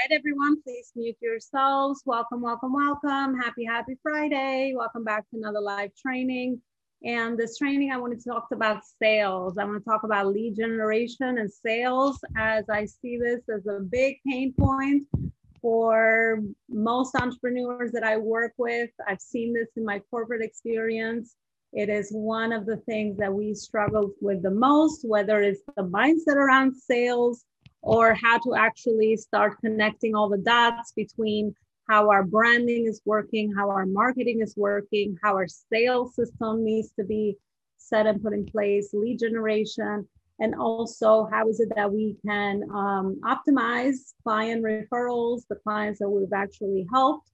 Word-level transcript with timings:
right, 0.00 0.16
everyone, 0.16 0.62
please 0.62 0.92
mute 0.96 1.16
yourselves. 1.20 2.02
Welcome, 2.06 2.40
welcome, 2.40 2.72
welcome. 2.72 3.38
Happy, 3.38 3.64
happy 3.64 3.98
Friday. 4.02 4.72
Welcome 4.74 5.04
back 5.04 5.28
to 5.30 5.36
another 5.36 5.60
live 5.60 5.90
training. 5.94 6.60
And 7.04 7.36
this 7.36 7.58
training, 7.58 7.92
I 7.92 7.98
want 7.98 8.18
to 8.18 8.28
talk 8.28 8.46
about 8.52 8.82
sales. 9.02 9.58
I 9.58 9.64
want 9.64 9.82
to 9.82 9.90
talk 9.90 10.04
about 10.04 10.28
lead 10.28 10.56
generation 10.56 11.38
and 11.38 11.52
sales 11.52 12.18
as 12.36 12.64
I 12.70 12.86
see 12.86 13.18
this 13.18 13.40
as 13.54 13.66
a 13.66 13.80
big 13.80 14.16
pain 14.26 14.54
point 14.58 15.06
for 15.60 16.40
most 16.70 17.14
entrepreneurs 17.16 17.92
that 17.92 18.04
I 18.04 18.16
work 18.16 18.52
with. 18.56 18.90
I've 19.06 19.20
seen 19.20 19.52
this 19.52 19.68
in 19.76 19.84
my 19.84 19.98
corporate 20.10 20.42
experience. 20.42 21.34
It 21.72 21.90
is 21.90 22.10
one 22.10 22.52
of 22.52 22.64
the 22.64 22.78
things 22.78 23.18
that 23.18 23.32
we 23.32 23.54
struggle 23.54 24.12
with 24.22 24.42
the 24.42 24.50
most, 24.50 25.04
whether 25.04 25.42
it's 25.42 25.60
the 25.76 25.82
mindset 25.82 26.36
around 26.36 26.74
sales 26.74 27.44
or 27.82 28.14
how 28.14 28.38
to 28.38 28.54
actually 28.54 29.16
start 29.16 29.58
connecting 29.60 30.14
all 30.14 30.28
the 30.28 30.38
dots 30.38 30.92
between 30.92 31.54
how 31.88 32.10
our 32.10 32.22
branding 32.22 32.86
is 32.86 33.00
working, 33.04 33.52
how 33.56 33.68
our 33.68 33.86
marketing 33.86 34.40
is 34.40 34.54
working, 34.56 35.18
how 35.22 35.34
our 35.34 35.48
sales 35.48 36.14
system 36.14 36.64
needs 36.64 36.92
to 36.92 37.04
be 37.04 37.36
set 37.78 38.06
and 38.06 38.22
put 38.22 38.32
in 38.32 38.46
place, 38.46 38.90
lead 38.92 39.18
generation, 39.18 40.06
and 40.38 40.54
also 40.54 41.28
how 41.32 41.48
is 41.48 41.60
it 41.60 41.68
that 41.74 41.92
we 41.92 42.16
can 42.24 42.62
um, 42.72 43.20
optimize 43.24 44.14
client 44.22 44.62
referrals, 44.62 45.42
the 45.48 45.56
clients 45.56 45.98
that 45.98 46.08
we've 46.08 46.32
actually 46.32 46.86
helped. 46.92 47.28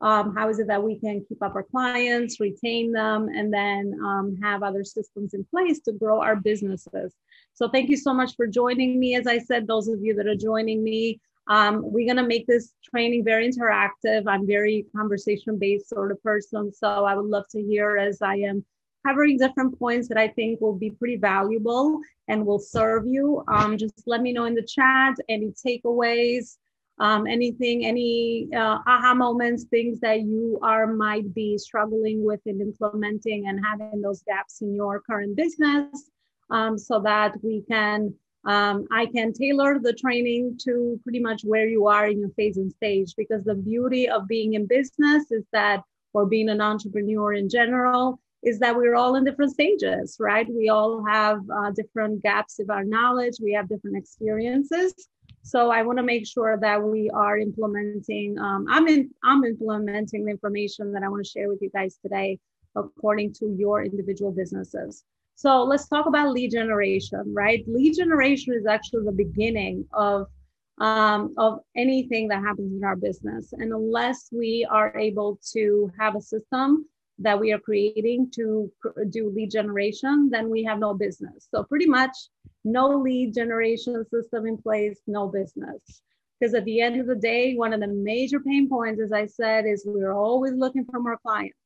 Um, 0.00 0.34
how 0.34 0.48
is 0.48 0.60
it 0.60 0.68
that 0.68 0.82
we 0.82 0.98
can 0.98 1.24
keep 1.28 1.42
up 1.42 1.56
our 1.56 1.64
clients, 1.64 2.38
retain 2.38 2.92
them, 2.92 3.28
and 3.28 3.52
then 3.52 3.98
um, 4.04 4.38
have 4.42 4.62
other 4.62 4.84
systems 4.84 5.34
in 5.34 5.44
place 5.44 5.80
to 5.80 5.92
grow 5.92 6.20
our 6.20 6.36
businesses? 6.36 7.14
So 7.58 7.68
thank 7.68 7.90
you 7.90 7.96
so 7.96 8.14
much 8.14 8.36
for 8.36 8.46
joining 8.46 9.00
me. 9.00 9.16
As 9.16 9.26
I 9.26 9.38
said, 9.38 9.66
those 9.66 9.88
of 9.88 10.00
you 10.00 10.14
that 10.14 10.28
are 10.28 10.36
joining 10.36 10.84
me, 10.84 11.20
um, 11.48 11.80
we're 11.82 12.06
going 12.06 12.22
to 12.22 12.22
make 12.22 12.46
this 12.46 12.72
training 12.88 13.24
very 13.24 13.50
interactive. 13.50 14.28
I'm 14.28 14.46
very 14.46 14.86
conversation 14.94 15.58
based 15.58 15.88
sort 15.88 16.12
of 16.12 16.22
person. 16.22 16.72
So 16.72 16.86
I 16.86 17.16
would 17.16 17.26
love 17.26 17.46
to 17.50 17.60
hear 17.60 17.96
as 17.96 18.22
I 18.22 18.36
am 18.36 18.64
covering 19.04 19.38
different 19.38 19.76
points 19.76 20.06
that 20.06 20.16
I 20.16 20.28
think 20.28 20.60
will 20.60 20.76
be 20.76 20.90
pretty 20.90 21.16
valuable 21.16 21.98
and 22.28 22.46
will 22.46 22.60
serve 22.60 23.08
you. 23.08 23.42
Um, 23.48 23.76
just 23.76 24.04
let 24.06 24.22
me 24.22 24.32
know 24.32 24.44
in 24.44 24.54
the 24.54 24.62
chat 24.62 25.16
any 25.28 25.52
takeaways, 25.66 26.58
um, 27.00 27.26
anything, 27.26 27.86
any 27.86 28.46
uh, 28.54 28.78
aha 28.86 29.14
moments, 29.14 29.64
things 29.64 29.98
that 29.98 30.20
you 30.20 30.60
are 30.62 30.86
might 30.86 31.34
be 31.34 31.58
struggling 31.58 32.22
with 32.22 32.40
in 32.46 32.60
implementing 32.60 33.48
and 33.48 33.58
having 33.66 34.00
those 34.00 34.22
gaps 34.22 34.62
in 34.62 34.76
your 34.76 35.00
current 35.00 35.34
business 35.34 36.08
um, 36.50 36.78
so 36.78 37.00
that 37.00 37.32
we 37.42 37.62
can, 37.68 38.14
um, 38.44 38.86
I 38.90 39.06
can 39.06 39.32
tailor 39.32 39.78
the 39.78 39.92
training 39.92 40.58
to 40.64 41.00
pretty 41.02 41.20
much 41.20 41.42
where 41.42 41.68
you 41.68 41.86
are 41.86 42.08
in 42.08 42.20
your 42.20 42.30
phase 42.30 42.56
and 42.56 42.72
stage. 42.72 43.14
Because 43.16 43.44
the 43.44 43.54
beauty 43.54 44.08
of 44.08 44.28
being 44.28 44.54
in 44.54 44.66
business 44.66 45.30
is 45.30 45.44
that, 45.52 45.82
or 46.14 46.26
being 46.26 46.48
an 46.48 46.60
entrepreneur 46.60 47.34
in 47.34 47.48
general, 47.48 48.20
is 48.42 48.58
that 48.60 48.76
we're 48.76 48.94
all 48.94 49.16
in 49.16 49.24
different 49.24 49.52
stages, 49.52 50.16
right? 50.20 50.46
We 50.48 50.68
all 50.68 51.04
have 51.04 51.40
uh, 51.50 51.70
different 51.72 52.22
gaps 52.22 52.58
of 52.60 52.70
our 52.70 52.84
knowledge, 52.84 53.36
we 53.42 53.52
have 53.52 53.68
different 53.68 53.96
experiences. 53.96 54.94
So 55.42 55.70
I 55.70 55.82
want 55.82 55.98
to 55.98 56.02
make 56.02 56.26
sure 56.26 56.58
that 56.60 56.82
we 56.82 57.10
are 57.10 57.38
implementing. 57.38 58.38
Um, 58.38 58.66
I'm 58.68 58.86
in. 58.86 59.10
I'm 59.24 59.44
implementing 59.44 60.24
the 60.24 60.30
information 60.30 60.92
that 60.92 61.02
I 61.02 61.08
want 61.08 61.24
to 61.24 61.30
share 61.30 61.48
with 61.48 61.62
you 61.62 61.70
guys 61.70 61.98
today, 62.02 62.38
according 62.76 63.32
to 63.34 63.54
your 63.58 63.82
individual 63.82 64.30
businesses. 64.30 65.04
So 65.38 65.62
let's 65.62 65.86
talk 65.86 66.06
about 66.06 66.32
lead 66.32 66.50
generation, 66.50 67.22
right? 67.32 67.62
Lead 67.68 67.94
generation 67.94 68.54
is 68.54 68.66
actually 68.66 69.04
the 69.04 69.12
beginning 69.12 69.86
of 69.92 70.26
um, 70.78 71.32
of 71.38 71.60
anything 71.76 72.26
that 72.28 72.42
happens 72.42 72.72
in 72.72 72.82
our 72.82 72.96
business. 72.96 73.52
And 73.52 73.72
unless 73.72 74.30
we 74.32 74.66
are 74.68 74.98
able 74.98 75.38
to 75.52 75.92
have 75.96 76.16
a 76.16 76.20
system 76.20 76.86
that 77.20 77.38
we 77.38 77.52
are 77.52 77.60
creating 77.60 78.32
to 78.34 78.72
do 79.10 79.30
lead 79.30 79.52
generation, 79.52 80.28
then 80.28 80.50
we 80.50 80.64
have 80.64 80.80
no 80.80 80.92
business. 80.92 81.46
So 81.52 81.62
pretty 81.62 81.86
much 81.86 82.16
no 82.64 82.88
lead 82.88 83.32
generation 83.32 84.04
system 84.10 84.44
in 84.44 84.58
place, 84.58 85.02
no 85.06 85.28
business. 85.28 86.02
Because 86.40 86.54
at 86.54 86.64
the 86.64 86.80
end 86.80 87.00
of 87.00 87.06
the 87.06 87.14
day, 87.14 87.54
one 87.54 87.72
of 87.72 87.78
the 87.78 87.86
major 87.86 88.40
pain 88.40 88.68
points, 88.68 89.00
as 89.00 89.12
I 89.12 89.26
said, 89.26 89.66
is 89.66 89.84
we're 89.86 90.18
always 90.18 90.54
looking 90.54 90.84
for 90.84 90.98
more 90.98 91.18
clients 91.18 91.57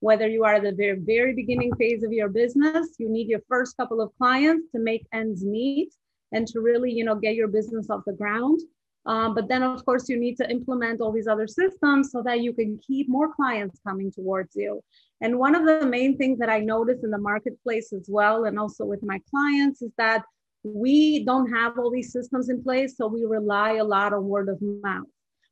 whether 0.00 0.28
you 0.28 0.44
are 0.44 0.54
at 0.54 0.62
the 0.62 0.72
very, 0.72 0.98
very 0.98 1.34
beginning 1.34 1.74
phase 1.76 2.02
of 2.02 2.12
your 2.12 2.28
business, 2.28 2.94
you 2.98 3.08
need 3.08 3.28
your 3.28 3.42
first 3.48 3.76
couple 3.76 4.00
of 4.00 4.12
clients 4.16 4.70
to 4.72 4.78
make 4.80 5.06
ends 5.12 5.44
meet 5.44 5.92
and 6.32 6.46
to 6.46 6.60
really, 6.60 6.92
you 6.92 7.04
know, 7.04 7.14
get 7.14 7.34
your 7.34 7.48
business 7.48 7.90
off 7.90 8.02
the 8.06 8.12
ground. 8.12 8.60
Um, 9.06 9.34
but 9.34 9.48
then, 9.48 9.62
of 9.62 9.84
course, 9.84 10.08
you 10.08 10.18
need 10.18 10.36
to 10.36 10.50
implement 10.50 11.00
all 11.00 11.12
these 11.12 11.26
other 11.26 11.46
systems 11.46 12.12
so 12.12 12.22
that 12.24 12.40
you 12.40 12.52
can 12.52 12.78
keep 12.86 13.08
more 13.08 13.34
clients 13.34 13.80
coming 13.86 14.12
towards 14.12 14.54
you. 14.54 14.82
And 15.20 15.38
one 15.38 15.54
of 15.54 15.64
the 15.64 15.86
main 15.86 16.18
things 16.18 16.38
that 16.40 16.50
I 16.50 16.60
notice 16.60 17.02
in 17.02 17.10
the 17.10 17.18
marketplace 17.18 17.92
as 17.92 18.06
well, 18.08 18.44
and 18.44 18.58
also 18.58 18.84
with 18.84 19.02
my 19.02 19.18
clients, 19.30 19.80
is 19.82 19.92
that 19.96 20.24
we 20.62 21.24
don't 21.24 21.50
have 21.50 21.78
all 21.78 21.90
these 21.90 22.12
systems 22.12 22.50
in 22.50 22.62
place. 22.62 22.96
So 22.96 23.06
we 23.06 23.24
rely 23.24 23.74
a 23.74 23.84
lot 23.84 24.12
on 24.12 24.24
word 24.24 24.48
of 24.48 24.60
mouth 24.60 25.06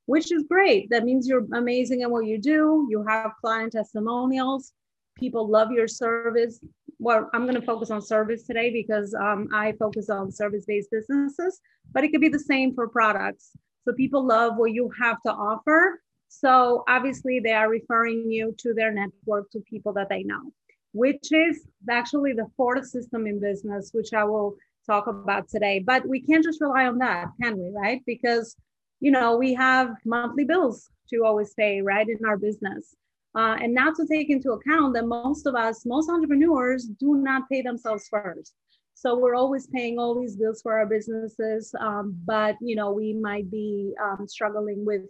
which 0.06 0.32
is 0.32 0.44
great. 0.48 0.88
That 0.90 1.04
means 1.04 1.28
you're 1.28 1.46
amazing 1.52 2.02
at 2.02 2.10
what 2.10 2.26
you 2.26 2.38
do. 2.38 2.86
You 2.88 3.04
have 3.06 3.32
client 3.40 3.72
testimonials. 3.72 4.72
People 5.18 5.48
love 5.48 5.70
your 5.72 5.88
service. 5.88 6.60
Well, 6.98 7.28
I'm 7.34 7.42
going 7.42 7.60
to 7.60 7.66
focus 7.66 7.90
on 7.90 8.00
service 8.00 8.44
today 8.44 8.70
because 8.70 9.14
um, 9.14 9.48
I 9.52 9.72
focus 9.72 10.08
on 10.08 10.32
service 10.32 10.64
based 10.66 10.90
businesses, 10.90 11.60
but 11.92 12.04
it 12.04 12.10
could 12.10 12.20
be 12.20 12.28
the 12.28 12.38
same 12.38 12.74
for 12.74 12.88
products. 12.88 13.50
So 13.84 13.92
people 13.92 14.24
love 14.26 14.56
what 14.56 14.72
you 14.72 14.90
have 15.00 15.20
to 15.22 15.32
offer. 15.32 16.00
So 16.28 16.84
obviously, 16.88 17.40
they 17.40 17.52
are 17.52 17.68
referring 17.68 18.30
you 18.30 18.54
to 18.58 18.74
their 18.74 18.92
network 18.92 19.50
to 19.52 19.60
people 19.60 19.92
that 19.94 20.08
they 20.08 20.22
know, 20.22 20.52
which 20.92 21.32
is 21.32 21.66
actually 21.88 22.32
the 22.32 22.50
fourth 22.56 22.86
system 22.86 23.26
in 23.26 23.40
business, 23.40 23.90
which 23.92 24.12
I 24.12 24.24
will 24.24 24.56
talk 24.86 25.06
about 25.06 25.48
today. 25.48 25.78
But 25.78 26.06
we 26.06 26.20
can't 26.20 26.44
just 26.44 26.60
rely 26.60 26.86
on 26.86 26.98
that, 26.98 27.28
can 27.40 27.58
we? 27.58 27.70
Right? 27.70 28.02
Because 28.06 28.56
you 29.00 29.10
know, 29.10 29.36
we 29.36 29.54
have 29.54 29.94
monthly 30.04 30.44
bills 30.44 30.88
to 31.10 31.24
always 31.24 31.54
pay, 31.54 31.80
right, 31.80 32.08
in 32.08 32.24
our 32.26 32.36
business. 32.36 32.94
Uh, 33.36 33.56
and 33.60 33.74
not 33.74 33.94
to 33.94 34.06
take 34.06 34.30
into 34.30 34.52
account 34.52 34.94
that 34.94 35.06
most 35.06 35.46
of 35.46 35.54
us, 35.54 35.84
most 35.84 36.08
entrepreneurs 36.08 36.86
do 36.98 37.16
not 37.16 37.42
pay 37.50 37.60
themselves 37.60 38.08
first. 38.08 38.54
So 38.94 39.14
we're 39.18 39.34
always 39.34 39.66
paying 39.66 39.98
all 39.98 40.18
these 40.18 40.36
bills 40.36 40.62
for 40.62 40.72
our 40.78 40.86
businesses, 40.86 41.74
um, 41.78 42.18
but 42.24 42.56
you 42.62 42.74
know 42.74 42.92
we 42.92 43.12
might 43.12 43.50
be 43.50 43.92
um, 44.02 44.26
struggling 44.26 44.86
with 44.86 45.02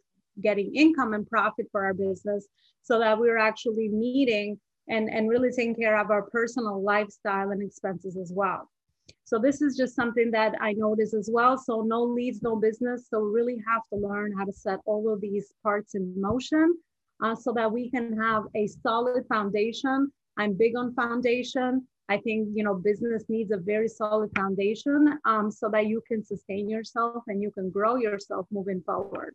getting 0.43 0.75
income 0.75 1.15
and 1.15 1.25
profit 1.25 1.67
for 1.71 1.85
our 1.85 1.95
business, 1.95 2.49
so 2.83 2.99
that 2.99 3.17
we're 3.17 3.39
actually 3.39 3.89
meeting 3.89 4.59
and 4.89 5.09
and 5.09 5.29
really 5.29 5.51
taking 5.51 5.77
care 5.77 6.01
of 6.01 6.11
our 6.11 6.23
personal 6.23 6.83
lifestyle 6.83 7.51
and 7.51 7.63
expenses 7.63 8.17
as 8.17 8.33
well. 8.35 8.69
So 9.25 9.39
this 9.39 9.61
is 9.61 9.77
just 9.77 9.97
something 9.97 10.31
that 10.31 10.55
I 10.61 10.73
notice 10.73 11.13
as 11.13 11.29
well. 11.33 11.59
So 11.59 11.81
no 11.81 12.03
leads, 12.03 12.43
no 12.43 12.57
business. 12.57 13.09
So 13.11 13.21
really 13.21 13.61
have 13.67 13.83
to 13.93 13.97
learn 13.97 14.33
how 14.37 14.45
to 14.45 14.53
set 14.53 14.79
all 14.87 15.13
of 15.13 15.21
these 15.21 15.53
parts 15.63 15.95
in 15.95 16.15
motion 16.21 16.77
uh, 17.23 17.35
so 17.35 17.53
that 17.55 17.71
we 17.71 17.91
can 17.91 18.17
have 18.19 18.45
a 18.55 18.67
solid 18.67 19.25
foundation. 19.29 20.13
I'm 20.39 20.55
big 20.55 20.77
on 20.77 20.95
foundation. 20.95 21.87
I 22.09 22.19
think 22.19 22.51
you 22.55 22.63
know 22.63 22.75
business 22.75 23.25
needs 23.29 23.51
a 23.51 23.57
very 23.57 23.89
solid 23.89 24.31
foundation 24.37 25.19
um, 25.25 25.51
so 25.51 25.69
that 25.71 25.87
you 25.87 26.03
can 26.07 26.23
sustain 26.25 26.69
yourself 26.69 27.25
and 27.27 27.43
you 27.43 27.51
can 27.51 27.71
grow 27.71 27.97
yourself 27.97 28.47
moving 28.53 28.81
forward. 28.83 29.35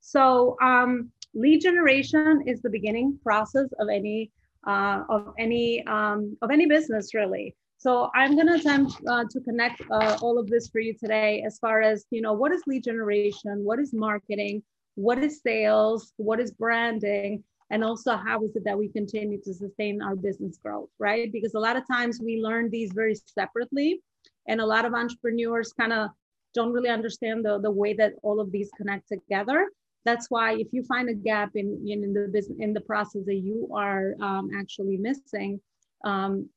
So 0.00 0.56
um, 0.60 1.12
lead 1.34 1.60
generation 1.60 2.42
is 2.46 2.60
the 2.60 2.70
beginning 2.70 3.18
process 3.22 3.68
of 3.78 3.88
any 3.88 4.32
uh, 4.66 5.04
of 5.08 5.32
any 5.38 5.86
um, 5.86 6.36
of 6.42 6.50
any 6.50 6.66
business 6.66 7.14
really. 7.14 7.54
So 7.80 8.10
I'm 8.12 8.34
going 8.34 8.48
to 8.48 8.54
attempt 8.54 8.94
uh, 9.06 9.24
to 9.30 9.40
connect 9.40 9.80
uh, 9.92 10.18
all 10.20 10.36
of 10.36 10.48
this 10.48 10.68
for 10.68 10.80
you 10.80 10.94
today 10.94 11.44
as 11.46 11.60
far 11.60 11.80
as, 11.80 12.06
you 12.10 12.20
know, 12.20 12.32
what 12.32 12.50
is 12.50 12.62
lead 12.66 12.82
generation? 12.82 13.62
What 13.62 13.78
is 13.78 13.94
marketing? 13.94 14.64
What 14.96 15.18
is 15.18 15.40
sales? 15.42 16.12
What 16.16 16.40
is 16.40 16.50
branding? 16.50 17.44
And 17.70 17.84
also 17.84 18.16
how 18.16 18.42
is 18.42 18.56
it 18.56 18.64
that 18.64 18.76
we 18.76 18.88
continue 18.88 19.40
to 19.42 19.54
sustain 19.54 20.02
our 20.02 20.16
business 20.16 20.58
growth, 20.58 20.88
right? 20.98 21.30
Because 21.30 21.54
a 21.54 21.60
lot 21.60 21.76
of 21.76 21.86
times 21.86 22.18
we 22.20 22.42
learn 22.42 22.68
these 22.68 22.90
very 22.92 23.14
separately 23.14 24.02
and 24.48 24.60
a 24.60 24.66
lot 24.66 24.84
of 24.84 24.92
entrepreneurs 24.92 25.72
kind 25.72 25.92
of 25.92 26.10
don't 26.54 26.72
really 26.72 26.88
understand 26.88 27.44
the, 27.44 27.60
the 27.60 27.70
way 27.70 27.92
that 27.92 28.14
all 28.24 28.40
of 28.40 28.50
these 28.50 28.70
connect 28.76 29.06
together. 29.06 29.70
That's 30.04 30.26
why 30.30 30.54
if 30.54 30.66
you 30.72 30.82
find 30.82 31.10
a 31.10 31.14
gap 31.14 31.50
in, 31.54 31.84
in, 31.86 32.12
the 32.12 32.28
business, 32.32 32.58
in 32.58 32.72
the 32.72 32.80
process 32.80 33.22
that 33.26 33.36
you 33.36 33.68
are 33.72 34.14
um, 34.20 34.50
actually 34.58 34.96
missing, 34.96 35.60
um, 36.04 36.48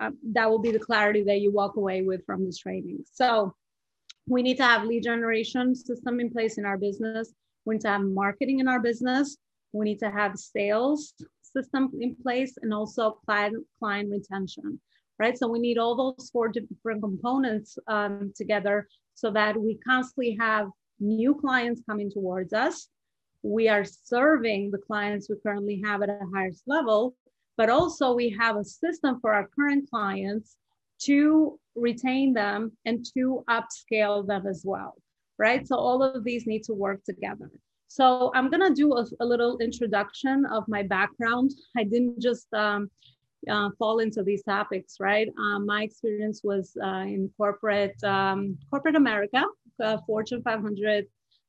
uh, 0.00 0.10
that 0.32 0.48
will 0.48 0.58
be 0.58 0.70
the 0.72 0.78
clarity 0.78 1.22
that 1.24 1.40
you 1.40 1.52
walk 1.52 1.76
away 1.76 2.02
with 2.02 2.24
from 2.24 2.44
this 2.44 2.58
training. 2.58 3.04
So 3.12 3.54
we 4.26 4.42
need 4.42 4.56
to 4.56 4.64
have 4.64 4.84
lead 4.84 5.02
generation 5.02 5.74
system 5.74 6.20
in 6.20 6.30
place 6.30 6.58
in 6.58 6.64
our 6.64 6.78
business. 6.78 7.32
We 7.64 7.74
need 7.74 7.82
to 7.82 7.88
have 7.88 8.02
marketing 8.02 8.60
in 8.60 8.68
our 8.68 8.80
business. 8.80 9.36
We 9.72 9.84
need 9.84 9.98
to 10.00 10.10
have 10.10 10.36
sales 10.36 11.14
system 11.42 11.90
in 12.00 12.16
place 12.22 12.54
and 12.62 12.72
also 12.72 13.18
client, 13.26 13.64
client 13.78 14.10
retention, 14.10 14.80
right? 15.18 15.36
So 15.36 15.48
we 15.48 15.58
need 15.58 15.78
all 15.78 15.96
those 15.96 16.30
four 16.30 16.48
different 16.48 17.02
components 17.02 17.76
um, 17.88 18.32
together 18.34 18.88
so 19.14 19.30
that 19.32 19.60
we 19.60 19.78
constantly 19.86 20.36
have 20.40 20.68
new 20.98 21.34
clients 21.34 21.82
coming 21.88 22.10
towards 22.10 22.52
us. 22.52 22.88
We 23.42 23.68
are 23.68 23.84
serving 23.84 24.70
the 24.70 24.78
clients 24.78 25.28
we 25.28 25.36
currently 25.42 25.82
have 25.84 26.02
at 26.02 26.10
a 26.10 26.20
highest 26.34 26.62
level, 26.66 27.14
but 27.56 27.70
also 27.70 28.14
we 28.14 28.30
have 28.30 28.56
a 28.56 28.64
system 28.64 29.18
for 29.20 29.34
our 29.34 29.48
current 29.48 29.88
clients 29.90 30.56
to 31.00 31.58
retain 31.74 32.32
them 32.32 32.72
and 32.84 33.04
to 33.14 33.44
upscale 33.48 34.26
them 34.26 34.46
as 34.46 34.62
well, 34.64 34.96
right? 35.38 35.66
So 35.66 35.76
all 35.76 36.02
of 36.02 36.24
these 36.24 36.46
need 36.46 36.64
to 36.64 36.74
work 36.74 37.04
together. 37.04 37.50
So 37.88 38.30
I'm 38.34 38.50
gonna 38.50 38.74
do 38.74 38.94
a, 38.96 39.04
a 39.20 39.26
little 39.26 39.58
introduction 39.58 40.46
of 40.46 40.64
my 40.68 40.82
background. 40.82 41.50
I 41.76 41.84
didn't 41.84 42.20
just 42.20 42.46
um, 42.54 42.90
uh, 43.48 43.70
fall 43.78 43.98
into 44.00 44.22
these 44.22 44.42
topics, 44.42 44.96
right? 45.00 45.28
Um, 45.38 45.66
my 45.66 45.82
experience 45.82 46.42
was 46.44 46.76
uh, 46.82 47.04
in 47.14 47.30
corporate 47.36 48.02
um, 48.04 48.58
corporate 48.70 48.96
America, 48.96 49.44
Fortune 50.06 50.42
500 50.42 51.06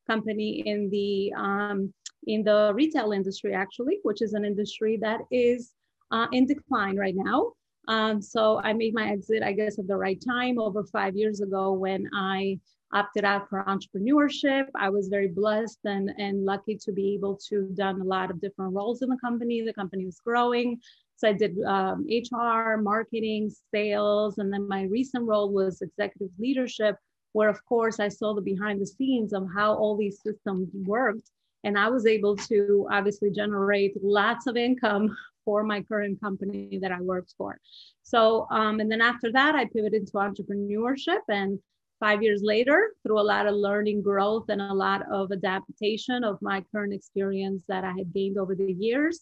company 0.08 0.64
in 0.66 0.90
the 0.90 1.34
um, 1.36 1.94
in 2.28 2.44
the 2.44 2.72
retail 2.74 3.12
industry, 3.12 3.54
actually, 3.54 4.00
which 4.04 4.22
is 4.22 4.34
an 4.34 4.46
industry 4.46 4.98
that 5.02 5.22
is 5.32 5.74
uh, 6.12 6.28
in 6.32 6.46
decline 6.46 6.98
right 6.98 7.16
now. 7.16 7.54
Um, 7.88 8.22
so 8.22 8.62
I 8.64 8.74
made 8.74 8.94
my 8.94 9.10
exit, 9.10 9.44
I 9.44 9.54
guess, 9.54 9.80
at 9.80 9.88
the 9.88 9.96
right 9.96 10.22
time 10.26 10.60
over 10.60 10.84
five 10.84 11.16
years 11.16 11.42
ago 11.42 11.74
when 11.74 12.08
I 12.14 12.60
opted 12.94 13.26
out 13.26 13.50
for 13.50 13.64
entrepreneurship. 13.64 14.66
I 14.76 14.90
was 14.90 15.08
very 15.08 15.30
blessed 15.30 15.80
and, 15.86 16.12
and 16.18 16.46
lucky 16.46 16.78
to 16.78 16.92
be 16.92 17.14
able 17.16 17.40
to 17.50 17.70
done 17.74 18.02
a 18.02 18.04
lot 18.04 18.30
of 18.30 18.42
different 18.42 18.74
roles 18.74 19.02
in 19.02 19.10
the 19.10 19.18
company. 19.18 19.62
The 19.62 19.74
company 19.74 20.06
was 20.06 20.20
growing. 20.20 20.80
So 21.16 21.30
I 21.30 21.34
did 21.34 21.62
um, 21.64 22.06
HR, 22.10 22.78
marketing, 22.78 23.52
sales, 23.74 24.40
and 24.40 24.52
then 24.52 24.68
my 24.68 24.84
recent 24.84 25.26
role 25.26 25.52
was 25.52 25.82
executive 25.82 26.32
leadership, 26.40 26.98
where 27.34 27.50
of 27.50 27.64
course 27.66 28.00
I 28.00 28.08
saw 28.08 28.34
the 28.34 28.42
behind 28.42 28.82
the 28.82 28.88
scenes 28.88 29.32
of 29.32 29.48
how 29.54 29.76
all 29.76 29.96
these 29.96 30.22
systems 30.22 30.70
worked. 30.74 31.30
And 31.64 31.78
I 31.78 31.90
was 31.90 32.08
able 32.08 32.36
to 32.36 32.88
obviously 32.92 33.30
generate 33.30 33.94
lots 34.04 34.48
of 34.48 34.58
income 34.58 35.16
for 35.46 35.64
my 35.64 35.82
current 35.82 36.20
company 36.22 36.80
that 36.82 36.92
I 36.92 37.02
worked 37.02 37.34
for. 37.38 37.60
So, 38.04 38.48
um, 38.52 38.80
and 38.80 38.92
then 38.92 39.02
after 39.02 39.32
that, 39.32 39.56
I 39.56 39.66
pivoted 39.66 40.08
to 40.08 40.14
entrepreneurship. 40.14 41.22
And 41.30 41.60
five 42.00 42.24
years 42.24 42.42
later, 42.44 42.92
through 43.04 43.20
a 43.20 43.22
lot 43.22 43.48
of 43.48 43.56
learning, 43.56 44.02
growth, 44.02 44.46
and 44.50 44.62
a 44.62 44.74
lot 44.74 45.04
of 45.12 45.32
adaptation 45.32 46.24
of 46.24 46.42
my 46.42 46.64
current 46.72 46.94
experience 46.94 47.64
that 47.68 47.84
I 47.84 47.92
had 47.92 48.14
gained 48.14 48.38
over 48.38 48.56
the 48.56 48.74
years, 48.74 49.22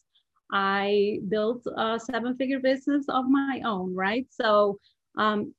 I 0.52 1.20
built 1.28 1.66
a 1.78 2.00
seven 2.00 2.36
figure 2.38 2.60
business 2.60 3.06
of 3.10 3.26
my 3.30 3.62
own, 3.66 3.94
right? 3.94 4.26
So, 4.32 4.80
um, 5.18 5.54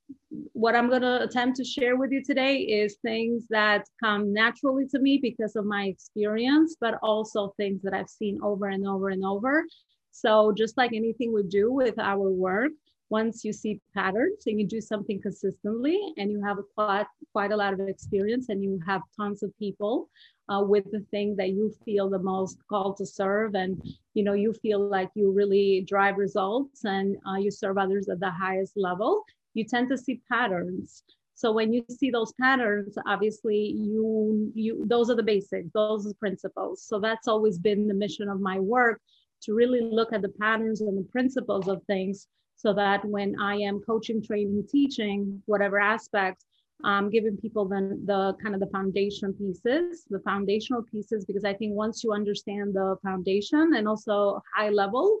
what 0.53 0.75
I'm 0.75 0.89
going 0.89 1.01
to 1.03 1.23
attempt 1.23 1.57
to 1.57 1.63
share 1.63 1.95
with 1.95 2.11
you 2.11 2.23
today 2.23 2.57
is 2.57 2.97
things 3.01 3.45
that 3.49 3.85
come 4.01 4.33
naturally 4.33 4.87
to 4.87 4.99
me 4.99 5.19
because 5.21 5.55
of 5.55 5.65
my 5.65 5.85
experience, 5.85 6.75
but 6.81 6.97
also 7.03 7.53
things 7.57 7.81
that 7.83 7.93
I've 7.93 8.09
seen 8.09 8.39
over 8.41 8.67
and 8.67 8.87
over 8.87 9.09
and 9.09 9.23
over. 9.23 9.63
So, 10.11 10.53
just 10.55 10.77
like 10.77 10.93
anything 10.93 11.33
we 11.33 11.43
do 11.43 11.71
with 11.71 11.97
our 11.99 12.29
work, 12.29 12.71
once 13.11 13.43
you 13.43 13.51
see 13.51 13.79
patterns 13.93 14.43
and 14.47 14.59
you 14.59 14.65
do 14.65 14.79
something 14.79 15.21
consistently 15.21 15.99
and 16.17 16.31
you 16.31 16.41
have 16.41 16.57
a 16.57 16.63
quite, 16.75 17.05
quite 17.33 17.51
a 17.51 17.55
lot 17.55 17.73
of 17.73 17.81
experience 17.81 18.47
and 18.47 18.63
you 18.63 18.79
have 18.87 19.01
tons 19.17 19.43
of 19.43 19.55
people 19.59 20.09
uh, 20.49 20.61
with 20.63 20.89
the 20.91 21.05
thing 21.11 21.35
that 21.35 21.49
you 21.49 21.73
feel 21.83 22.09
the 22.09 22.17
most 22.17 22.57
called 22.69 22.95
to 22.97 23.05
serve 23.05 23.53
and 23.53 23.81
you 24.13 24.23
know 24.23 24.33
you 24.33 24.53
feel 24.53 24.79
like 24.79 25.09
you 25.13 25.29
really 25.29 25.83
drive 25.87 26.17
results 26.17 26.85
and 26.85 27.17
uh, 27.29 27.35
you 27.35 27.51
serve 27.51 27.77
others 27.77 28.07
at 28.07 28.19
the 28.21 28.31
highest 28.31 28.73
level 28.77 29.23
you 29.53 29.65
tend 29.65 29.89
to 29.89 29.97
see 29.97 30.21
patterns. 30.31 31.03
So 31.35 31.51
when 31.51 31.73
you 31.73 31.83
see 31.89 32.11
those 32.11 32.31
patterns 32.39 32.95
obviously 33.07 33.75
you 33.77 34.51
you 34.55 34.85
those 34.87 35.09
are 35.09 35.15
the 35.15 35.23
basics 35.23 35.69
those 35.73 36.05
are 36.05 36.09
the 36.09 36.15
principles. 36.15 36.83
So 36.83 36.99
that's 36.99 37.27
always 37.27 37.57
been 37.57 37.87
the 37.87 37.93
mission 37.93 38.29
of 38.29 38.39
my 38.39 38.57
work 38.59 39.01
to 39.43 39.53
really 39.53 39.81
look 39.81 40.13
at 40.13 40.21
the 40.21 40.33
patterns 40.39 40.81
and 40.81 40.97
the 40.97 41.09
principles 41.11 41.67
of 41.67 41.83
things 41.83 42.27
so 42.55 42.73
that 42.73 43.03
when 43.05 43.35
i 43.41 43.55
am 43.55 43.81
coaching 43.81 44.21
training 44.21 44.65
teaching 44.69 45.41
whatever 45.45 45.79
aspect 45.79 46.43
um, 46.83 47.09
giving 47.09 47.37
people 47.37 47.67
the, 47.67 47.99
the 48.05 48.33
kind 48.41 48.55
of 48.55 48.61
the 48.61 48.67
foundation 48.67 49.33
pieces, 49.33 50.05
the 50.09 50.19
foundational 50.19 50.83
pieces, 50.83 51.25
because 51.25 51.45
I 51.45 51.53
think 51.53 51.75
once 51.75 52.03
you 52.03 52.11
understand 52.11 52.73
the 52.73 52.95
foundation 53.03 53.73
and 53.75 53.87
also 53.87 54.41
high 54.55 54.69
level 54.69 55.19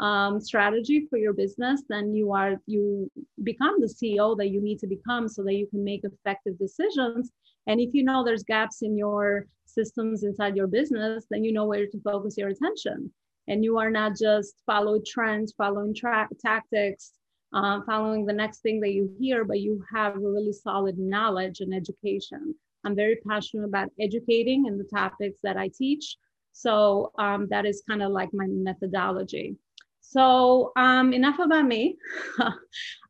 um, 0.00 0.40
strategy 0.40 1.06
for 1.08 1.18
your 1.18 1.32
business, 1.32 1.82
then 1.88 2.14
you 2.14 2.32
are 2.32 2.56
you 2.66 3.10
become 3.42 3.80
the 3.80 3.86
CEO 3.86 4.36
that 4.36 4.50
you 4.50 4.60
need 4.60 4.78
to 4.80 4.86
become 4.86 5.28
so 5.28 5.42
that 5.44 5.54
you 5.54 5.66
can 5.66 5.82
make 5.82 6.04
effective 6.04 6.58
decisions. 6.58 7.32
And 7.66 7.80
if 7.80 7.92
you 7.92 8.04
know 8.04 8.24
there's 8.24 8.44
gaps 8.44 8.82
in 8.82 8.96
your 8.96 9.46
systems 9.66 10.22
inside 10.22 10.56
your 10.56 10.68
business, 10.68 11.24
then 11.30 11.42
you 11.42 11.52
know 11.52 11.66
where 11.66 11.86
to 11.86 12.00
focus 12.00 12.36
your 12.38 12.48
attention. 12.48 13.12
And 13.48 13.64
you 13.64 13.78
are 13.78 13.90
not 13.90 14.16
just 14.16 14.54
following 14.66 15.02
trends, 15.06 15.54
following 15.56 15.94
tra- 15.94 16.28
tactics, 16.40 17.12
uh, 17.52 17.80
following 17.86 18.26
the 18.26 18.32
next 18.32 18.60
thing 18.60 18.80
that 18.80 18.92
you 18.92 19.10
hear, 19.18 19.44
but 19.44 19.60
you 19.60 19.82
have 19.92 20.16
a 20.16 20.20
really 20.20 20.52
solid 20.52 20.98
knowledge 20.98 21.60
and 21.60 21.74
education. 21.74 22.54
I'm 22.84 22.94
very 22.94 23.16
passionate 23.26 23.64
about 23.64 23.88
educating 24.00 24.66
in 24.66 24.78
the 24.78 24.84
topics 24.84 25.40
that 25.42 25.56
I 25.56 25.68
teach. 25.68 26.16
So 26.52 27.12
um, 27.18 27.46
that 27.50 27.66
is 27.66 27.82
kind 27.88 28.02
of 28.02 28.12
like 28.12 28.30
my 28.32 28.46
methodology. 28.46 29.56
So 30.00 30.72
um, 30.76 31.12
enough 31.12 31.38
about 31.38 31.66
me. 31.66 31.96
uh, 32.40 32.50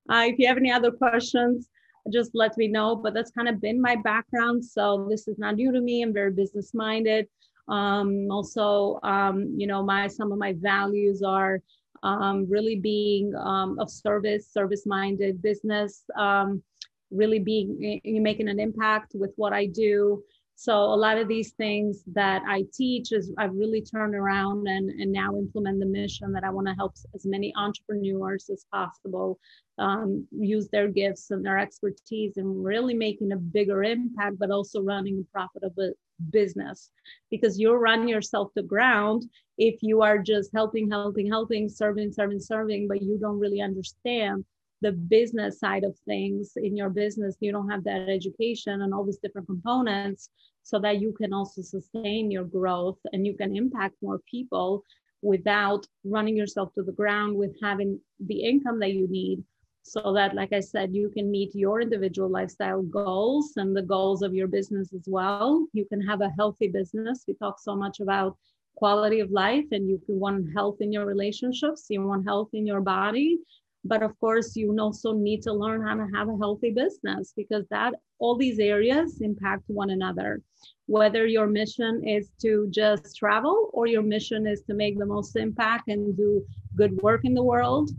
if 0.08 0.38
you 0.38 0.48
have 0.48 0.56
any 0.56 0.70
other 0.72 0.90
questions, 0.90 1.68
just 2.12 2.30
let 2.34 2.56
me 2.56 2.68
know. 2.68 2.96
But 2.96 3.14
that's 3.14 3.30
kind 3.30 3.48
of 3.48 3.60
been 3.60 3.80
my 3.80 3.96
background. 3.96 4.64
So 4.64 5.06
this 5.10 5.28
is 5.28 5.38
not 5.38 5.56
new 5.56 5.72
to 5.72 5.80
me. 5.80 6.02
I'm 6.02 6.12
very 6.12 6.32
business 6.32 6.74
minded. 6.74 7.28
Um, 7.68 8.28
also, 8.30 8.98
um, 9.02 9.54
you 9.56 9.66
know, 9.66 9.82
my 9.82 10.08
some 10.08 10.32
of 10.32 10.38
my 10.38 10.54
values 10.58 11.22
are 11.22 11.60
um, 12.02 12.46
really 12.48 12.76
being 12.76 13.34
um, 13.34 13.78
of 13.78 13.90
service, 13.90 14.48
service 14.52 14.86
minded 14.86 15.42
business, 15.42 16.04
um, 16.16 16.62
really 17.10 17.38
being 17.38 18.00
making 18.04 18.48
an 18.48 18.60
impact 18.60 19.12
with 19.14 19.32
what 19.36 19.52
I 19.52 19.66
do. 19.66 20.22
So 20.60 20.74
a 20.74 20.96
lot 20.96 21.18
of 21.18 21.28
these 21.28 21.52
things 21.52 22.02
that 22.14 22.42
I 22.44 22.64
teach 22.74 23.12
is 23.12 23.32
I've 23.38 23.54
really 23.54 23.80
turned 23.80 24.16
around 24.16 24.66
and, 24.66 24.90
and 24.90 25.12
now 25.12 25.36
implement 25.36 25.78
the 25.78 25.86
mission 25.86 26.32
that 26.32 26.42
I 26.42 26.50
want 26.50 26.66
to 26.66 26.74
help 26.74 26.94
as 27.14 27.24
many 27.24 27.52
entrepreneurs 27.56 28.50
as 28.52 28.66
possible 28.72 29.38
um, 29.78 30.26
use 30.32 30.68
their 30.68 30.88
gifts 30.88 31.30
and 31.30 31.46
their 31.46 31.58
expertise 31.58 32.38
and 32.38 32.64
really 32.64 32.94
making 32.94 33.30
a 33.30 33.36
bigger 33.36 33.84
impact, 33.84 34.40
but 34.40 34.50
also 34.50 34.82
running 34.82 35.20
a 35.20 35.32
profitable 35.32 35.92
business. 36.30 36.90
Because 37.30 37.58
you 37.58 37.72
run 37.74 38.08
yourself 38.08 38.52
to 38.54 38.62
ground 38.62 39.28
if 39.56 39.82
you 39.82 40.02
are 40.02 40.18
just 40.18 40.50
helping, 40.54 40.90
helping, 40.90 41.28
helping, 41.28 41.68
serving, 41.68 42.12
serving, 42.12 42.40
serving, 42.40 42.88
but 42.88 43.02
you 43.02 43.18
don't 43.18 43.38
really 43.38 43.60
understand 43.60 44.44
the 44.80 44.92
business 44.92 45.58
side 45.58 45.84
of 45.84 45.96
things 46.06 46.52
in 46.56 46.76
your 46.76 46.90
business. 46.90 47.36
You 47.40 47.52
don't 47.52 47.70
have 47.70 47.84
that 47.84 48.08
education 48.08 48.82
and 48.82 48.94
all 48.94 49.04
these 49.04 49.18
different 49.18 49.48
components 49.48 50.30
so 50.62 50.78
that 50.80 51.00
you 51.00 51.12
can 51.12 51.32
also 51.32 51.62
sustain 51.62 52.30
your 52.30 52.44
growth 52.44 52.98
and 53.12 53.26
you 53.26 53.34
can 53.34 53.56
impact 53.56 53.96
more 54.02 54.20
people 54.30 54.84
without 55.22 55.86
running 56.04 56.36
yourself 56.36 56.72
to 56.74 56.82
the 56.82 56.92
ground 56.92 57.34
with 57.34 57.56
having 57.60 57.98
the 58.20 58.40
income 58.42 58.78
that 58.78 58.92
you 58.92 59.08
need 59.08 59.42
so 59.88 60.12
that 60.12 60.34
like 60.34 60.52
i 60.52 60.60
said 60.60 60.94
you 60.94 61.08
can 61.08 61.30
meet 61.30 61.54
your 61.54 61.80
individual 61.80 62.28
lifestyle 62.28 62.82
goals 62.82 63.52
and 63.56 63.74
the 63.74 63.82
goals 63.82 64.22
of 64.22 64.34
your 64.34 64.48
business 64.48 64.92
as 64.92 65.04
well. 65.06 65.66
You 65.72 65.84
can 65.86 66.00
have 66.00 66.20
a 66.20 66.32
healthy 66.36 66.68
business. 66.68 67.24
We 67.26 67.34
talk 67.34 67.58
so 67.58 67.74
much 67.74 68.00
about 68.00 68.36
quality 68.76 69.20
of 69.20 69.30
life 69.30 69.66
and 69.72 69.88
you 69.88 70.00
want 70.06 70.52
health 70.54 70.76
in 70.80 70.92
your 70.92 71.06
relationships 71.06 71.86
you 71.88 72.02
want 72.02 72.24
health 72.24 72.50
in 72.52 72.66
your 72.66 72.80
body. 72.80 73.38
But 73.84 74.02
of 74.02 74.18
course 74.20 74.56
you 74.56 74.76
also 74.78 75.12
need 75.12 75.42
to 75.42 75.52
learn 75.52 75.82
how 75.86 75.94
to 75.94 76.06
have 76.14 76.28
a 76.28 76.36
healthy 76.36 76.70
business 76.70 77.32
because 77.36 77.64
that 77.70 77.94
all 78.18 78.36
these 78.36 78.58
areas 78.58 79.20
impact 79.20 79.64
one 79.66 79.90
another. 79.90 80.42
Whether 80.86 81.26
your 81.26 81.46
mission 81.46 82.06
is 82.06 82.30
to 82.42 82.68
just 82.70 83.16
travel 83.16 83.70
or 83.72 83.86
your 83.86 84.02
mission 84.02 84.46
is 84.46 84.62
to 84.62 84.74
make 84.74 84.98
the 84.98 85.06
most 85.06 85.36
impact 85.36 85.88
and 85.88 86.16
do 86.16 86.44
good 86.76 86.96
work 87.02 87.22
in 87.24 87.34
the 87.34 87.42
world 87.42 87.90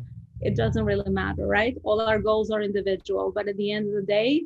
it 0.41 0.55
doesn't 0.55 0.85
really 0.85 1.09
matter 1.09 1.45
right 1.45 1.77
all 1.83 2.01
our 2.01 2.19
goals 2.19 2.51
are 2.51 2.61
individual 2.61 3.31
but 3.33 3.47
at 3.47 3.57
the 3.57 3.71
end 3.71 3.87
of 3.87 3.95
the 3.95 4.01
day 4.01 4.43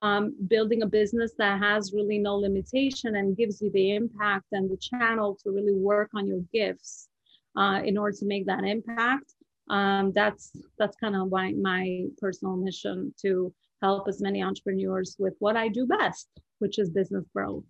um, 0.00 0.36
building 0.46 0.82
a 0.82 0.86
business 0.86 1.32
that 1.38 1.60
has 1.60 1.92
really 1.92 2.18
no 2.18 2.36
limitation 2.36 3.16
and 3.16 3.36
gives 3.36 3.60
you 3.60 3.70
the 3.72 3.96
impact 3.96 4.46
and 4.52 4.70
the 4.70 4.76
channel 4.76 5.36
to 5.42 5.50
really 5.50 5.74
work 5.74 6.10
on 6.14 6.26
your 6.26 6.40
gifts 6.52 7.08
uh, 7.56 7.80
in 7.84 7.98
order 7.98 8.16
to 8.16 8.24
make 8.24 8.46
that 8.46 8.64
impact 8.64 9.34
um, 9.70 10.12
that's 10.14 10.50
that's 10.78 10.96
kind 10.96 11.16
of 11.16 11.30
my, 11.30 11.52
my 11.52 12.04
personal 12.18 12.56
mission 12.56 13.14
to 13.22 13.52
help 13.80 14.06
as 14.08 14.20
many 14.20 14.42
entrepreneurs 14.42 15.16
with 15.18 15.34
what 15.38 15.56
I 15.56 15.68
do 15.68 15.86
best, 15.86 16.28
which 16.58 16.78
is 16.78 16.90
business 16.90 17.24
growth. 17.34 17.64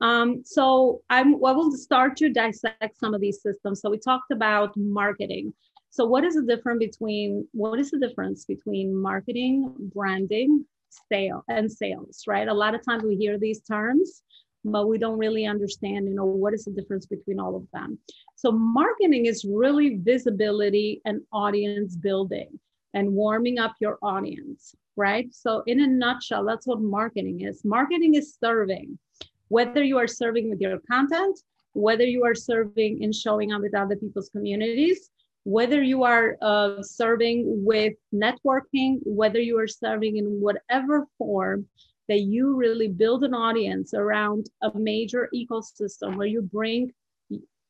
Um, 0.00 0.42
so 0.44 1.02
I'm, 1.10 1.34
I 1.44 1.52
will 1.52 1.72
start 1.72 2.16
to 2.18 2.28
dissect 2.28 2.98
some 2.98 3.14
of 3.14 3.20
these 3.20 3.42
systems. 3.42 3.80
So 3.80 3.90
we 3.90 3.98
talked 3.98 4.30
about 4.30 4.76
marketing. 4.76 5.52
So 5.90 6.04
what 6.04 6.24
is 6.24 6.34
the 6.34 6.42
difference 6.42 6.78
between 6.78 7.48
what 7.52 7.78
is 7.78 7.90
the 7.90 7.98
difference 7.98 8.44
between 8.44 8.94
marketing, 8.94 9.74
branding, 9.94 10.64
sale, 11.10 11.44
and 11.48 11.70
sales? 11.70 12.24
Right. 12.26 12.48
A 12.48 12.54
lot 12.54 12.74
of 12.74 12.84
times 12.84 13.04
we 13.04 13.16
hear 13.16 13.38
these 13.38 13.60
terms, 13.60 14.22
but 14.64 14.88
we 14.88 14.98
don't 14.98 15.18
really 15.18 15.46
understand, 15.46 16.06
you 16.08 16.14
know, 16.14 16.24
what 16.24 16.54
is 16.54 16.64
the 16.64 16.70
difference 16.72 17.06
between 17.06 17.40
all 17.40 17.56
of 17.56 17.66
them. 17.72 17.98
So 18.36 18.52
marketing 18.52 19.26
is 19.26 19.44
really 19.44 19.96
visibility 19.96 21.00
and 21.04 21.22
audience 21.32 21.96
building 21.96 22.58
and 22.94 23.12
warming 23.12 23.58
up 23.58 23.74
your 23.80 23.98
audience, 24.02 24.74
right? 24.96 25.32
So 25.32 25.62
in 25.66 25.80
a 25.80 25.86
nutshell, 25.86 26.44
that's 26.44 26.66
what 26.66 26.80
marketing 26.80 27.42
is. 27.42 27.64
Marketing 27.64 28.14
is 28.14 28.36
serving, 28.42 28.98
whether 29.48 29.82
you 29.82 29.98
are 29.98 30.08
serving 30.08 30.50
with 30.50 30.60
your 30.60 30.78
content, 30.90 31.38
whether 31.72 32.04
you 32.04 32.24
are 32.24 32.34
serving 32.34 33.02
and 33.04 33.14
showing 33.14 33.52
up 33.52 33.60
with 33.60 33.74
other 33.74 33.96
people's 33.96 34.30
communities, 34.30 35.10
whether 35.44 35.82
you 35.82 36.04
are 36.04 36.36
uh, 36.42 36.82
serving 36.82 37.44
with 37.64 37.94
networking, 38.14 38.98
whether 39.04 39.40
you 39.40 39.58
are 39.58 39.68
serving 39.68 40.16
in 40.16 40.26
whatever 40.40 41.06
form, 41.16 41.66
that 42.08 42.20
you 42.20 42.56
really 42.56 42.88
build 42.88 43.22
an 43.22 43.34
audience 43.34 43.94
around 43.94 44.46
a 44.62 44.70
major 44.78 45.28
ecosystem 45.34 46.16
where 46.16 46.26
you 46.26 46.42
bring 46.42 46.92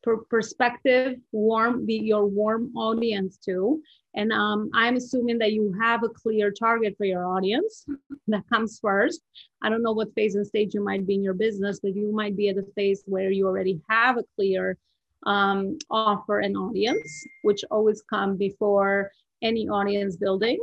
per- 0.02 0.24
perspective 0.30 1.16
warm 1.32 1.84
the, 1.86 1.94
your 1.94 2.26
warm 2.26 2.76
audience 2.76 3.38
to. 3.44 3.80
And 4.14 4.32
um, 4.32 4.70
i'm 4.74 4.96
assuming 4.96 5.38
that 5.38 5.52
you 5.52 5.74
have 5.80 6.02
a 6.02 6.08
clear 6.08 6.50
target 6.50 6.94
for 6.96 7.04
your 7.04 7.26
audience 7.26 7.84
that 8.28 8.44
comes 8.52 8.78
first. 8.80 9.20
I 9.62 9.68
don't 9.68 9.82
know 9.82 9.92
what 9.92 10.14
phase 10.14 10.34
and 10.34 10.46
stage 10.46 10.74
you 10.74 10.82
might 10.82 11.06
be 11.06 11.14
in 11.14 11.22
your 11.22 11.34
business 11.34 11.80
but 11.80 11.94
you 11.94 12.12
might 12.12 12.36
be 12.36 12.48
at 12.48 12.56
a 12.56 12.64
phase 12.74 13.02
where 13.06 13.30
you 13.30 13.46
already 13.46 13.80
have 13.88 14.18
a 14.18 14.24
clear 14.36 14.78
um, 15.26 15.78
offer 15.90 16.40
an 16.40 16.56
audience 16.56 17.24
which 17.42 17.64
always 17.70 18.02
come 18.02 18.36
before 18.36 19.10
any 19.42 19.68
audience 19.68 20.16
building. 20.16 20.58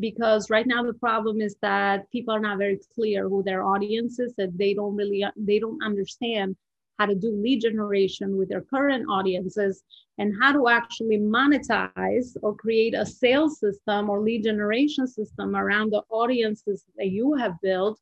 Because 0.00 0.50
right 0.50 0.66
now 0.66 0.82
the 0.82 0.94
problem 0.94 1.40
is 1.40 1.56
that 1.62 2.10
people 2.10 2.34
are 2.34 2.40
not 2.40 2.58
very 2.58 2.80
clear 2.94 3.28
who 3.28 3.42
their 3.44 3.64
audience 3.64 4.18
is 4.18 4.34
that 4.36 4.58
they 4.58 4.74
don't 4.74 4.96
really 4.96 5.24
they 5.36 5.60
don't 5.60 5.82
understand 5.84 6.56
how 6.98 7.06
to 7.06 7.14
do 7.14 7.30
lead 7.30 7.60
generation 7.60 8.36
with 8.36 8.48
their 8.48 8.62
current 8.62 9.04
audiences 9.08 9.82
and 10.18 10.34
how 10.40 10.52
to 10.52 10.68
actually 10.68 11.18
monetize 11.18 12.36
or 12.42 12.54
create 12.54 12.94
a 12.94 13.06
sales 13.06 13.58
system 13.58 14.08
or 14.08 14.20
lead 14.20 14.44
generation 14.44 15.06
system 15.06 15.56
around 15.56 15.90
the 15.90 16.02
audiences 16.10 16.84
that 16.96 17.10
you 17.10 17.34
have 17.34 17.54
built 17.62 17.98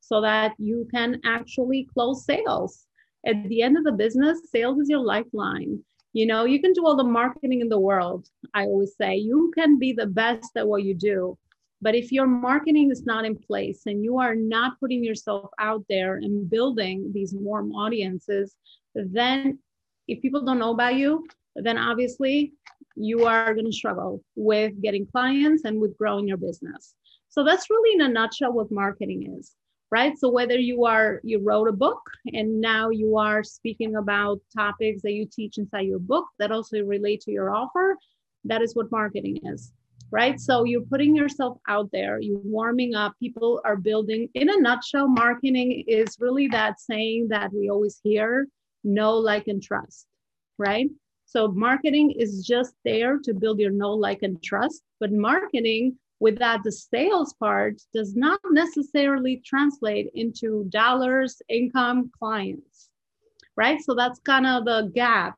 so 0.00 0.20
that 0.20 0.52
you 0.58 0.86
can 0.92 1.20
actually 1.24 1.88
close 1.92 2.24
sales 2.24 2.86
at 3.26 3.42
the 3.48 3.62
end 3.62 3.76
of 3.76 3.84
the 3.84 3.92
business 3.92 4.38
sales 4.50 4.78
is 4.78 4.88
your 4.88 5.00
lifeline 5.00 5.82
you 6.16 6.24
know, 6.24 6.46
you 6.46 6.62
can 6.62 6.72
do 6.72 6.86
all 6.86 6.96
the 6.96 7.04
marketing 7.04 7.60
in 7.60 7.68
the 7.68 7.78
world. 7.78 8.26
I 8.54 8.62
always 8.62 8.94
say 8.98 9.16
you 9.16 9.52
can 9.54 9.78
be 9.78 9.92
the 9.92 10.06
best 10.06 10.50
at 10.56 10.66
what 10.66 10.82
you 10.82 10.94
do. 10.94 11.36
But 11.82 11.94
if 11.94 12.10
your 12.10 12.26
marketing 12.26 12.90
is 12.90 13.04
not 13.04 13.26
in 13.26 13.36
place 13.36 13.82
and 13.84 14.02
you 14.02 14.16
are 14.18 14.34
not 14.34 14.80
putting 14.80 15.04
yourself 15.04 15.50
out 15.58 15.84
there 15.90 16.16
and 16.16 16.48
building 16.48 17.10
these 17.12 17.34
warm 17.34 17.70
audiences, 17.72 18.56
then 18.94 19.58
if 20.08 20.22
people 20.22 20.40
don't 20.42 20.58
know 20.58 20.70
about 20.70 20.94
you, 20.94 21.26
then 21.54 21.76
obviously 21.76 22.54
you 22.94 23.26
are 23.26 23.52
going 23.52 23.66
to 23.66 23.80
struggle 23.80 24.24
with 24.36 24.72
getting 24.80 25.06
clients 25.06 25.64
and 25.66 25.78
with 25.78 25.98
growing 25.98 26.26
your 26.26 26.38
business. 26.38 26.94
So 27.28 27.44
that's 27.44 27.68
really 27.68 27.92
in 27.96 28.00
a 28.00 28.08
nutshell 28.08 28.54
what 28.54 28.72
marketing 28.72 29.36
is 29.38 29.52
right? 29.90 30.18
So 30.18 30.28
whether 30.28 30.58
you 30.58 30.84
are 30.84 31.20
you 31.22 31.40
wrote 31.42 31.68
a 31.68 31.72
book 31.72 32.00
and 32.32 32.60
now 32.60 32.90
you 32.90 33.16
are 33.16 33.44
speaking 33.44 33.96
about 33.96 34.40
topics 34.54 35.02
that 35.02 35.12
you 35.12 35.26
teach 35.30 35.58
inside 35.58 35.86
your 35.86 35.98
book 35.98 36.26
that 36.38 36.52
also 36.52 36.80
relate 36.82 37.20
to 37.22 37.30
your 37.30 37.54
offer 37.54 37.96
that 38.44 38.62
is 38.62 38.74
what 38.74 38.90
marketing 38.90 39.38
is 39.44 39.72
right? 40.12 40.38
So 40.38 40.62
you're 40.62 40.82
putting 40.82 41.16
yourself 41.16 41.58
out 41.68 41.88
there 41.92 42.20
you're 42.20 42.38
warming 42.38 42.94
up 42.94 43.14
people 43.18 43.60
are 43.64 43.76
building. 43.76 44.28
In 44.34 44.48
a 44.48 44.60
nutshell 44.60 45.08
marketing 45.08 45.84
is 45.86 46.16
really 46.20 46.46
that 46.48 46.80
saying 46.80 47.28
that 47.30 47.52
we 47.52 47.68
always 47.70 48.00
hear 48.02 48.46
know 48.84 49.14
like 49.14 49.46
and 49.46 49.62
trust 49.62 50.06
right? 50.58 50.88
So 51.28 51.48
marketing 51.48 52.12
is 52.12 52.46
just 52.46 52.74
there 52.84 53.18
to 53.18 53.34
build 53.34 53.58
your 53.58 53.72
know 53.72 53.92
like 53.92 54.22
and 54.22 54.42
trust 54.42 54.82
but 55.00 55.12
marketing 55.12 55.96
with 56.20 56.38
that 56.38 56.60
the 56.64 56.72
sales 56.72 57.34
part 57.34 57.80
does 57.92 58.14
not 58.14 58.40
necessarily 58.50 59.42
translate 59.44 60.10
into 60.14 60.64
dollars 60.70 61.42
income 61.48 62.10
clients 62.18 62.88
right? 63.56 63.80
So 63.82 63.94
that's 63.94 64.20
kind 64.20 64.46
of 64.46 64.64
the 64.64 64.90
gap 64.94 65.36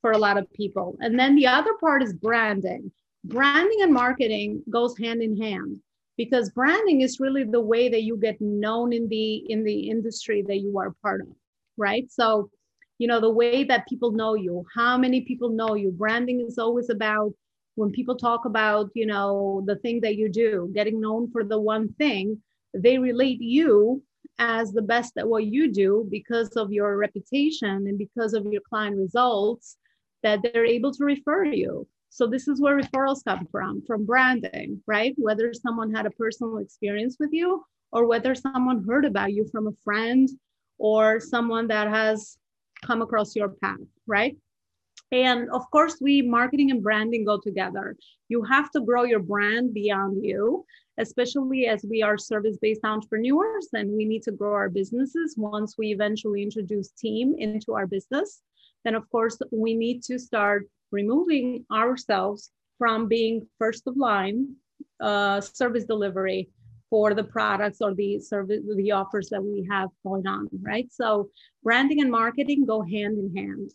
for 0.00 0.12
a 0.12 0.18
lot 0.18 0.38
of 0.38 0.52
people. 0.52 0.96
And 1.00 1.18
then 1.18 1.34
the 1.34 1.48
other 1.48 1.72
part 1.80 2.02
is 2.02 2.12
branding. 2.12 2.90
Branding 3.24 3.82
and 3.82 3.92
marketing 3.92 4.62
goes 4.70 4.96
hand 4.96 5.20
in 5.20 5.40
hand 5.40 5.80
because 6.16 6.50
branding 6.50 7.00
is 7.00 7.20
really 7.20 7.42
the 7.42 7.60
way 7.60 7.88
that 7.88 8.04
you 8.04 8.16
get 8.16 8.40
known 8.40 8.92
in 8.92 9.08
the 9.08 9.44
in 9.50 9.64
the 9.64 9.90
industry 9.90 10.42
that 10.46 10.58
you 10.58 10.78
are 10.78 10.94
part 11.02 11.22
of 11.22 11.28
right? 11.76 12.10
So 12.10 12.50
you 12.98 13.08
know 13.08 13.20
the 13.20 13.30
way 13.30 13.64
that 13.64 13.88
people 13.88 14.12
know 14.12 14.34
you 14.34 14.64
how 14.74 14.96
many 14.96 15.22
people 15.22 15.50
know 15.50 15.74
you. 15.74 15.90
Branding 15.90 16.40
is 16.46 16.56
always 16.56 16.88
about 16.88 17.34
when 17.76 17.90
people 17.90 18.16
talk 18.16 18.44
about 18.44 18.90
you 18.94 19.06
know 19.06 19.62
the 19.66 19.76
thing 19.76 20.00
that 20.00 20.16
you 20.16 20.28
do 20.28 20.70
getting 20.74 21.00
known 21.00 21.30
for 21.30 21.44
the 21.44 21.58
one 21.58 21.88
thing 21.94 22.40
they 22.74 22.98
relate 22.98 23.40
you 23.40 24.02
as 24.38 24.72
the 24.72 24.82
best 24.82 25.16
at 25.16 25.28
what 25.28 25.46
you 25.46 25.72
do 25.72 26.06
because 26.10 26.50
of 26.56 26.72
your 26.72 26.96
reputation 26.96 27.86
and 27.86 27.96
because 27.96 28.34
of 28.34 28.44
your 28.46 28.60
client 28.68 28.96
results 28.96 29.76
that 30.22 30.40
they're 30.42 30.66
able 30.66 30.92
to 30.92 31.04
refer 31.04 31.44
you. 31.44 31.86
So 32.10 32.26
this 32.26 32.48
is 32.48 32.60
where 32.60 32.78
referrals 32.78 33.24
come 33.24 33.46
from 33.50 33.82
from 33.86 34.04
branding 34.04 34.82
right? 34.86 35.14
Whether 35.16 35.52
someone 35.54 35.94
had 35.94 36.06
a 36.06 36.10
personal 36.10 36.58
experience 36.58 37.16
with 37.18 37.30
you 37.32 37.64
or 37.92 38.06
whether 38.06 38.34
someone 38.34 38.84
heard 38.84 39.04
about 39.04 39.32
you 39.32 39.46
from 39.50 39.68
a 39.68 39.76
friend 39.84 40.28
or 40.78 41.20
someone 41.20 41.68
that 41.68 41.88
has 41.88 42.36
come 42.84 43.00
across 43.00 43.34
your 43.34 43.48
path 43.48 43.78
right 44.06 44.36
and 45.12 45.48
of 45.50 45.70
course, 45.70 45.98
we 46.00 46.22
marketing 46.22 46.70
and 46.70 46.82
branding 46.82 47.24
go 47.24 47.38
together. 47.38 47.96
You 48.28 48.42
have 48.42 48.70
to 48.72 48.80
grow 48.80 49.04
your 49.04 49.20
brand 49.20 49.72
beyond 49.72 50.24
you, 50.24 50.64
especially 50.98 51.66
as 51.66 51.84
we 51.88 52.02
are 52.02 52.18
service 52.18 52.56
based 52.60 52.84
entrepreneurs 52.84 53.68
and 53.72 53.90
we 53.90 54.04
need 54.04 54.22
to 54.24 54.32
grow 54.32 54.54
our 54.54 54.68
businesses. 54.68 55.34
Once 55.36 55.76
we 55.78 55.92
eventually 55.92 56.42
introduce 56.42 56.90
team 56.90 57.34
into 57.38 57.74
our 57.74 57.86
business, 57.86 58.42
then 58.84 58.94
of 58.94 59.08
course, 59.10 59.38
we 59.52 59.74
need 59.74 60.02
to 60.04 60.18
start 60.18 60.66
removing 60.90 61.64
ourselves 61.72 62.50
from 62.78 63.06
being 63.06 63.46
first 63.58 63.86
of 63.86 63.96
line 63.96 64.54
uh, 65.00 65.40
service 65.40 65.84
delivery 65.84 66.48
for 66.90 67.14
the 67.14 67.24
products 67.24 67.78
or 67.80 67.94
the 67.94 68.18
service 68.20 68.60
the 68.76 68.92
offers 68.92 69.28
that 69.28 69.42
we 69.42 69.66
have 69.68 69.88
going 70.04 70.26
on 70.26 70.48
right 70.62 70.86
so 70.92 71.28
branding 71.64 72.00
and 72.00 72.10
marketing 72.10 72.64
go 72.64 72.80
hand 72.82 73.18
in 73.18 73.34
hand 73.36 73.70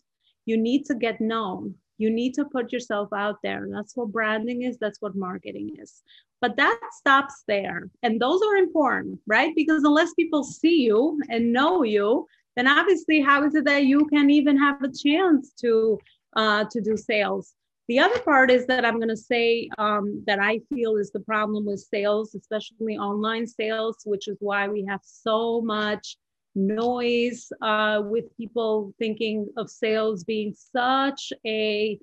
you 0.46 0.56
need 0.56 0.84
to 0.86 0.94
get 0.94 1.20
known. 1.20 1.74
You 1.98 2.10
need 2.10 2.34
to 2.34 2.44
put 2.44 2.72
yourself 2.72 3.10
out 3.12 3.36
there. 3.42 3.68
That's 3.70 3.96
what 3.96 4.12
branding 4.12 4.62
is. 4.62 4.78
That's 4.78 5.00
what 5.00 5.14
marketing 5.14 5.76
is. 5.78 6.02
But 6.40 6.56
that 6.56 6.80
stops 6.92 7.44
there. 7.46 7.90
And 8.02 8.20
those 8.20 8.40
are 8.42 8.56
important 8.56 9.20
right? 9.26 9.54
Because 9.54 9.84
unless 9.84 10.12
people 10.14 10.42
see 10.42 10.82
you 10.82 11.20
and 11.28 11.52
know 11.52 11.82
you 11.82 12.26
then 12.56 12.68
obviously 12.68 13.20
how 13.20 13.44
is 13.44 13.54
it 13.54 13.64
that 13.64 13.86
you 13.86 14.04
can 14.06 14.30
even 14.30 14.58
have 14.58 14.82
a 14.82 14.92
chance 14.92 15.52
to 15.60 15.98
uh, 16.36 16.64
to 16.70 16.80
do 16.80 16.96
sales? 16.96 17.54
The 17.88 17.98
other 17.98 18.20
part 18.20 18.50
is 18.50 18.66
that 18.66 18.86
i'm 18.86 18.96
going 18.96 19.08
to 19.08 19.16
say 19.16 19.68
um, 19.76 20.22
that 20.26 20.38
i 20.38 20.60
feel 20.72 20.96
is 20.96 21.10
the 21.10 21.20
problem 21.20 21.66
with 21.66 21.80
sales 21.80 22.34
especially 22.34 22.96
online 22.96 23.46
sales 23.46 23.96
which 24.04 24.28
is 24.28 24.36
why 24.40 24.68
we 24.68 24.84
have 24.88 25.00
so 25.02 25.60
much 25.60 26.16
noise 26.54 27.50
uh, 27.62 28.02
with 28.04 28.36
people 28.36 28.94
thinking 28.98 29.48
of 29.56 29.70
sales 29.70 30.24
being 30.24 30.54
such 30.54 31.32
a 31.46 31.98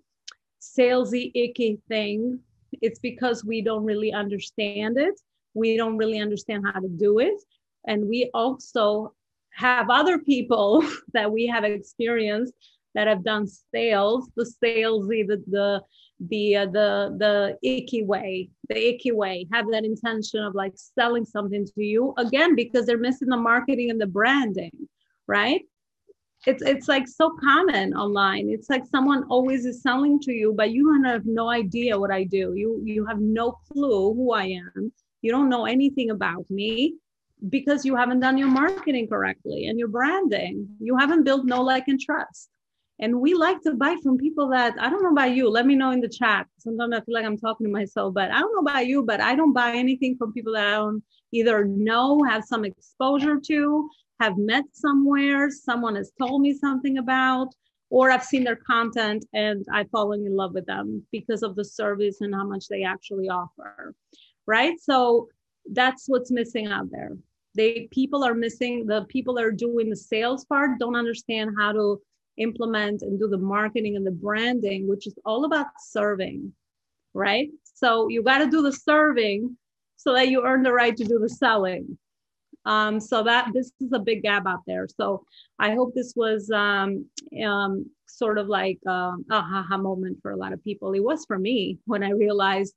salesy, 0.61 1.31
icky 1.35 1.79
thing. 1.87 2.39
It's 2.81 2.99
because 2.99 3.43
we 3.43 3.61
don't 3.61 3.83
really 3.83 4.11
understand 4.11 4.97
it. 4.97 5.19
We 5.53 5.77
don't 5.77 5.97
really 5.97 6.19
understand 6.19 6.65
how 6.71 6.79
to 6.79 6.87
do 6.87 7.19
it. 7.19 7.41
And 7.87 8.07
we 8.07 8.29
also 8.33 9.13
have 9.51 9.89
other 9.89 10.19
people 10.19 10.83
that 11.13 11.31
we 11.31 11.47
have 11.47 11.63
experienced 11.63 12.53
that 12.95 13.07
have 13.07 13.23
done 13.23 13.47
sales, 13.47 14.29
the 14.35 14.51
salesy, 14.63 15.25
the 15.27 15.43
the 15.47 15.81
the 16.19 16.55
uh, 16.55 16.65
the 16.65 17.15
the 17.17 17.57
icky 17.63 18.03
way, 18.03 18.49
the 18.67 18.89
icky 18.89 19.11
way, 19.11 19.47
have 19.53 19.65
that 19.71 19.85
intention 19.85 20.43
of 20.43 20.55
like 20.55 20.73
selling 20.75 21.25
something 21.25 21.65
to 21.65 21.83
you 21.83 22.13
again 22.17 22.55
because 22.55 22.85
they're 22.85 22.97
missing 22.97 23.29
the 23.29 23.37
marketing 23.37 23.89
and 23.89 24.01
the 24.01 24.07
branding, 24.07 24.87
right? 25.27 25.61
It's 26.45 26.63
it's 26.63 26.87
like 26.87 27.07
so 27.07 27.35
common 27.41 27.93
online. 27.93 28.49
It's 28.49 28.69
like 28.69 28.83
someone 28.85 29.23
always 29.29 29.65
is 29.65 29.81
selling 29.81 30.19
to 30.21 30.31
you, 30.31 30.53
but 30.53 30.71
you 30.71 31.01
have 31.03 31.25
no 31.25 31.49
idea 31.49 31.99
what 31.99 32.11
I 32.11 32.23
do. 32.23 32.53
You 32.55 32.81
you 32.83 33.05
have 33.05 33.19
no 33.19 33.57
clue 33.71 34.13
who 34.13 34.33
I 34.33 34.45
am. 34.75 34.91
You 35.21 35.31
don't 35.31 35.49
know 35.49 35.65
anything 35.65 36.11
about 36.11 36.49
me 36.49 36.95
because 37.49 37.85
you 37.85 37.95
haven't 37.95 38.21
done 38.21 38.37
your 38.37 38.49
marketing 38.49 39.07
correctly 39.07 39.67
and 39.67 39.77
your 39.77 39.89
branding. 39.89 40.67
You 40.79 40.97
haven't 40.97 41.23
built 41.23 41.45
no 41.45 41.61
like 41.61 41.87
and 41.87 41.99
trust 41.99 42.49
and 42.99 43.19
we 43.19 43.33
like 43.33 43.61
to 43.61 43.73
buy 43.75 43.95
from 44.03 44.17
people 44.17 44.49
that 44.49 44.75
I 44.79 44.89
don't 44.89 45.01
know 45.01 45.11
about 45.11 45.33
you. 45.33 45.49
Let 45.49 45.65
me 45.65 45.75
know 45.75 45.91
in 45.91 46.01
the 46.01 46.09
chat. 46.09 46.47
Sometimes 46.57 46.93
I 46.93 47.01
feel 47.01 47.15
like 47.15 47.25
I'm 47.25 47.37
talking 47.37 47.65
to 47.65 47.71
myself, 47.71 48.13
but 48.13 48.31
I 48.31 48.39
don't 48.39 48.53
know 48.53 48.71
about 48.71 48.87
you, 48.87 49.03
but 49.03 49.21
I 49.21 49.35
don't 49.35 49.53
buy 49.53 49.71
anything 49.73 50.17
from 50.17 50.33
people 50.33 50.53
that 50.53 50.67
I 50.67 50.75
don't 50.75 51.03
either 51.31 51.65
know, 51.65 52.21
have 52.23 52.43
some 52.43 52.65
exposure 52.65 53.39
to, 53.39 53.89
have 54.19 54.37
met 54.37 54.65
somewhere, 54.73 55.49
someone 55.49 55.95
has 55.95 56.11
told 56.19 56.41
me 56.41 56.53
something 56.53 56.97
about, 56.97 57.47
or 57.89 58.11
I've 58.11 58.23
seen 58.23 58.43
their 58.43 58.57
content 58.57 59.25
and 59.33 59.65
I've 59.71 59.89
fallen 59.89 60.25
in 60.25 60.35
love 60.35 60.53
with 60.53 60.65
them 60.65 61.03
because 61.11 61.41
of 61.41 61.55
the 61.55 61.65
service 61.65 62.21
and 62.21 62.35
how 62.35 62.45
much 62.45 62.67
they 62.67 62.83
actually 62.83 63.29
offer. 63.29 63.95
Right. 64.45 64.79
So 64.79 65.29
that's 65.71 66.05
what's 66.07 66.31
missing 66.31 66.67
out 66.67 66.91
there. 66.91 67.15
They 67.55 67.87
people 67.91 68.23
are 68.23 68.35
missing 68.35 68.85
the 68.85 69.05
people 69.09 69.35
that 69.35 69.45
are 69.45 69.51
doing 69.51 69.89
the 69.89 69.95
sales 69.95 70.45
part 70.45 70.79
don't 70.79 70.95
understand 70.95 71.51
how 71.57 71.71
to 71.71 72.01
implement 72.39 73.01
and 73.01 73.19
do 73.19 73.27
the 73.27 73.37
marketing 73.37 73.95
and 73.95 74.05
the 74.05 74.11
branding, 74.11 74.87
which 74.87 75.07
is 75.07 75.15
all 75.25 75.45
about 75.45 75.67
serving. 75.79 76.53
Right. 77.13 77.49
So 77.73 78.07
you 78.07 78.23
got 78.23 78.39
to 78.39 78.49
do 78.49 78.61
the 78.61 78.73
serving 78.73 79.57
so 79.95 80.13
that 80.13 80.29
you 80.29 80.45
earn 80.45 80.63
the 80.63 80.73
right 80.73 80.95
to 80.95 81.03
do 81.03 81.19
the 81.19 81.29
selling. 81.29 81.97
Um, 82.65 82.99
so 82.99 83.23
that 83.23 83.51
this 83.53 83.71
is 83.79 83.93
a 83.93 83.99
big 83.99 84.21
gap 84.21 84.45
out 84.45 84.59
there. 84.67 84.87
So 84.87 85.23
I 85.57 85.73
hope 85.73 85.93
this 85.93 86.13
was 86.15 86.51
um, 86.51 87.05
um, 87.43 87.85
sort 88.05 88.37
of 88.37 88.47
like 88.47 88.79
um, 88.85 89.25
a 89.31 89.41
haha 89.41 89.77
moment 89.77 90.19
for 90.21 90.31
a 90.31 90.37
lot 90.37 90.53
of 90.53 90.63
people. 90.63 90.93
It 90.93 91.03
was 91.03 91.25
for 91.25 91.39
me 91.39 91.79
when 91.85 92.03
I 92.03 92.11
realized 92.11 92.75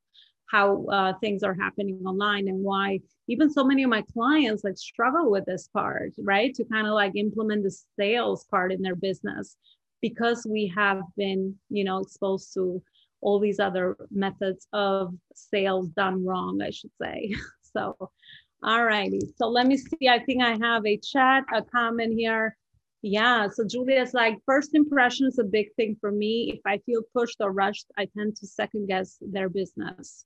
how 0.53 0.85
uh, 0.93 1.15
things 1.21 1.43
are 1.43 1.55
happening 1.55 1.99
online 2.07 2.47
and 2.47 2.63
why 2.63 3.01
even 3.27 3.51
so 3.51 3.65
many 3.65 3.83
of 3.83 3.91
my 3.91 4.03
clients 4.13 4.63
like 4.63 4.77
struggle 4.77 5.31
with 5.31 5.47
this 5.47 5.69
part, 5.69 6.13
right? 6.19 6.55
To 6.55 6.65
kind 6.65 6.87
of 6.87 6.93
like 6.93 7.13
implement 7.17 7.63
the 7.63 7.75
sales 7.99 8.45
part 8.51 8.71
in 8.71 8.83
their 8.83 8.95
business 8.95 9.57
because 10.03 10.47
we 10.49 10.71
have 10.77 11.01
been, 11.17 11.55
you 11.71 11.85
know, 11.85 12.01
exposed 12.01 12.53
to 12.55 12.83
all 13.23 13.41
these 13.41 13.61
other 13.61 13.97
methods 14.11 14.67
of 14.75 15.15
sales 15.35 15.89
done 15.89 16.23
wrong, 16.25 16.61
I 16.61 16.71
should 16.71 16.91
say. 17.01 17.35
so 17.73 17.97
all 18.63 18.85
righty. 18.85 19.21
So 19.37 19.49
let 19.49 19.67
me 19.67 19.79
see. 19.79 20.09
I 20.09 20.23
think 20.23 20.43
I 20.43 20.59
have 20.61 20.85
a 20.85 20.99
chat, 20.99 21.45
a 21.55 21.63
comment 21.63 22.13
here. 22.19 22.57
Yeah. 23.01 23.49
So 23.49 23.65
Julia's 23.67 24.13
like, 24.13 24.37
first 24.45 24.75
impression 24.75 25.27
is 25.27 25.39
a 25.39 25.45
big 25.45 25.75
thing 25.77 25.97
for 26.01 26.13
me. 26.13 26.53
If 26.55 26.61
I 26.67 26.79
feel 26.85 27.03
pushed 27.15 27.39
or 27.41 27.53
rushed, 27.53 27.87
I 27.97 28.07
tend 28.17 28.37
to 28.37 28.47
second 28.47 28.87
guess 28.87 29.17
their 29.21 29.49
business. 29.49 30.25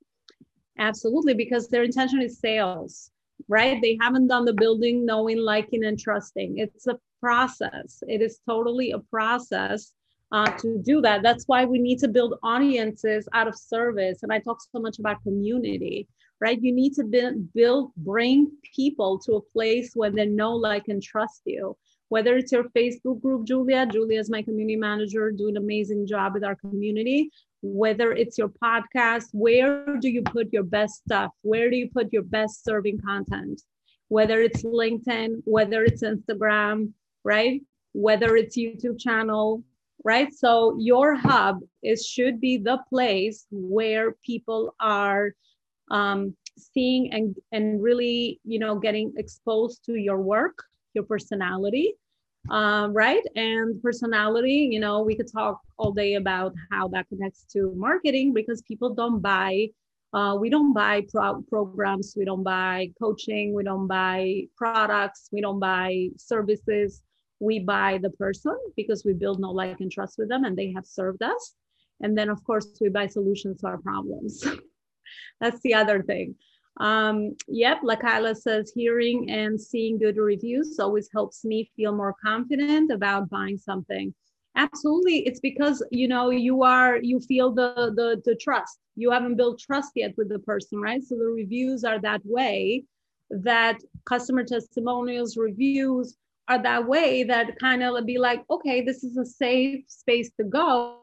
Absolutely, 0.79 1.35
because 1.35 1.69
their 1.69 1.85
intention 1.85 2.21
is 2.21 2.39
sales, 2.39 3.11
right? 3.49 3.81
They 3.81 3.99
haven't 4.01 4.29
done 4.29 4.45
the 4.45 4.53
building, 4.53 5.05
knowing, 5.05 5.39
liking, 5.39 5.85
and 5.85 5.99
trusting. 5.99 6.59
It's 6.59 6.87
a 6.87 6.99
process. 7.21 8.03
It 8.07 8.21
is 8.21 8.41
totally 8.47 8.93
a 8.93 8.99
process 8.99 9.93
uh, 10.33 10.51
to 10.59 10.79
do 10.85 11.01
that. 11.01 11.23
That's 11.23 11.45
why 11.47 11.65
we 11.65 11.79
need 11.79 11.99
to 12.01 12.09
build 12.09 12.39
audiences 12.43 13.29
out 13.33 13.49
of 13.49 13.57
service. 13.57 14.23
And 14.23 14.33
I 14.33 14.39
talk 14.39 14.59
so 14.61 14.81
much 14.81 14.99
about 14.99 15.23
community 15.23 16.09
right? 16.41 16.61
You 16.61 16.73
need 16.73 16.95
to 16.95 17.05
build, 17.05 17.53
build, 17.53 17.93
bring 17.97 18.51
people 18.75 19.19
to 19.21 19.35
a 19.35 19.41
place 19.41 19.93
where 19.95 20.11
they 20.11 20.27
know, 20.27 20.55
like, 20.55 20.89
and 20.89 21.03
trust 21.03 21.43
you. 21.45 21.77
Whether 22.09 22.37
it's 22.37 22.53
your 22.53 22.65
Facebook 22.71 23.21
group, 23.21 23.47
Julia, 23.47 23.87
Julia 23.87 24.21
is 24.21 24.31
my 24.31 24.43
community 24.43 24.77
manager, 24.77 25.33
doing 25.33 25.57
an 25.57 25.63
amazing 25.63 26.07
job 26.07 26.35
with 26.35 26.45
our 26.45 26.55
community. 26.55 27.31
Whether 27.75 28.13
it's 28.13 28.39
your 28.39 28.49
podcast, 28.49 29.27
where 29.33 29.97
do 29.99 30.09
you 30.09 30.23
put 30.23 30.53
your 30.53 30.63
best 30.63 31.03
stuff? 31.05 31.33
Where 31.43 31.71
do 31.71 31.77
you 31.77 31.89
put 31.89 32.13
your 32.13 32.23
best 32.23 32.65
serving 32.65 33.01
content? 33.01 33.63
Whether 34.09 34.41
it's 34.41 34.63
LinkedIn, 34.63 35.43
whether 35.45 35.83
it's 35.83 36.03
Instagram, 36.03 36.93
right? 37.25 37.61
Whether 37.93 38.37
it's 38.37 38.57
YouTube 38.57 39.01
channel, 39.01 39.65
right? 40.05 40.33
So 40.33 40.77
your 40.79 41.15
hub 41.15 41.61
is 41.83 42.07
should 42.07 42.41
be 42.41 42.57
the 42.57 42.79
place 42.89 43.47
where 43.51 44.13
people 44.25 44.75
are 44.79 45.35
um, 45.91 46.37
seeing 46.57 47.13
and, 47.13 47.37
and 47.53 47.83
really, 47.83 48.41
you 48.45 48.59
know, 48.59 48.79
getting 48.79 49.13
exposed 49.17 49.85
to 49.87 49.95
your 49.95 50.19
work, 50.19 50.63
your 50.95 51.05
personality, 51.05 51.95
um, 52.51 52.93
right? 52.93 53.23
And 53.35 53.83
personality, 53.83 54.69
you 54.71 54.81
know, 54.81 55.03
we 55.03 55.15
could 55.15 55.31
talk 55.31 55.61
all 55.79 55.93
day 55.93 56.15
about 56.15 56.55
how 56.71 56.89
that 56.89 57.09
connects 57.09 57.45
to 57.53 57.73
marketing 57.77 58.33
because 58.33 58.63
people 58.63 58.95
don't 58.95 59.21
buy. 59.21 59.69
Uh, 60.13 60.37
we 60.41 60.49
don't 60.49 60.73
buy 60.73 61.05
pro- 61.11 61.43
programs, 61.43 62.15
we 62.17 62.25
don't 62.25 62.43
buy 62.43 62.91
coaching, 62.99 63.53
we 63.53 63.63
don't 63.63 63.87
buy 63.87 64.43
products, 64.57 65.29
we 65.33 65.41
don't 65.41 65.61
buy 65.61 66.09
services. 66.17 67.03
We 67.39 67.59
buy 67.59 67.99
the 68.01 68.11
person 68.11 68.57
because 68.77 69.05
we 69.05 69.13
build 69.13 69.41
no 69.41 69.51
like 69.51 69.81
and 69.81 69.93
trust 69.93 70.17
with 70.17 70.31
them 70.31 70.45
and 70.45 70.57
they 70.57 70.73
have 70.73 70.87
served 70.87 71.23
us. 71.23 71.55
And 72.01 72.17
then, 72.17 72.31
of 72.31 72.43
course, 72.45 72.69
we 72.81 72.89
buy 72.89 73.09
solutions 73.09 73.61
to 73.61 73.67
our 73.67 73.79
problems. 73.79 74.43
That's 75.41 75.61
the 75.61 75.75
other 75.75 76.03
thing. 76.03 76.37
Um, 76.79 77.35
yep, 77.49 77.79
Lakayla 77.83 78.37
says 78.37 78.73
hearing 78.75 79.31
and 79.31 79.61
seeing 79.61 79.99
good 79.99 80.17
reviews 80.19 80.79
always 80.79 81.09
helps 81.13 81.45
me 81.45 81.71
feel 81.77 81.93
more 81.93 82.15
confident 82.23 82.93
about 82.93 83.31
buying 83.31 83.59
something. 83.59 84.15
Absolutely, 84.57 85.19
it's 85.27 85.41
because 85.41 85.85
you 85.91 86.09
know 86.09 86.31
you 86.31 86.63
are 86.63 86.97
you 86.97 87.21
feel 87.21 87.53
the 87.53 87.93
the 87.95 88.21
the 88.25 88.37
trust. 88.37 88.79
You 88.95 89.11
haven't 89.11 89.37
built 89.37 89.61
trust 89.61 89.93
yet 89.95 90.15
with 90.17 90.29
the 90.29 90.39
person, 90.41 90.81
right? 90.81 91.03
So 91.03 91.17
the 91.17 91.27
reviews 91.27 91.85
are 91.85 92.01
that 92.01 92.23
way. 92.25 92.85
That 93.31 93.79
customer 94.07 94.45
testimonials, 94.45 95.37
reviews 95.37 96.17
are 96.49 96.63
that 96.63 96.87
way. 96.87 97.25
That 97.25 97.59
kind 97.59 97.83
of 97.83 98.07
be 98.07 98.19
like, 98.19 98.45
okay, 98.51 98.83
this 98.83 99.03
is 99.05 99.17
a 99.17 99.25
safe 99.27 99.85
space 99.89 100.31
to 100.39 100.45
go 100.45 101.01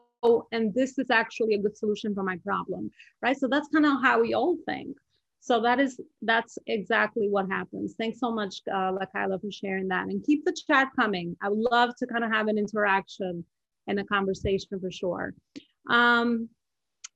and 0.52 0.72
this 0.74 0.98
is 0.98 1.10
actually 1.10 1.54
a 1.54 1.58
good 1.58 1.76
solution 1.76 2.14
for 2.14 2.22
my 2.22 2.38
problem, 2.44 2.90
right? 3.22 3.36
So 3.36 3.46
that's 3.46 3.68
kind 3.68 3.84
of 3.84 4.02
how 4.02 4.20
we 4.22 4.34
all 4.34 4.56
think. 4.66 4.96
So 5.44 5.60
that 5.60 5.78
is 5.78 6.00
that's 6.22 6.56
exactly 6.66 7.28
what 7.28 7.50
happens. 7.50 7.94
Thanks 7.98 8.18
so 8.18 8.32
much, 8.32 8.62
uh, 8.74 8.92
for 9.12 9.50
sharing 9.52 9.88
that, 9.88 10.06
and 10.06 10.24
keep 10.24 10.42
the 10.46 10.56
chat 10.66 10.88
coming. 10.98 11.36
I 11.42 11.50
would 11.50 11.58
love 11.70 11.90
to 11.98 12.06
kind 12.06 12.24
of 12.24 12.32
have 12.32 12.48
an 12.48 12.56
interaction 12.56 13.44
and 13.86 14.00
a 14.00 14.04
conversation 14.04 14.80
for 14.80 14.90
sure. 14.90 15.34
Um, 15.90 16.48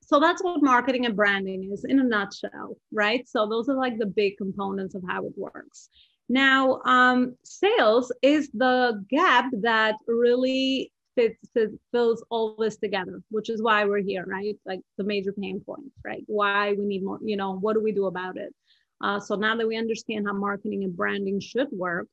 so 0.02 0.20
that's 0.20 0.44
what 0.44 0.62
marketing 0.62 1.06
and 1.06 1.16
branding 1.16 1.70
is 1.72 1.86
in 1.88 2.00
a 2.00 2.04
nutshell, 2.04 2.76
right? 2.92 3.26
So 3.26 3.48
those 3.48 3.70
are 3.70 3.76
like 3.76 3.96
the 3.98 4.04
big 4.04 4.36
components 4.36 4.94
of 4.94 5.02
how 5.08 5.24
it 5.24 5.32
works. 5.34 5.88
Now, 6.28 6.82
um, 6.84 7.34
sales 7.44 8.12
is 8.20 8.50
the 8.52 9.02
gap 9.08 9.46
that 9.62 9.94
really 10.06 10.92
fits, 11.18 11.74
fills 11.90 12.24
all 12.30 12.54
this 12.58 12.76
together, 12.76 13.20
which 13.30 13.50
is 13.50 13.60
why 13.60 13.84
we're 13.84 14.02
here, 14.02 14.24
right? 14.26 14.56
Like 14.64 14.80
the 14.96 15.04
major 15.04 15.32
pain 15.32 15.60
points, 15.64 15.96
right? 16.04 16.22
Why 16.26 16.74
we 16.78 16.84
need 16.84 17.04
more, 17.04 17.18
you 17.22 17.36
know, 17.36 17.58
what 17.58 17.74
do 17.74 17.82
we 17.82 17.92
do 17.92 18.06
about 18.06 18.36
it? 18.36 18.54
Uh, 19.02 19.18
so 19.18 19.34
now 19.34 19.56
that 19.56 19.66
we 19.66 19.76
understand 19.76 20.26
how 20.26 20.32
marketing 20.32 20.84
and 20.84 20.96
branding 20.96 21.40
should 21.40 21.68
work, 21.72 22.06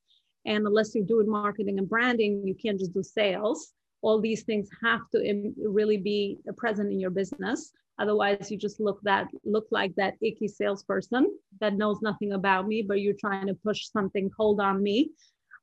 and 0.46 0.66
unless 0.66 0.94
you're 0.94 1.06
doing 1.06 1.30
marketing 1.30 1.78
and 1.80 1.90
branding, 1.90 2.46
you 2.46 2.56
can't 2.56 2.80
just 2.80 2.94
do 2.94 3.04
sales. 3.04 3.74
All 4.02 4.20
these 4.22 4.44
things 4.44 4.70
have 4.84 5.02
to 5.14 5.54
really 5.64 5.98
be 5.98 6.38
present 6.58 6.92
in 6.92 7.00
your 7.00 7.10
business. 7.10 7.72
Otherwise, 7.98 8.52
you 8.52 8.58
just 8.58 8.80
look 8.80 9.00
that 9.04 9.28
look 9.44 9.68
like 9.72 9.96
that 9.96 10.16
icky 10.22 10.48
salesperson 10.48 11.26
that 11.62 11.76
knows 11.76 12.02
nothing 12.02 12.34
about 12.34 12.68
me, 12.68 12.82
but 12.82 13.02
you're 13.02 13.16
trying 13.20 13.48
to 13.48 13.56
push 13.56 13.88
something 13.88 14.30
cold 14.30 14.60
on 14.60 14.84
me 14.84 15.12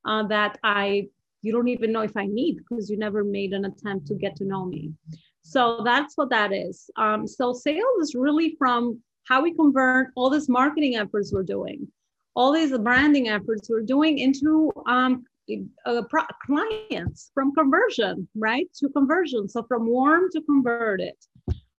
uh, 0.04 0.26
that 0.26 0.58
I 0.64 1.08
you 1.42 1.52
don't 1.52 1.68
even 1.68 1.92
know 1.92 2.00
if 2.00 2.16
I 2.16 2.26
need 2.26 2.56
because 2.56 2.88
you 2.88 2.96
never 2.96 3.24
made 3.24 3.52
an 3.52 3.64
attempt 3.64 4.06
to 4.06 4.14
get 4.14 4.36
to 4.36 4.44
know 4.44 4.64
me. 4.64 4.92
So 5.42 5.82
that's 5.84 6.16
what 6.16 6.30
that 6.30 6.52
is. 6.52 6.88
Um, 6.96 7.26
so 7.26 7.52
sales 7.52 7.98
is 8.00 8.14
really 8.14 8.54
from 8.58 9.00
how 9.28 9.42
we 9.42 9.54
convert 9.54 10.10
all 10.14 10.30
these 10.30 10.48
marketing 10.48 10.96
efforts 10.96 11.32
we're 11.32 11.42
doing, 11.42 11.86
all 12.34 12.52
these 12.52 12.76
branding 12.78 13.28
efforts 13.28 13.68
we're 13.68 13.82
doing 13.82 14.18
into 14.18 14.72
um, 14.86 15.24
uh, 15.86 16.02
pro- 16.08 16.22
clients 16.46 17.30
from 17.34 17.54
conversion, 17.54 18.28
right? 18.36 18.68
To 18.78 18.88
conversion. 18.90 19.48
So 19.48 19.64
from 19.64 19.86
warm 19.86 20.30
to 20.32 20.40
converted. 20.42 21.14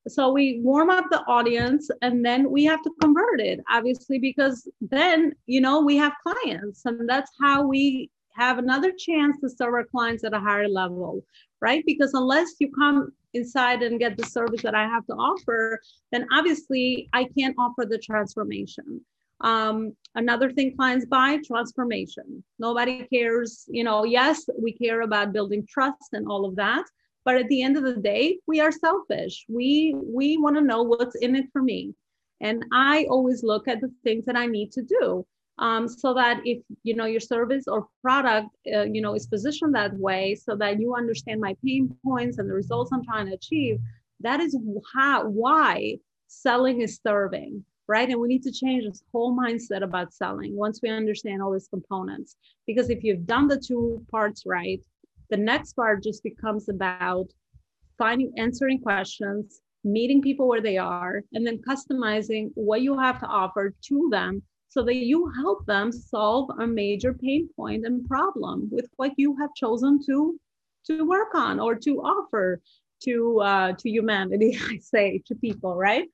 So 0.10 0.34
we 0.34 0.60
warm 0.62 0.90
up 0.90 1.06
the 1.10 1.22
audience 1.22 1.90
and 2.02 2.26
then 2.26 2.52
we 2.52 2.66
have 2.66 2.82
to 2.84 2.92
convert 3.00 3.40
it, 3.40 3.62
obviously, 3.72 4.20
because 4.20 4.68
then, 4.82 5.34
you 5.46 5.62
know, 5.62 5.82
we 5.82 5.96
have 5.96 6.12
clients 6.22 6.82
and 6.86 7.08
that's 7.08 7.32
how 7.42 7.66
we 7.66 8.10
have 8.36 8.58
another 8.58 8.92
chance 8.92 9.38
to 9.42 9.50
serve 9.50 9.74
our 9.74 9.86
clients 9.86 10.24
at 10.24 10.34
a 10.34 10.40
higher 10.40 10.68
level, 10.68 11.24
right? 11.62 11.84
Because 11.86 12.14
unless 12.14 12.56
you 12.60 12.72
come 12.72 13.12
inside 13.34 13.82
and 13.82 14.00
get 14.00 14.18
the 14.18 14.26
service 14.26 14.62
that 14.62 14.76
I 14.76 14.84
have 14.84 15.06
to 15.08 15.14
offer, 15.14 15.80
then 16.12 16.28
obviously 16.32 17.10
I 17.14 17.28
can't 17.38 17.56
offer 17.58 17.86
the 17.86 17.98
transformation. 17.98 19.02
Um, 19.42 19.96
another 20.16 20.52
thing 20.52 20.76
clients 20.76 21.06
buy 21.06 21.40
transformation. 21.46 22.44
Nobody 22.60 23.06
cares, 23.12 23.66
you 23.68 23.84
know, 23.84 24.04
yes, 24.04 24.46
we 24.58 24.72
care 24.72 25.02
about 25.02 25.34
building 25.34 25.68
trust 25.70 26.10
and 26.14 26.28
all 26.28 26.46
of 26.46 26.56
that. 26.56 26.86
But 27.26 27.38
at 27.38 27.48
the 27.48 27.62
end 27.62 27.78
of 27.78 27.84
the 27.84 27.96
day, 27.96 28.40
we 28.48 28.60
are 28.60 28.72
selfish. 28.72 29.46
We 29.48 29.96
we 29.98 30.38
want 30.38 30.56
to 30.58 30.62
know 30.62 30.84
what's 30.84 31.16
in 31.16 31.36
it 31.36 31.46
for 31.54 31.62
me. 31.62 31.94
And 32.42 32.66
I 32.74 33.06
always 33.10 33.44
look 33.44 33.68
at 33.68 33.80
the 33.80 33.92
things 34.04 34.26
that 34.26 34.36
I 34.36 34.46
need 34.46 34.72
to 34.74 34.82
do 34.82 35.26
um, 35.60 35.88
so 35.88 36.14
that 36.14 36.42
if 36.46 36.64
you 36.84 36.96
know 36.96 37.06
your 37.06 37.20
service 37.20 37.66
or 37.68 37.88
product 38.02 38.48
uh, 38.76 38.84
you 38.84 39.02
know 39.02 39.14
is 39.14 39.28
positioned 39.28 39.76
that 39.76 39.94
way 39.98 40.36
so 40.36 40.56
that 40.56 40.80
you 40.80 40.96
understand 40.96 41.40
my 41.40 41.56
pain 41.64 41.96
points 42.04 42.38
and 42.38 42.50
the 42.50 42.54
results 42.54 42.92
i'm 42.92 43.04
trying 43.04 43.28
to 43.28 43.34
achieve 43.34 43.78
that 44.20 44.40
is 44.40 44.58
how 44.94 45.26
why 45.28 45.96
selling 46.28 46.82
is 46.82 47.00
serving 47.06 47.64
right? 47.88 48.10
And 48.10 48.20
we 48.20 48.28
need 48.28 48.44
to 48.44 48.52
change 48.52 48.86
this 48.86 49.04
whole 49.12 49.36
mindset 49.38 49.84
about 49.84 50.14
selling 50.14 50.56
once 50.56 50.80
we 50.82 50.90
understand 50.90 51.42
all 51.42 51.52
these 51.52 51.68
components. 51.68 52.38
Because 52.66 52.90
if 52.90 53.04
you've 53.04 53.26
done 53.26 53.48
the 53.48 53.60
two 53.60 54.06
parts 54.10 54.44
right, 54.46 54.82
the 55.30 55.38
next 55.38 55.74
part 55.74 56.04
just 56.04 56.24
becomes 56.24 56.70
about 56.70 57.28
finding, 57.98 58.32
answering 58.38 58.80
questions, 58.80 59.62
meeting 59.84 60.22
people 60.22 60.48
where 60.48 60.62
they 60.62 60.78
are, 60.78 61.24
and 61.34 61.46
then 61.46 61.62
customizing 61.68 62.52
what 62.54 62.82
you 62.82 62.98
have 62.98 63.20
to 63.20 63.26
offer 63.26 63.74
to 63.90 64.10
them 64.12 64.42
so 64.74 64.82
that 64.82 64.96
you 64.96 65.32
help 65.36 65.64
them 65.68 65.92
solve 65.92 66.50
a 66.60 66.66
major 66.66 67.14
pain 67.14 67.48
point 67.56 67.86
and 67.86 68.08
problem 68.08 68.68
with 68.72 68.90
what 68.96 69.12
you 69.18 69.38
have 69.38 69.54
chosen 69.54 70.04
to 70.04 70.40
to 70.84 71.04
work 71.08 71.36
on 71.36 71.60
or 71.60 71.76
to 71.76 72.02
offer 72.02 72.60
to 73.04 73.40
uh, 73.42 73.74
to 73.74 73.88
humanity 73.88 74.58
i 74.72 74.78
say 74.78 75.22
to 75.28 75.36
people 75.36 75.76
right? 75.76 76.08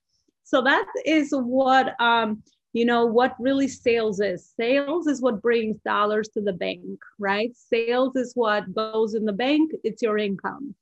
So 0.43 0.61
that 0.63 0.87
is 1.05 1.29
what 1.31 1.99
um, 2.01 2.43
you 2.73 2.83
know 2.83 3.05
what 3.05 3.35
really 3.39 3.69
sales 3.69 4.19
is. 4.19 4.51
Sales 4.59 5.07
is 5.07 5.21
what 5.21 5.41
brings 5.41 5.77
dollars 5.85 6.27
to 6.33 6.41
the 6.41 6.57
bank 6.65 6.99
right? 7.17 7.51
Sales 7.55 8.17
is 8.17 8.33
what 8.35 8.75
goes 8.75 9.13
in 9.13 9.23
the 9.23 9.39
bank. 9.47 9.71
It's 9.85 10.01
your 10.01 10.17
income 10.17 10.75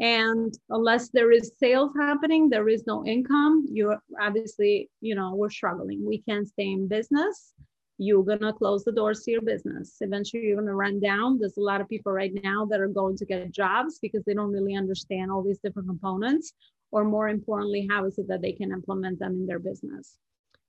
and 0.00 0.58
unless 0.70 1.08
there 1.10 1.32
is 1.32 1.52
sales 1.58 1.90
happening 1.98 2.48
there 2.48 2.68
is 2.68 2.86
no 2.86 3.04
income 3.04 3.66
you're 3.70 3.98
obviously 4.20 4.88
you 5.00 5.14
know 5.14 5.34
we're 5.34 5.50
struggling. 5.50 6.04
We 6.04 6.18
can't 6.18 6.48
stay 6.48 6.70
in 6.72 6.88
business. 6.88 7.52
You're 7.98 8.24
going 8.24 8.40
to 8.40 8.52
close 8.52 8.84
the 8.84 8.92
doors 8.92 9.22
to 9.24 9.32
your 9.32 9.42
business. 9.42 9.96
Eventually 10.00 10.44
you're 10.44 10.56
going 10.56 10.68
to 10.68 10.74
run 10.74 11.00
down. 11.00 11.38
There's 11.38 11.56
a 11.56 11.68
lot 11.72 11.80
of 11.80 11.88
people 11.88 12.12
right 12.12 12.32
now 12.44 12.64
that 12.66 12.80
are 12.80 12.94
going 13.00 13.16
to 13.16 13.24
get 13.24 13.50
jobs 13.50 13.98
because 14.00 14.22
they 14.24 14.34
don't 14.34 14.52
really 14.52 14.76
understand 14.76 15.32
all 15.32 15.42
these 15.42 15.58
different 15.58 15.88
components 15.88 16.52
or 16.92 17.04
more 17.04 17.28
importantly 17.28 17.88
how 17.90 18.04
is 18.04 18.18
it 18.18 18.28
that 18.28 18.40
they 18.40 18.52
can 18.52 18.70
implement 18.72 19.18
them 19.18 19.32
in 19.32 19.46
their 19.46 19.58
business. 19.58 20.18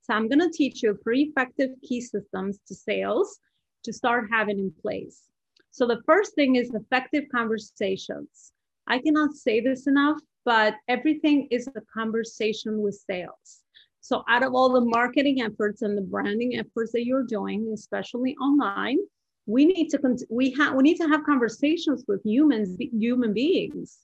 So 0.02 0.14
i'm 0.14 0.28
going 0.28 0.40
to 0.40 0.50
teach 0.50 0.82
you 0.82 0.98
three 1.02 1.22
effective 1.22 1.70
key 1.86 2.00
systems 2.00 2.58
to 2.66 2.74
sales 2.74 3.38
to 3.84 3.92
start 3.92 4.28
having 4.30 4.58
in 4.58 4.72
place. 4.82 5.22
So 5.70 5.86
the 5.86 6.02
first 6.04 6.34
thing 6.34 6.56
is 6.56 6.74
effective 6.74 7.24
conversations 7.32 8.52
I 8.90 8.98
cannot 8.98 9.34
say 9.34 9.60
this 9.60 9.86
enough, 9.86 10.18
but 10.44 10.74
everything 10.88 11.46
is 11.52 11.68
a 11.68 11.80
conversation 11.94 12.82
with 12.82 13.00
sales. 13.08 13.62
So, 14.00 14.24
out 14.28 14.42
of 14.42 14.52
all 14.52 14.70
the 14.72 14.80
marketing 14.80 15.42
efforts 15.42 15.82
and 15.82 15.96
the 15.96 16.02
branding 16.02 16.58
efforts 16.58 16.90
that 16.92 17.06
you're 17.06 17.22
doing, 17.22 17.70
especially 17.72 18.34
online, 18.38 18.98
we 19.46 19.64
need 19.64 19.90
to 19.90 20.16
we 20.28 20.50
have 20.58 20.74
we 20.74 20.82
need 20.82 20.96
to 20.96 21.06
have 21.06 21.22
conversations 21.22 22.04
with 22.08 22.20
humans, 22.24 22.76
human 22.80 23.32
beings, 23.32 23.98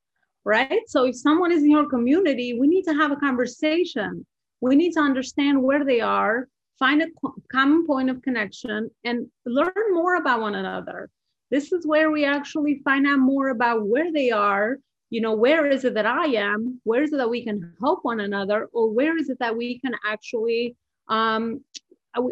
right? 0.44 0.82
So, 0.86 1.04
if 1.06 1.16
someone 1.16 1.50
is 1.50 1.64
in 1.64 1.70
your 1.72 1.88
community, 1.88 2.56
we 2.56 2.68
need 2.68 2.84
to 2.84 2.94
have 2.94 3.10
a 3.10 3.16
conversation. 3.16 4.24
We 4.60 4.76
need 4.76 4.92
to 4.92 5.00
understand 5.00 5.60
where 5.60 5.84
they 5.84 6.00
are, 6.00 6.46
find 6.78 7.02
a 7.02 7.08
common 7.50 7.86
point 7.86 8.08
of 8.08 8.22
connection, 8.22 8.88
and 9.02 9.26
learn 9.46 9.86
more 9.90 10.14
about 10.14 10.42
one 10.42 10.54
another 10.54 11.10
this 11.50 11.72
is 11.72 11.86
where 11.86 12.10
we 12.10 12.24
actually 12.24 12.80
find 12.84 13.06
out 13.06 13.18
more 13.18 13.48
about 13.48 13.86
where 13.86 14.12
they 14.12 14.30
are 14.30 14.78
you 15.10 15.20
know 15.20 15.34
where 15.34 15.66
is 15.66 15.84
it 15.84 15.94
that 15.94 16.06
i 16.06 16.26
am? 16.26 16.80
Where 16.84 17.02
is 17.02 17.12
it 17.12 17.16
that 17.18 17.30
we 17.30 17.44
can 17.44 17.72
help 17.80 18.00
one 18.02 18.20
another? 18.20 18.68
Or 18.72 18.90
where 18.90 19.16
is 19.16 19.28
it 19.30 19.38
that 19.38 19.56
we 19.56 19.78
can 19.78 19.92
actually 20.04 20.76
um, 21.08 21.62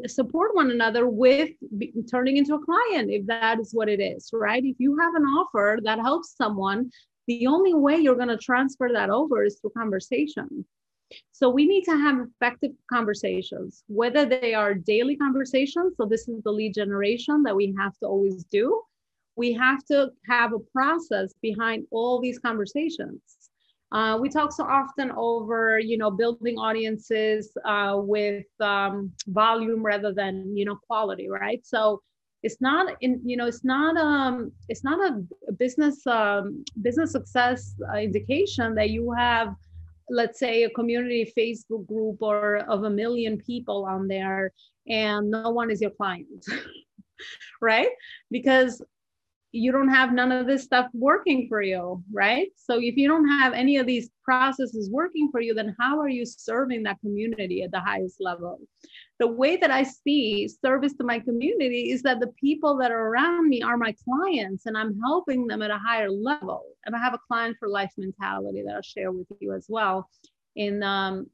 support 0.06 0.54
one 0.54 0.70
another 0.70 1.06
with 1.06 1.50
turning 2.10 2.36
into 2.36 2.54
a 2.54 2.64
client 2.64 3.10
if 3.10 3.26
that 3.26 3.60
is 3.60 3.72
what 3.72 3.88
it 3.88 4.00
is 4.00 4.30
right? 4.32 4.64
If 4.64 4.76
you 4.78 4.98
have 4.98 5.14
an 5.14 5.22
offer 5.22 5.78
that 5.84 6.00
helps 6.00 6.36
someone 6.36 6.90
the 7.26 7.46
only 7.46 7.74
way 7.74 7.96
you're 7.96 8.16
going 8.16 8.28
to 8.28 8.36
transfer 8.36 8.90
that 8.92 9.08
over 9.08 9.44
is 9.44 9.58
through 9.60 9.70
conversation. 9.76 10.64
So 11.32 11.48
we 11.48 11.64
need 11.66 11.84
to 11.84 11.96
have 11.96 12.18
effective 12.18 12.72
conversations 12.92 13.84
whether 13.86 14.26
they 14.26 14.52
are 14.52 14.74
daily 14.74 15.16
conversations 15.16 15.94
so 15.96 16.06
this 16.06 16.26
is 16.28 16.42
the 16.42 16.50
lead 16.50 16.74
generation 16.74 17.44
that 17.44 17.54
we 17.54 17.72
have 17.78 17.96
to 17.98 18.06
always 18.06 18.42
do 18.44 18.82
we 19.36 19.52
have 19.52 19.84
to 19.86 20.10
have 20.28 20.52
a 20.52 20.58
process 20.58 21.34
behind 21.42 21.86
all 21.90 22.20
these 22.20 22.38
conversations. 22.38 23.20
Uh, 23.92 24.18
we 24.20 24.28
talk 24.28 24.52
so 24.52 24.64
often 24.64 25.12
over, 25.16 25.78
you 25.78 25.96
know, 25.96 26.10
building 26.10 26.56
audiences 26.56 27.56
uh, 27.64 27.94
with 27.96 28.44
um, 28.60 29.12
volume 29.28 29.82
rather 29.82 30.12
than, 30.12 30.56
you 30.56 30.64
know, 30.64 30.76
quality, 30.86 31.28
right? 31.28 31.64
So 31.64 32.02
it's 32.42 32.60
not 32.60 32.96
in, 33.00 33.20
you 33.24 33.36
know, 33.36 33.46
it's 33.46 33.64
not 33.64 33.96
um, 33.96 34.52
it's 34.68 34.84
not 34.84 34.98
a 35.00 35.52
business 35.52 36.04
um, 36.06 36.64
business 36.82 37.12
success 37.12 37.74
uh, 37.92 37.98
indication 37.98 38.74
that 38.74 38.90
you 38.90 39.12
have, 39.12 39.54
let's 40.10 40.40
say, 40.40 40.64
a 40.64 40.70
community 40.70 41.32
Facebook 41.36 41.86
group 41.86 42.18
or 42.20 42.56
of 42.68 42.82
a 42.84 42.90
million 42.90 43.38
people 43.38 43.86
on 43.86 44.08
there, 44.08 44.52
and 44.88 45.30
no 45.30 45.50
one 45.50 45.70
is 45.70 45.80
your 45.80 45.90
client. 45.90 46.44
right 47.60 47.88
because 48.30 48.82
you 49.54 49.70
don't 49.70 49.88
have 49.88 50.12
none 50.12 50.32
of 50.32 50.46
this 50.48 50.64
stuff 50.64 50.88
working 50.92 51.46
for 51.48 51.62
you, 51.62 52.02
right? 52.12 52.48
So 52.56 52.80
if 52.80 52.96
you 52.96 53.06
don't 53.06 53.28
have 53.28 53.52
any 53.52 53.76
of 53.76 53.86
these 53.86 54.10
processes 54.24 54.90
working 54.90 55.28
for 55.30 55.40
you, 55.40 55.54
then 55.54 55.76
how 55.78 56.00
are 56.00 56.08
you 56.08 56.26
serving 56.26 56.82
that 56.82 56.98
community 57.00 57.62
at 57.62 57.70
the 57.70 57.78
highest 57.78 58.16
level? 58.20 58.58
The 59.20 59.28
way 59.28 59.56
that 59.56 59.70
I 59.70 59.84
see 59.84 60.48
service 60.48 60.94
to 60.94 61.04
my 61.04 61.20
community 61.20 61.92
is 61.92 62.02
that 62.02 62.18
the 62.18 62.32
people 62.40 62.76
that 62.78 62.90
are 62.90 63.06
around 63.06 63.48
me 63.48 63.62
are 63.62 63.76
my 63.76 63.94
clients 64.04 64.66
and 64.66 64.76
I'm 64.76 64.98
helping 65.00 65.46
them 65.46 65.62
at 65.62 65.70
a 65.70 65.78
higher 65.78 66.10
level. 66.10 66.64
And 66.84 66.96
I 66.96 66.98
have 66.98 67.14
a 67.14 67.20
client 67.28 67.56
for 67.60 67.68
life 67.68 67.92
mentality 67.96 68.64
that 68.66 68.74
I'll 68.74 68.82
share 68.82 69.12
with 69.12 69.28
you 69.38 69.54
as 69.54 69.66
well 69.68 70.10
in 70.56 70.82
um 70.82 71.26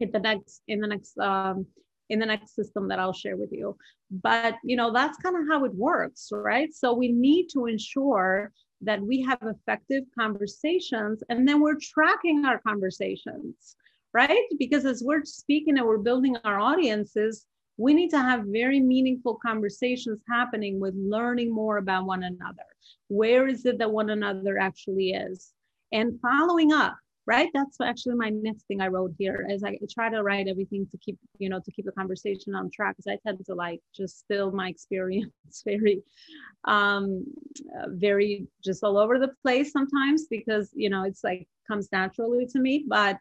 in 0.00 0.10
the 0.10 0.20
next 0.20 0.62
in 0.68 0.80
the 0.80 0.86
next 0.86 1.16
um 1.18 1.66
in 2.08 2.18
the 2.18 2.26
next 2.26 2.54
system 2.54 2.88
that 2.88 2.98
I'll 2.98 3.12
share 3.12 3.36
with 3.36 3.50
you. 3.52 3.76
But 4.10 4.56
you 4.64 4.76
know, 4.76 4.92
that's 4.92 5.18
kind 5.18 5.36
of 5.36 5.42
how 5.48 5.64
it 5.64 5.74
works, 5.74 6.28
right? 6.32 6.72
So 6.72 6.94
we 6.94 7.12
need 7.12 7.48
to 7.52 7.66
ensure 7.66 8.52
that 8.82 9.00
we 9.00 9.22
have 9.22 9.38
effective 9.42 10.04
conversations 10.18 11.22
and 11.28 11.48
then 11.48 11.60
we're 11.60 11.78
tracking 11.80 12.44
our 12.44 12.58
conversations, 12.58 13.76
right? 14.12 14.44
Because 14.58 14.84
as 14.84 15.02
we're 15.04 15.24
speaking 15.24 15.78
and 15.78 15.86
we're 15.86 15.98
building 15.98 16.36
our 16.44 16.58
audiences, 16.58 17.46
we 17.78 17.94
need 17.94 18.10
to 18.10 18.18
have 18.18 18.44
very 18.46 18.80
meaningful 18.80 19.38
conversations 19.44 20.20
happening 20.30 20.80
with 20.80 20.94
learning 20.96 21.52
more 21.52 21.78
about 21.78 22.06
one 22.06 22.22
another. 22.22 22.64
Where 23.08 23.46
is 23.46 23.66
it 23.66 23.78
that 23.78 23.90
one 23.90 24.10
another 24.10 24.58
actually 24.58 25.10
is? 25.10 25.52
And 25.92 26.18
following 26.20 26.72
up 26.72 26.96
right 27.26 27.50
that's 27.54 27.80
actually 27.80 28.14
my 28.14 28.30
next 28.30 28.64
thing 28.64 28.80
i 28.80 28.86
wrote 28.86 29.12
here 29.18 29.46
is 29.50 29.62
i 29.64 29.76
try 29.90 30.08
to 30.08 30.22
write 30.22 30.48
everything 30.48 30.86
to 30.90 30.98
keep 30.98 31.18
you 31.38 31.48
know 31.48 31.60
to 31.64 31.70
keep 31.72 31.84
the 31.84 31.92
conversation 31.92 32.54
on 32.54 32.70
track 32.70 32.96
because 32.96 33.10
i 33.12 33.18
tend 33.26 33.38
to 33.44 33.54
like 33.54 33.80
just 33.94 34.20
spill 34.20 34.50
my 34.52 34.68
experience 34.74 35.62
very 35.64 36.02
um 36.64 37.24
very 37.88 38.46
just 38.64 38.82
all 38.84 38.98
over 38.98 39.18
the 39.18 39.32
place 39.42 39.72
sometimes 39.72 40.26
because 40.28 40.70
you 40.74 40.90
know 40.90 41.04
it's 41.04 41.24
like 41.24 41.46
comes 41.68 41.88
naturally 41.92 42.46
to 42.46 42.58
me 42.58 42.84
but 42.88 43.18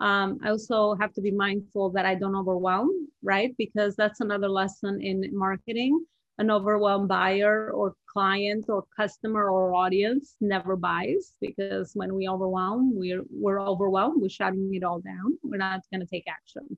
um, 0.00 0.40
I 0.42 0.48
also 0.48 0.96
have 0.96 1.12
to 1.12 1.20
be 1.20 1.30
mindful 1.30 1.90
that 1.90 2.06
I 2.06 2.16
don't 2.16 2.34
overwhelm, 2.34 2.90
right? 3.22 3.54
Because 3.56 3.94
that's 3.94 4.20
another 4.20 4.48
lesson 4.48 5.00
in 5.00 5.28
marketing 5.32 6.04
an 6.38 6.50
overwhelmed 6.50 7.08
buyer 7.08 7.70
or 7.72 7.94
client 8.06 8.66
or 8.68 8.84
customer 8.96 9.50
or 9.50 9.74
audience 9.74 10.36
never 10.40 10.76
buys 10.76 11.32
because 11.40 11.92
when 11.94 12.14
we 12.14 12.28
overwhelm, 12.28 12.92
we're 12.94 13.22
we're 13.30 13.60
overwhelmed, 13.60 14.20
we're 14.20 14.28
shutting 14.28 14.70
it 14.74 14.84
all 14.84 15.00
down. 15.00 15.38
We're 15.42 15.58
not 15.58 15.80
going 15.92 16.00
to 16.00 16.06
take 16.06 16.26
action, 16.28 16.76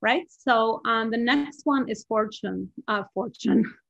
right? 0.00 0.26
So 0.28 0.80
um, 0.84 1.10
the 1.10 1.18
next 1.18 1.62
one 1.64 1.88
is 1.88 2.04
fortune. 2.04 2.70
Uh, 2.88 3.04
fortune. 3.14 3.64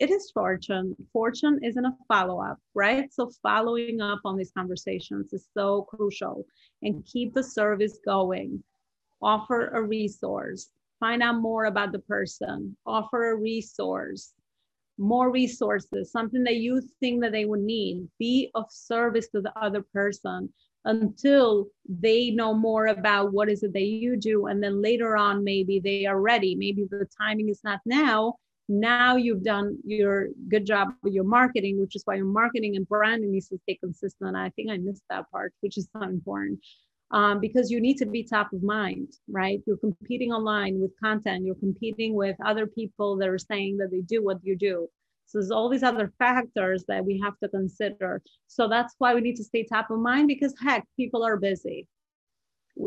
It 0.00 0.10
is 0.10 0.32
fortune. 0.32 0.96
Fortune 1.12 1.60
isn't 1.62 1.84
a 1.84 1.96
follow 2.08 2.40
up, 2.42 2.58
right? 2.74 3.12
So 3.14 3.30
following 3.44 4.00
up 4.00 4.18
on 4.24 4.36
these 4.36 4.50
conversations 4.50 5.32
is 5.32 5.46
so 5.56 5.82
crucial 5.82 6.44
and 6.82 7.06
keep 7.06 7.32
the 7.32 7.44
service 7.44 8.00
going. 8.04 8.62
Offer 9.22 9.68
a 9.68 9.80
resource. 9.80 10.68
Find 10.98 11.22
out 11.22 11.40
more 11.40 11.66
about 11.66 11.92
the 11.92 12.00
person. 12.00 12.76
Offer 12.84 13.30
a 13.30 13.36
resource 13.36 14.32
more 14.98 15.30
resources, 15.30 16.12
something 16.12 16.44
that 16.44 16.56
you 16.56 16.82
think 17.00 17.22
that 17.22 17.32
they 17.32 17.44
would 17.44 17.60
need. 17.60 18.08
Be 18.18 18.50
of 18.54 18.66
service 18.70 19.28
to 19.28 19.40
the 19.40 19.52
other 19.60 19.82
person 19.92 20.52
until 20.84 21.66
they 21.88 22.30
know 22.30 22.54
more 22.54 22.86
about 22.88 23.32
what 23.32 23.48
is 23.48 23.62
it 23.62 23.72
that 23.72 23.82
you 23.82 24.16
do. 24.16 24.46
And 24.46 24.62
then 24.62 24.82
later 24.82 25.16
on, 25.16 25.42
maybe 25.42 25.80
they 25.80 26.06
are 26.06 26.20
ready. 26.20 26.54
Maybe 26.54 26.84
the 26.84 27.08
timing 27.18 27.48
is 27.48 27.60
not 27.64 27.80
now. 27.86 28.34
Now 28.68 29.16
you've 29.16 29.42
done 29.42 29.78
your 29.84 30.28
good 30.48 30.66
job 30.66 30.94
with 31.02 31.12
your 31.12 31.24
marketing, 31.24 31.80
which 31.80 31.96
is 31.96 32.02
why 32.04 32.14
your 32.14 32.24
marketing 32.24 32.76
and 32.76 32.88
branding 32.88 33.32
needs 33.32 33.48
to 33.48 33.58
stay 33.64 33.76
consistent. 33.76 34.36
I 34.36 34.50
think 34.50 34.70
I 34.70 34.78
missed 34.78 35.02
that 35.10 35.30
part, 35.30 35.52
which 35.60 35.76
is 35.76 35.88
so 35.92 36.02
important 36.02 36.60
um, 37.14 37.38
because 37.38 37.70
you 37.70 37.80
need 37.80 37.96
to 37.98 38.06
be 38.06 38.24
top 38.24 38.52
of 38.52 38.64
mind, 38.64 39.08
right? 39.28 39.62
You're 39.66 39.76
competing 39.76 40.32
online 40.32 40.80
with 40.80 40.90
content, 41.00 41.46
you're 41.46 41.54
competing 41.54 42.14
with 42.14 42.36
other 42.44 42.66
people 42.66 43.16
that 43.18 43.28
are 43.28 43.38
saying 43.38 43.76
that 43.76 43.92
they 43.92 44.00
do 44.00 44.22
what 44.22 44.38
you 44.42 44.56
do. 44.56 44.88
So 45.26 45.38
there's 45.38 45.52
all 45.52 45.68
these 45.68 45.84
other 45.84 46.12
factors 46.18 46.84
that 46.88 47.04
we 47.04 47.20
have 47.22 47.38
to 47.38 47.48
consider. 47.48 48.20
So 48.48 48.66
that's 48.68 48.96
why 48.98 49.14
we 49.14 49.20
need 49.20 49.36
to 49.36 49.44
stay 49.44 49.62
top 49.62 49.92
of 49.92 50.00
mind 50.00 50.26
because 50.26 50.54
heck, 50.60 50.86
people 50.96 51.22
are 51.22 51.36
busy. 51.36 51.86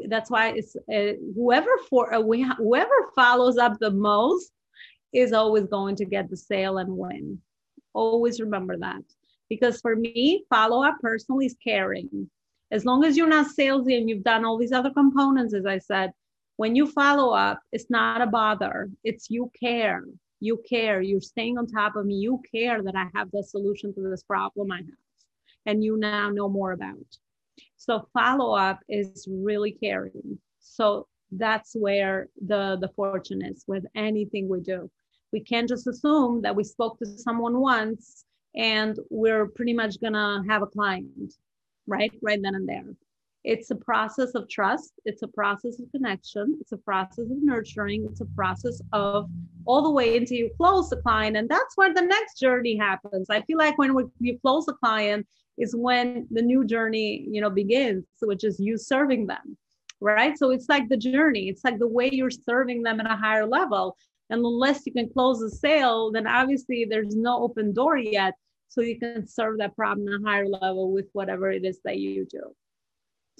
That's 0.09 0.29
why 0.29 0.49
it's 0.49 0.75
uh, 0.75 1.13
whoever 1.33 1.71
for 1.89 2.13
uh, 2.13 2.19
we 2.19 2.43
whoever 2.57 3.09
follows 3.15 3.57
up 3.57 3.79
the 3.79 3.91
most 3.91 4.51
is 5.13 5.31
always 5.31 5.67
going 5.67 5.95
to 5.95 6.05
get 6.05 6.29
the 6.29 6.35
sale 6.35 6.79
and 6.79 6.89
win. 6.89 7.39
Always 7.93 8.41
remember 8.41 8.77
that. 8.77 9.03
Because 9.49 9.79
for 9.79 9.95
me, 9.95 10.43
follow 10.49 10.83
up 10.83 10.97
personally 11.01 11.45
is 11.45 11.55
caring. 11.63 12.29
As 12.71 12.85
long 12.85 13.03
as 13.03 13.15
you're 13.15 13.27
not 13.27 13.55
salesy 13.57 13.97
and 13.97 14.09
you've 14.09 14.23
done 14.23 14.43
all 14.43 14.57
these 14.57 14.71
other 14.71 14.91
components, 14.91 15.53
as 15.53 15.65
I 15.65 15.77
said, 15.77 16.11
when 16.57 16.75
you 16.75 16.87
follow 16.87 17.33
up, 17.33 17.61
it's 17.71 17.89
not 17.89 18.21
a 18.21 18.27
bother. 18.27 18.89
It's 19.03 19.29
you 19.29 19.51
care. 19.59 20.03
You 20.39 20.61
care. 20.67 21.01
You're 21.01 21.21
staying 21.21 21.57
on 21.57 21.67
top 21.67 21.95
of 21.95 22.05
me. 22.05 22.15
You 22.15 22.41
care 22.51 22.83
that 22.83 22.95
I 22.95 23.07
have 23.15 23.31
the 23.31 23.43
solution 23.43 23.93
to 23.93 24.09
this 24.09 24.23
problem 24.23 24.71
I 24.71 24.77
have. 24.77 24.85
And 25.65 25.83
you 25.83 25.97
now 25.97 26.29
know 26.29 26.49
more 26.49 26.71
about. 26.71 27.05
So 27.77 28.07
follow 28.13 28.53
up 28.53 28.79
is 28.89 29.27
really 29.29 29.71
caring. 29.71 30.39
So 30.59 31.07
that's 31.31 31.75
where 31.75 32.27
the 32.45 32.77
the 32.79 32.89
fortune 32.95 33.43
is 33.43 33.63
with 33.67 33.85
anything 33.95 34.47
we 34.47 34.61
do. 34.61 34.89
We 35.33 35.41
can't 35.41 35.67
just 35.67 35.87
assume 35.87 36.41
that 36.41 36.55
we 36.55 36.63
spoke 36.63 36.99
to 36.99 37.05
someone 37.05 37.59
once 37.59 38.25
and 38.55 38.97
we're 39.09 39.47
pretty 39.47 39.73
much 39.73 39.99
gonna 40.01 40.43
have 40.47 40.61
a 40.61 40.67
client, 40.67 41.33
right? 41.87 42.11
Right 42.21 42.41
then 42.41 42.55
and 42.55 42.67
there. 42.67 42.83
It's 43.43 43.71
a 43.71 43.75
process 43.75 44.35
of 44.35 44.49
trust, 44.49 44.93
it's 45.05 45.21
a 45.21 45.27
process 45.27 45.79
of 45.79 45.89
connection, 45.91 46.57
it's 46.59 46.73
a 46.73 46.77
process 46.77 47.19
of 47.19 47.41
nurturing, 47.41 48.05
it's 48.11 48.19
a 48.19 48.25
process 48.35 48.81
of 48.91 49.29
all 49.65 49.81
the 49.83 49.91
way 49.91 50.17
until 50.17 50.37
you 50.37 50.51
close 50.57 50.89
the 50.89 50.97
client. 50.97 51.37
And 51.37 51.47
that's 51.47 51.77
where 51.77 51.93
the 51.93 52.01
next 52.01 52.39
journey 52.39 52.75
happens. 52.75 53.29
I 53.29 53.41
feel 53.43 53.57
like 53.57 53.77
when 53.77 53.93
we, 53.93 54.03
you 54.19 54.37
close 54.39 54.65
the 54.65 54.73
client 54.73 55.25
is 55.57 55.75
when 55.75 56.27
the 56.29 56.41
new 56.41 56.65
journey, 56.65 57.25
you 57.29 57.39
know, 57.39 57.49
begins, 57.49 58.05
which 58.21 58.43
is 58.43 58.59
you 58.59 58.77
serving 58.77 59.27
them. 59.27 59.57
Right. 59.99 60.37
So 60.37 60.51
it's 60.51 60.69
like 60.69 60.89
the 60.89 60.97
journey, 60.97 61.49
it's 61.49 61.63
like 61.63 61.79
the 61.79 61.87
way 61.87 62.09
you're 62.11 62.29
serving 62.29 62.83
them 62.83 62.99
at 62.99 63.09
a 63.09 63.15
higher 63.15 63.47
level. 63.47 63.95
And 64.29 64.45
unless 64.45 64.85
you 64.85 64.91
can 64.91 65.09
close 65.09 65.39
the 65.39 65.49
sale, 65.49 66.11
then 66.11 66.27
obviously 66.27 66.85
there's 66.87 67.15
no 67.15 67.41
open 67.41 67.73
door 67.73 67.97
yet. 67.97 68.33
So 68.69 68.81
you 68.81 68.99
can 68.99 69.27
serve 69.27 69.57
that 69.59 69.75
problem 69.75 70.07
at 70.07 70.21
a 70.21 70.23
higher 70.23 70.47
level 70.47 70.91
with 70.91 71.07
whatever 71.13 71.51
it 71.51 71.65
is 71.65 71.79
that 71.83 71.97
you 71.97 72.25
do. 72.25 72.55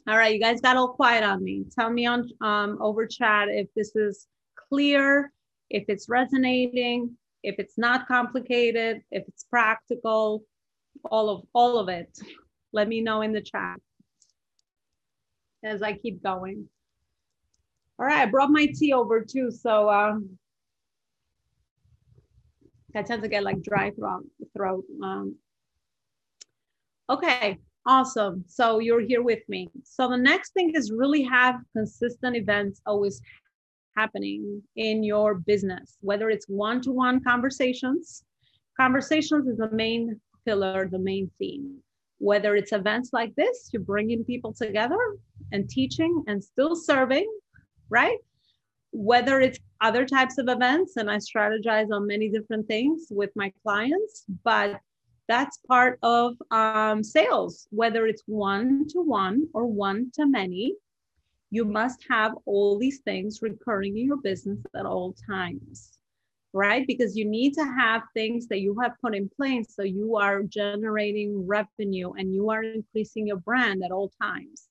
All 0.08 0.18
right, 0.18 0.34
you 0.34 0.40
guys 0.40 0.62
got 0.62 0.78
all 0.78 0.90
quiet 0.90 1.24
on 1.24 1.44
me. 1.44 1.66
Tell 1.78 1.92
me 1.92 2.06
on 2.06 2.30
um, 2.42 2.78
over 2.82 3.06
chat 3.06 3.50
if 3.50 3.68
this 3.76 3.96
is 3.96 4.28
clear, 4.70 5.34
if 5.70 5.84
it's 5.90 6.08
resonating, 6.08 7.18
if 7.44 7.56
it's 7.60 7.78
not 7.78 8.08
complicated, 8.08 9.02
if 9.12 9.28
it's 9.28 9.44
practical, 9.44 10.44
all 11.06 11.30
of 11.30 11.42
all 11.54 11.78
of 11.78 11.90
it. 11.90 12.10
Let 12.72 12.88
me 12.88 13.02
know 13.02 13.22
in 13.22 13.34
the 13.34 13.42
chat 13.42 13.78
as 15.64 15.82
I 15.82 15.94
keep 15.94 16.24
going. 16.24 16.68
All 18.00 18.06
right, 18.06 18.22
I 18.22 18.26
brought 18.28 18.52
my 18.52 18.68
tea 18.68 18.94
over 18.94 19.22
too, 19.22 19.52
so 19.52 19.90
um, 19.90 20.38
I 22.98 23.04
tend 23.04 23.22
to 23.24 23.30
get 23.30 23.44
like 23.44 23.62
dry 23.62 23.92
throat. 23.92 24.26
throat 24.56 24.84
um, 25.04 25.36
okay, 27.10 27.58
Awesome. 27.88 28.44
So 28.48 28.80
you're 28.80 29.00
here 29.00 29.24
with 29.24 29.48
me. 29.48 29.70
So 29.86 30.10
the 30.10 30.18
next 30.18 30.52
thing 30.52 30.74
is 30.76 30.92
really 30.92 31.24
have 31.24 31.62
consistent 31.72 32.36
events 32.36 32.82
always 32.86 33.22
happening 33.96 34.62
in 34.76 35.04
your 35.04 35.36
business, 35.36 35.98
whether 36.02 36.30
it's 36.30 36.50
one 36.50 36.82
to 36.82 36.92
one 36.92 37.24
conversations. 37.24 38.26
Conversations 38.78 39.48
is 39.48 39.58
the 39.58 39.72
main 39.72 40.20
pillar, 40.46 40.90
the 40.92 41.00
main 41.00 41.32
theme. 41.40 41.78
Whether 42.18 42.58
it's 42.58 42.74
events 42.74 43.12
like 43.14 43.34
this, 43.36 43.70
you're 43.72 43.82
bringing 43.82 44.26
people 44.26 44.52
together 44.52 45.16
and 45.54 45.70
teaching 45.70 46.26
and 46.28 46.44
still 46.44 46.76
serving, 46.76 47.32
right? 47.90 48.18
Whether 48.92 49.40
it's 49.40 49.60
other 49.82 50.06
types 50.06 50.38
of 50.38 50.50
events, 50.50 50.98
and 50.98 51.10
I 51.10 51.18
strategize 51.18 51.92
on 51.92 52.08
many 52.08 52.30
different 52.30 52.68
things 52.68 53.08
with 53.10 53.32
my 53.36 53.52
clients, 53.64 54.26
but 54.44 54.80
that's 55.28 55.60
part 55.68 56.00
of 56.04 56.36
um, 56.52 57.04
sales, 57.04 57.68
whether 57.72 58.08
it's 58.08 58.24
one 58.26 58.88
to 58.90 59.02
one 59.02 59.48
or 59.54 59.66
one 59.68 60.12
to 60.16 60.26
many. 60.26 60.76
You 61.50 61.66
must 61.66 62.06
have 62.10 62.34
all 62.46 62.78
these 62.78 63.00
things 63.00 63.42
recurring 63.42 63.98
in 63.98 64.06
your 64.06 64.18
business 64.18 64.60
at 64.76 64.86
all 64.86 65.16
times, 65.30 65.98
right? 66.54 66.86
Because 66.88 67.16
you 67.16 67.26
need 67.26 67.54
to 67.54 67.64
have 67.64 68.02
things 68.14 68.48
that 68.48 68.60
you 68.60 68.78
have 68.82 68.94
put 69.02 69.16
in 69.16 69.30
place 69.30 69.74
so 69.76 69.84
you 69.84 70.18
are 70.18 70.44
generating 70.44 71.46
revenue 71.46 72.14
and 72.14 72.34
you 72.34 72.50
are 72.50 72.64
increasing 72.64 73.28
your 73.28 73.38
brand 73.38 73.84
at 73.84 73.92
all 73.92 74.12
times. 74.22 74.68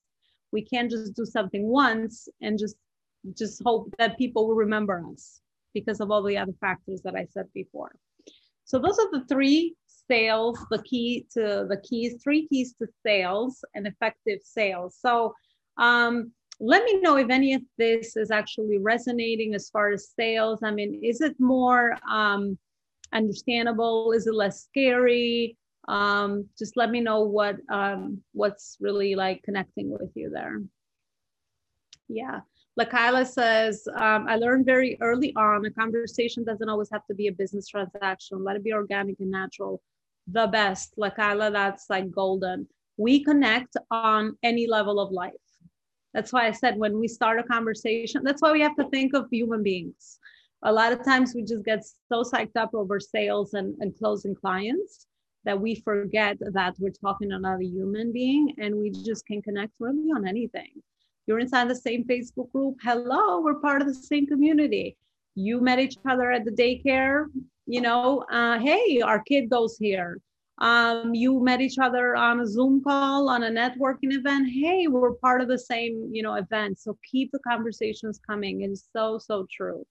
We 0.51 0.61
can't 0.61 0.89
just 0.89 1.13
do 1.15 1.25
something 1.25 1.67
once 1.67 2.29
and 2.41 2.57
just 2.59 2.75
just 3.35 3.61
hope 3.63 3.93
that 3.97 4.17
people 4.17 4.47
will 4.47 4.55
remember 4.55 5.03
us 5.11 5.41
because 5.73 5.99
of 5.99 6.11
all 6.11 6.23
the 6.23 6.37
other 6.37 6.53
factors 6.59 7.01
that 7.03 7.15
I 7.15 7.25
said 7.31 7.45
before. 7.53 7.91
So 8.65 8.79
those 8.79 8.99
are 8.99 9.11
the 9.11 9.25
three 9.27 9.75
sales, 10.07 10.59
the 10.71 10.81
key 10.83 11.25
to 11.33 11.65
the 11.69 11.81
keys, 11.83 12.21
three 12.23 12.47
keys 12.47 12.73
to 12.79 12.87
sales 13.05 13.63
and 13.75 13.87
effective 13.87 14.39
sales. 14.43 14.97
So 14.99 15.33
um, 15.77 16.31
let 16.59 16.83
me 16.83 16.99
know 16.99 17.17
if 17.17 17.29
any 17.29 17.53
of 17.53 17.61
this 17.77 18.15
is 18.15 18.31
actually 18.31 18.79
resonating 18.79 19.53
as 19.53 19.69
far 19.69 19.91
as 19.91 20.09
sales. 20.09 20.59
I 20.63 20.71
mean, 20.71 21.01
is 21.03 21.21
it 21.21 21.35
more 21.39 21.97
um, 22.09 22.57
understandable? 23.13 24.11
Is 24.11 24.27
it 24.27 24.33
less 24.33 24.63
scary? 24.63 25.57
Um, 25.87 26.47
just 26.57 26.75
let 26.75 26.89
me 26.89 26.99
know 26.99 27.21
what 27.21 27.57
um, 27.69 28.21
what's 28.33 28.77
really 28.81 29.15
like 29.15 29.43
connecting 29.43 29.89
with 29.91 30.11
you 30.15 30.29
there. 30.29 30.61
Yeah. 32.09 32.41
Lakaila 32.79 33.25
says, 33.25 33.87
um, 33.95 34.27
I 34.27 34.35
learned 34.35 34.65
very 34.65 34.97
early 35.01 35.35
on 35.35 35.65
a 35.65 35.71
conversation 35.71 36.43
doesn't 36.43 36.69
always 36.69 36.89
have 36.91 37.05
to 37.07 37.15
be 37.15 37.27
a 37.27 37.31
business 37.31 37.67
transaction. 37.67 38.43
Let 38.43 38.55
it 38.55 38.63
be 38.63 38.73
organic 38.73 39.19
and 39.19 39.31
natural 39.31 39.81
the 40.27 40.47
best, 40.47 40.93
Lakayla, 40.97 41.51
that's 41.51 41.89
like 41.89 42.11
golden. 42.11 42.67
We 42.97 43.23
connect 43.23 43.77
on 43.91 44.37
any 44.43 44.67
level 44.67 44.99
of 44.99 45.11
life. 45.11 45.33
That's 46.13 46.33
why 46.33 46.47
I 46.47 46.51
said 46.51 46.77
when 46.77 46.99
we 46.99 47.07
start 47.07 47.39
a 47.39 47.43
conversation, 47.43 48.23
that's 48.23 48.41
why 48.41 48.51
we 48.51 48.61
have 48.61 48.75
to 48.77 48.89
think 48.89 49.13
of 49.13 49.27
human 49.31 49.63
beings. 49.63 50.19
A 50.63 50.71
lot 50.71 50.91
of 50.91 51.05
times 51.05 51.33
we 51.35 51.43
just 51.43 51.63
get 51.63 51.85
so 51.85 52.23
psyched 52.23 52.55
up 52.55 52.71
over 52.73 52.99
sales 52.99 53.53
and, 53.53 53.75
and 53.79 53.97
closing 53.97 54.35
clients 54.35 55.05
that 55.45 55.59
we 55.59 55.75
forget 55.75 56.37
that 56.39 56.75
we're 56.79 56.91
talking 56.91 57.29
to 57.29 57.35
another 57.35 57.61
human 57.61 58.11
being 58.11 58.53
and 58.57 58.75
we 58.75 58.89
just 58.89 59.25
can 59.25 59.41
connect 59.41 59.73
really 59.79 60.09
on 60.15 60.27
anything. 60.27 60.71
You're 61.27 61.39
inside 61.39 61.69
the 61.69 61.75
same 61.75 62.05
Facebook 62.05 62.51
group. 62.51 62.77
Hello, 62.81 63.41
we're 63.41 63.59
part 63.59 63.81
of 63.81 63.87
the 63.87 63.93
same 63.93 64.25
community. 64.25 64.97
You 65.35 65.61
met 65.61 65.79
each 65.79 65.97
other 66.05 66.31
at 66.31 66.45
the 66.45 66.51
daycare 66.51 67.27
you 67.67 67.81
know, 67.81 68.23
uh, 68.31 68.57
hey, 68.59 69.01
our 69.01 69.21
kid 69.21 69.49
goes 69.49 69.77
here. 69.77 70.21
Um, 70.59 71.13
you 71.13 71.39
met 71.43 71.61
each 71.61 71.77
other 71.77 72.15
on 72.15 72.39
a 72.39 72.47
Zoom 72.47 72.81
call, 72.81 73.29
on 73.29 73.43
a 73.43 73.51
networking 73.51 74.13
event. 74.13 74.49
Hey, 74.49 74.87
we're 74.87 75.13
part 75.15 75.41
of 75.41 75.49
the 75.49 75.59
same, 75.59 76.09
you 76.11 76.23
know, 76.23 76.35
event. 76.35 76.79
So 76.79 76.97
keep 77.09 77.31
the 77.31 77.39
conversations 77.39 78.19
coming. 78.25 78.61
It's 78.61 78.87
so, 78.95 79.19
so 79.19 79.45
true. 79.51 79.85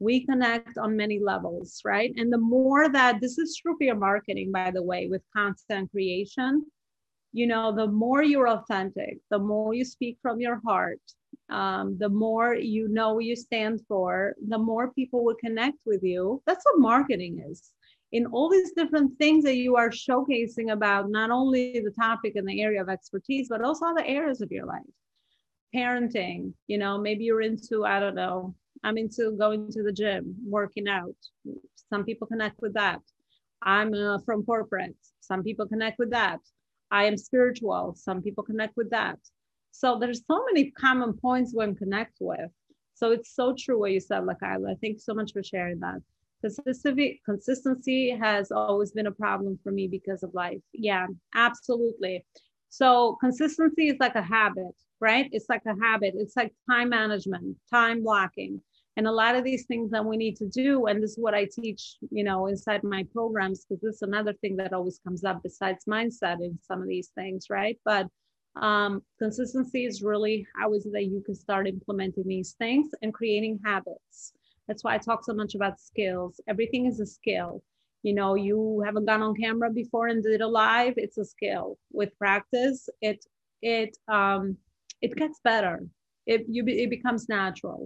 We 0.00 0.26
connect 0.26 0.76
on 0.76 0.96
many 0.96 1.20
levels, 1.20 1.80
right? 1.84 2.12
And 2.16 2.32
the 2.32 2.38
more 2.38 2.88
that 2.88 3.20
this 3.20 3.38
is 3.38 3.56
true 3.56 3.76
for 3.78 3.84
your 3.84 3.96
marketing, 3.96 4.50
by 4.50 4.70
the 4.72 4.82
way, 4.82 5.06
with 5.06 5.22
content 5.34 5.90
creation, 5.90 6.66
you 7.32 7.46
know, 7.46 7.74
the 7.74 7.86
more 7.86 8.22
you're 8.22 8.48
authentic, 8.48 9.18
the 9.30 9.38
more 9.38 9.74
you 9.74 9.84
speak 9.84 10.18
from 10.20 10.40
your 10.40 10.60
heart, 10.64 11.00
um, 11.48 11.96
the 11.98 12.08
more 12.08 12.54
you 12.54 12.88
know 12.88 13.18
you 13.18 13.36
stand 13.36 13.80
for, 13.86 14.34
the 14.48 14.58
more 14.58 14.92
people 14.92 15.24
will 15.24 15.36
connect 15.36 15.78
with 15.86 16.02
you. 16.02 16.42
That's 16.46 16.64
what 16.64 16.80
marketing 16.80 17.44
is. 17.48 17.70
In 18.12 18.26
all 18.26 18.48
these 18.48 18.72
different 18.72 19.16
things 19.18 19.44
that 19.44 19.56
you 19.56 19.76
are 19.76 19.90
showcasing 19.90 20.72
about 20.72 21.10
not 21.10 21.30
only 21.30 21.80
the 21.80 21.92
topic 21.92 22.34
and 22.34 22.48
the 22.48 22.60
area 22.60 22.82
of 22.82 22.88
expertise, 22.88 23.48
but 23.48 23.62
also 23.62 23.86
other 23.86 24.04
areas 24.04 24.40
of 24.40 24.50
your 24.50 24.66
life. 24.66 24.82
Parenting, 25.74 26.52
you 26.66 26.78
know, 26.78 26.98
maybe 26.98 27.24
you're 27.24 27.42
into, 27.42 27.84
I 27.84 28.00
don't 28.00 28.16
know, 28.16 28.56
I'm 28.82 28.98
into 28.98 29.36
going 29.38 29.70
to 29.70 29.82
the 29.84 29.92
gym, 29.92 30.34
working 30.44 30.88
out. 30.88 31.14
Some 31.88 32.04
people 32.04 32.26
connect 32.26 32.60
with 32.60 32.74
that. 32.74 33.00
I'm 33.62 33.94
uh, 33.94 34.18
from 34.24 34.44
corporate. 34.44 34.96
Some 35.20 35.44
people 35.44 35.66
connect 35.68 35.98
with 36.00 36.10
that. 36.10 36.40
I 36.90 37.04
am 37.04 37.16
spiritual. 37.16 37.94
Some 37.96 38.22
people 38.22 38.44
connect 38.44 38.76
with 38.76 38.90
that. 38.90 39.18
So 39.72 39.98
there's 39.98 40.22
so 40.26 40.44
many 40.52 40.70
common 40.72 41.14
points 41.14 41.54
we 41.56 41.74
connect 41.74 42.16
with. 42.20 42.50
So 42.94 43.12
it's 43.12 43.34
so 43.34 43.54
true 43.58 43.78
what 43.78 43.92
you 43.92 44.00
said, 44.00 44.22
Lakaila. 44.24 44.76
you 44.82 44.98
so 44.98 45.14
much 45.14 45.32
for 45.32 45.42
sharing 45.42 45.80
that. 45.80 46.02
Consistency, 46.42 47.20
consistency 47.24 48.10
has 48.10 48.50
always 48.50 48.92
been 48.92 49.06
a 49.06 49.12
problem 49.12 49.58
for 49.62 49.70
me 49.72 49.88
because 49.88 50.22
of 50.22 50.34
life. 50.34 50.60
Yeah, 50.72 51.06
absolutely. 51.34 52.24
So 52.70 53.16
consistency 53.20 53.88
is 53.88 53.96
like 54.00 54.14
a 54.14 54.22
habit, 54.22 54.74
right? 55.00 55.28
It's 55.32 55.48
like 55.48 55.62
a 55.66 55.74
habit. 55.82 56.14
It's 56.16 56.36
like 56.36 56.54
time 56.70 56.90
management, 56.90 57.56
time 57.70 58.02
blocking. 58.02 58.60
And 59.00 59.08
a 59.08 59.12
lot 59.24 59.36
of 59.38 59.44
these 59.44 59.64
things 59.66 59.90
that 59.92 60.04
we 60.04 60.16
need 60.18 60.36
to 60.42 60.48
do, 60.48 60.86
and 60.88 61.02
this 61.02 61.12
is 61.12 61.18
what 61.18 61.34
I 61.34 61.46
teach, 61.60 61.96
you 62.10 62.24
know, 62.24 62.48
inside 62.48 62.82
my 62.84 63.04
programs, 63.16 63.64
because 63.64 63.80
this 63.82 63.96
is 63.96 64.02
another 64.02 64.34
thing 64.42 64.56
that 64.58 64.74
always 64.74 65.00
comes 65.06 65.24
up 65.24 65.42
besides 65.42 65.86
mindset 65.96 66.38
in 66.46 66.58
some 66.68 66.82
of 66.82 66.88
these 66.88 67.10
things, 67.20 67.46
right? 67.60 67.78
But 67.84 68.06
Um, 68.56 68.92
consistency 69.18 69.82
is 69.90 70.02
really 70.02 70.36
how 70.56 70.74
is 70.76 70.86
it 70.86 70.92
that 70.92 71.06
you 71.12 71.20
can 71.26 71.36
start 71.36 71.68
implementing 71.76 72.26
these 72.26 72.52
things 72.62 72.86
and 73.02 73.14
creating 73.14 73.60
habits. 73.64 74.32
That's 74.66 74.82
why 74.84 74.94
I 74.96 74.98
talk 74.98 75.24
so 75.24 75.34
much 75.34 75.54
about 75.54 75.80
skills. 75.80 76.40
Everything 76.52 76.86
is 76.86 76.98
a 77.00 77.06
skill. 77.06 77.62
You 78.02 78.14
know, 78.14 78.34
you 78.48 78.82
haven't 78.86 79.06
gone 79.10 79.22
on 79.22 79.34
camera 79.36 79.70
before 79.70 80.08
and 80.08 80.22
did 80.22 80.40
a 80.40 80.48
live, 80.48 80.94
it's 80.96 81.18
a 81.18 81.24
skill. 81.24 81.78
With 81.92 82.18
practice, 82.18 82.88
it 83.10 83.20
it 83.62 83.92
um 84.18 84.58
it 85.06 85.12
gets 85.22 85.38
better. 85.50 85.76
It 86.26 86.40
you 86.54 86.62
it 86.66 86.90
becomes 86.90 87.28
natural. 87.28 87.80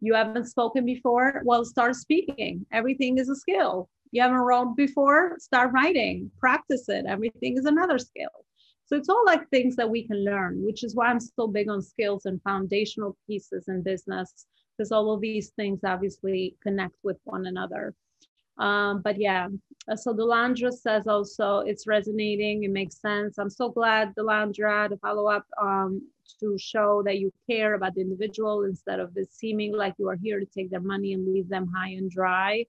You 0.00 0.14
haven't 0.14 0.46
spoken 0.46 0.84
before, 0.84 1.42
well, 1.44 1.64
start 1.64 1.94
speaking. 1.94 2.66
Everything 2.72 3.18
is 3.18 3.28
a 3.28 3.36
skill. 3.36 3.88
You 4.12 4.22
haven't 4.22 4.38
wrote 4.38 4.76
before, 4.76 5.36
start 5.38 5.72
writing, 5.72 6.30
practice 6.38 6.88
it. 6.88 7.04
Everything 7.06 7.56
is 7.56 7.66
another 7.66 7.98
skill. 7.98 8.30
So 8.86 8.96
it's 8.96 9.08
all 9.08 9.24
like 9.24 9.48
things 9.48 9.76
that 9.76 9.88
we 9.88 10.04
can 10.04 10.24
learn, 10.24 10.64
which 10.64 10.82
is 10.82 10.96
why 10.96 11.06
I'm 11.06 11.20
so 11.20 11.46
big 11.46 11.68
on 11.68 11.80
skills 11.80 12.26
and 12.26 12.42
foundational 12.42 13.16
pieces 13.26 13.68
in 13.68 13.82
business, 13.82 14.46
because 14.76 14.90
all 14.90 15.12
of 15.12 15.20
these 15.20 15.50
things 15.50 15.80
obviously 15.84 16.56
connect 16.60 16.96
with 17.04 17.18
one 17.24 17.46
another. 17.46 17.94
Um, 18.58 19.00
but 19.00 19.18
yeah, 19.18 19.48
uh, 19.88 19.96
so 19.96 20.12
Delandra 20.12 20.72
says 20.72 21.06
also 21.06 21.60
it's 21.60 21.86
resonating, 21.86 22.64
it 22.64 22.70
makes 22.70 23.00
sense. 23.00 23.38
I'm 23.38 23.48
so 23.48 23.68
glad, 23.68 24.14
Delandra, 24.16 24.88
to 24.88 24.96
follow 24.96 25.28
up 25.28 25.46
um, 25.60 26.02
to 26.40 26.56
show 26.58 27.02
that 27.04 27.18
you 27.18 27.32
care 27.48 27.74
about 27.74 27.94
the 27.94 28.00
individual 28.00 28.64
instead 28.64 29.00
of 29.00 29.16
it 29.16 29.32
seeming 29.32 29.74
like 29.74 29.94
you 29.98 30.08
are 30.08 30.18
here 30.22 30.38
to 30.38 30.46
take 30.46 30.70
their 30.70 30.80
money 30.80 31.12
and 31.12 31.32
leave 31.32 31.48
them 31.48 31.70
high 31.74 31.90
and 31.90 32.10
dry. 32.10 32.64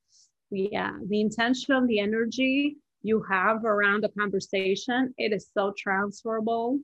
Yeah, 0.49 0.97
the 1.07 1.21
intention, 1.21 1.87
the 1.87 1.99
energy, 1.99 2.77
you 3.03 3.23
have 3.29 3.63
around 3.65 4.03
the 4.03 4.09
conversation, 4.09 5.13
it 5.17 5.33
is 5.33 5.49
so 5.53 5.73
transferable. 5.77 6.79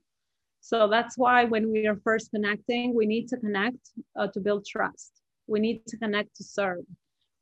So 0.60 0.88
that's 0.88 1.16
why 1.16 1.44
when 1.44 1.70
we 1.70 1.86
are 1.86 2.00
first 2.02 2.30
connecting, 2.30 2.94
we 2.94 3.06
need 3.06 3.28
to 3.28 3.36
connect 3.36 3.90
uh, 4.18 4.26
to 4.28 4.40
build 4.40 4.66
trust. 4.66 5.12
We 5.46 5.60
need 5.60 5.86
to 5.86 5.96
connect 5.96 6.36
to 6.36 6.44
serve, 6.44 6.84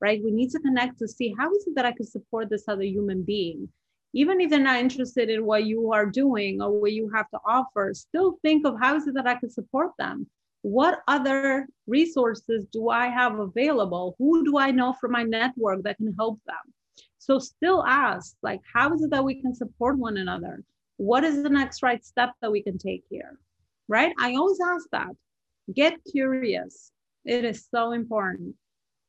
right? 0.00 0.20
We 0.22 0.30
need 0.30 0.50
to 0.50 0.60
connect 0.60 0.98
to 0.98 1.08
see 1.08 1.34
how 1.38 1.50
is 1.54 1.66
it 1.66 1.74
that 1.76 1.86
I 1.86 1.92
can 1.92 2.06
support 2.06 2.50
this 2.50 2.64
other 2.68 2.82
human 2.82 3.22
being? 3.22 3.68
Even 4.12 4.40
if 4.40 4.50
they're 4.50 4.60
not 4.60 4.80
interested 4.80 5.28
in 5.28 5.44
what 5.44 5.64
you 5.64 5.92
are 5.92 6.06
doing 6.06 6.62
or 6.62 6.80
what 6.80 6.92
you 6.92 7.10
have 7.14 7.28
to 7.30 7.38
offer, 7.46 7.92
still 7.94 8.38
think 8.42 8.66
of 8.66 8.76
how 8.80 8.96
is 8.96 9.06
it 9.06 9.14
that 9.14 9.26
I 9.26 9.34
can 9.34 9.50
support 9.50 9.90
them? 9.98 10.26
What 10.62 11.00
other 11.06 11.68
resources 11.86 12.66
do 12.72 12.88
I 12.88 13.06
have 13.08 13.38
available? 13.38 14.16
Who 14.18 14.44
do 14.44 14.58
I 14.58 14.70
know 14.70 14.94
from 15.00 15.12
my 15.12 15.22
network 15.22 15.82
that 15.82 15.98
can 15.98 16.14
help 16.18 16.40
them? 16.46 16.72
So 17.18 17.38
still 17.38 17.84
ask, 17.84 18.36
like, 18.42 18.60
how 18.72 18.92
is 18.94 19.02
it 19.02 19.10
that 19.10 19.24
we 19.24 19.40
can 19.40 19.54
support 19.54 19.98
one 19.98 20.16
another? 20.16 20.62
What 20.96 21.24
is 21.24 21.42
the 21.42 21.50
next 21.50 21.82
right 21.82 22.04
step 22.04 22.32
that 22.40 22.50
we 22.50 22.62
can 22.62 22.78
take 22.78 23.04
here? 23.10 23.38
Right? 23.88 24.12
I 24.18 24.34
always 24.34 24.58
ask 24.60 24.86
that. 24.92 25.10
Get 25.74 25.98
curious. 26.10 26.90
It 27.24 27.44
is 27.44 27.66
so 27.70 27.92
important. 27.92 28.54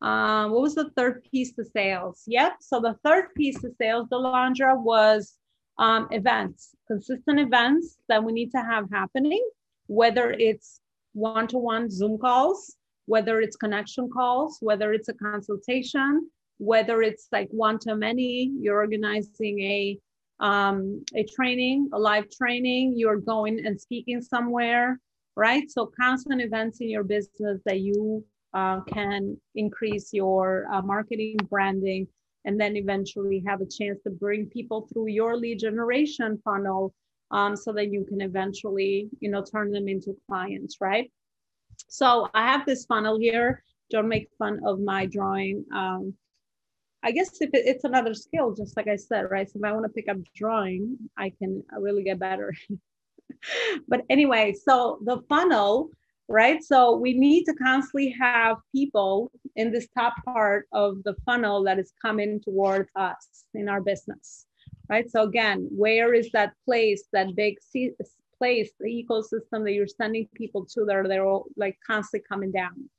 Um, 0.01 0.51
what 0.51 0.61
was 0.61 0.75
the 0.75 0.91
third 0.95 1.23
piece 1.31 1.53
to 1.53 1.65
sales? 1.65 2.23
Yep. 2.27 2.57
So 2.61 2.79
the 2.79 2.95
third 3.03 3.33
piece 3.35 3.59
to 3.61 3.71
sales, 3.81 4.07
Delandra, 4.09 4.79
was 4.79 5.35
um, 5.79 6.07
events, 6.11 6.75
consistent 6.87 7.39
events 7.39 7.97
that 8.07 8.23
we 8.23 8.31
need 8.31 8.51
to 8.51 8.61
have 8.61 8.85
happening, 8.91 9.43
whether 9.87 10.31
it's 10.31 10.81
one-to-one 11.13 11.89
Zoom 11.89 12.17
calls, 12.17 12.75
whether 13.05 13.41
it's 13.41 13.55
connection 13.55 14.09
calls, 14.09 14.57
whether 14.61 14.93
it's 14.93 15.09
a 15.09 15.13
consultation, 15.13 16.29
whether 16.57 17.01
it's 17.01 17.27
like 17.31 17.47
one 17.51 17.79
to 17.79 17.95
many, 17.95 18.51
you're 18.59 18.77
organizing 18.77 19.59
a 19.61 19.99
um, 20.39 21.03
a 21.15 21.23
training, 21.23 21.89
a 21.93 21.99
live 21.99 22.29
training, 22.29 22.93
you're 22.95 23.17
going 23.17 23.65
and 23.65 23.79
speaking 23.79 24.21
somewhere, 24.21 24.99
right? 25.35 25.69
So 25.71 25.91
constant 25.99 26.41
events 26.41 26.79
in 26.79 26.89
your 26.91 27.03
business 27.03 27.59
that 27.65 27.79
you 27.79 28.23
uh, 28.53 28.81
can 28.81 29.37
increase 29.55 30.13
your 30.13 30.67
uh, 30.71 30.81
marketing, 30.81 31.37
branding, 31.49 32.07
and 32.45 32.59
then 32.59 32.75
eventually 32.75 33.43
have 33.45 33.61
a 33.61 33.65
chance 33.65 33.99
to 34.03 34.09
bring 34.09 34.45
people 34.47 34.87
through 34.91 35.07
your 35.07 35.35
lead 35.35 35.59
generation 35.59 36.39
funnel 36.43 36.93
um, 37.31 37.55
so 37.55 37.73
that 37.73 37.91
you 37.91 38.05
can 38.05 38.21
eventually, 38.21 39.09
you 39.19 39.29
know, 39.29 39.43
turn 39.43 39.71
them 39.71 39.87
into 39.87 40.15
clients, 40.27 40.77
right? 40.79 41.11
So 41.89 42.29
I 42.33 42.47
have 42.51 42.65
this 42.65 42.85
funnel 42.85 43.19
here. 43.19 43.63
Don't 43.91 44.07
make 44.07 44.29
fun 44.39 44.61
of 44.65 44.79
my 44.79 45.05
drawing. 45.05 45.65
Um, 45.73 46.13
I 47.03 47.11
guess 47.11 47.41
if 47.41 47.49
it, 47.53 47.65
it's 47.65 47.83
another 47.83 48.13
skill, 48.13 48.53
just 48.53 48.75
like 48.75 48.87
I 48.87 48.95
said, 48.95 49.29
right? 49.29 49.49
So 49.49 49.59
if 49.59 49.65
I 49.65 49.71
want 49.71 49.85
to 49.85 49.89
pick 49.89 50.09
up 50.09 50.17
drawing, 50.35 50.97
I 51.17 51.31
can 51.37 51.63
really 51.77 52.03
get 52.03 52.19
better. 52.19 52.53
but 53.87 54.01
anyway, 54.09 54.53
so 54.53 54.99
the 55.03 55.21
funnel, 55.29 55.89
right? 56.27 56.63
So 56.63 56.95
we 56.95 57.13
need 57.13 57.45
to 57.45 57.53
constantly 57.53 58.09
have 58.19 58.57
people 58.73 59.31
in 59.55 59.71
this 59.71 59.87
top 59.97 60.13
part 60.25 60.67
of 60.73 61.03
the 61.03 61.15
funnel 61.25 61.63
that 61.63 61.79
is 61.79 61.93
coming 62.01 62.41
towards 62.41 62.89
us 62.95 63.45
in 63.53 63.69
our 63.69 63.81
business, 63.81 64.45
right? 64.89 65.09
So 65.09 65.23
again, 65.23 65.67
where 65.71 66.13
is 66.13 66.29
that 66.31 66.53
place, 66.65 67.03
that 67.13 67.35
big 67.35 67.57
place, 68.37 68.71
the 68.79 69.05
ecosystem 69.09 69.63
that 69.63 69.73
you're 69.73 69.87
sending 69.87 70.27
people 70.35 70.65
to 70.65 70.85
that 70.85 70.95
are 70.95 71.07
they're 71.07 71.25
all 71.25 71.45
like 71.55 71.77
constantly 71.85 72.25
coming 72.27 72.51
down? 72.51 72.89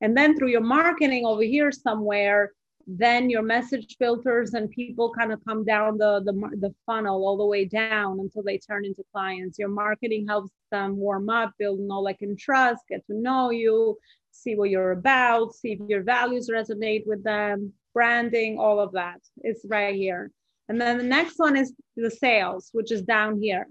And 0.00 0.16
then 0.16 0.36
through 0.36 0.48
your 0.48 0.62
marketing 0.62 1.24
over 1.24 1.42
here 1.42 1.70
somewhere, 1.70 2.52
then 2.86 3.30
your 3.30 3.42
message 3.42 3.96
filters 3.98 4.54
and 4.54 4.70
people 4.70 5.12
kind 5.12 5.32
of 5.32 5.44
come 5.44 5.64
down 5.64 5.98
the, 5.98 6.22
the, 6.24 6.32
the 6.58 6.74
funnel 6.86 7.24
all 7.26 7.36
the 7.36 7.46
way 7.46 7.64
down 7.64 8.20
until 8.20 8.42
they 8.42 8.58
turn 8.58 8.84
into 8.84 9.02
clients. 9.12 9.58
Your 9.58 9.68
marketing 9.68 10.26
helps 10.26 10.50
them 10.70 10.96
warm 10.96 11.30
up, 11.30 11.52
build 11.58 11.80
knowledge 11.80 12.18
and 12.20 12.38
trust, 12.38 12.82
get 12.88 13.06
to 13.06 13.14
know 13.14 13.50
you, 13.50 13.96
see 14.30 14.54
what 14.54 14.70
you're 14.70 14.92
about, 14.92 15.54
see 15.54 15.72
if 15.72 15.80
your 15.88 16.02
values 16.02 16.50
resonate 16.50 17.06
with 17.06 17.22
them, 17.22 17.72
branding, 17.94 18.58
all 18.58 18.80
of 18.80 18.92
that 18.92 19.20
is 19.44 19.64
right 19.68 19.94
here. 19.94 20.30
And 20.68 20.80
then 20.80 20.98
the 20.98 21.04
next 21.04 21.38
one 21.38 21.56
is 21.56 21.72
the 21.96 22.10
sales, 22.10 22.70
which 22.72 22.92
is 22.92 23.02
down 23.02 23.40
here, 23.40 23.66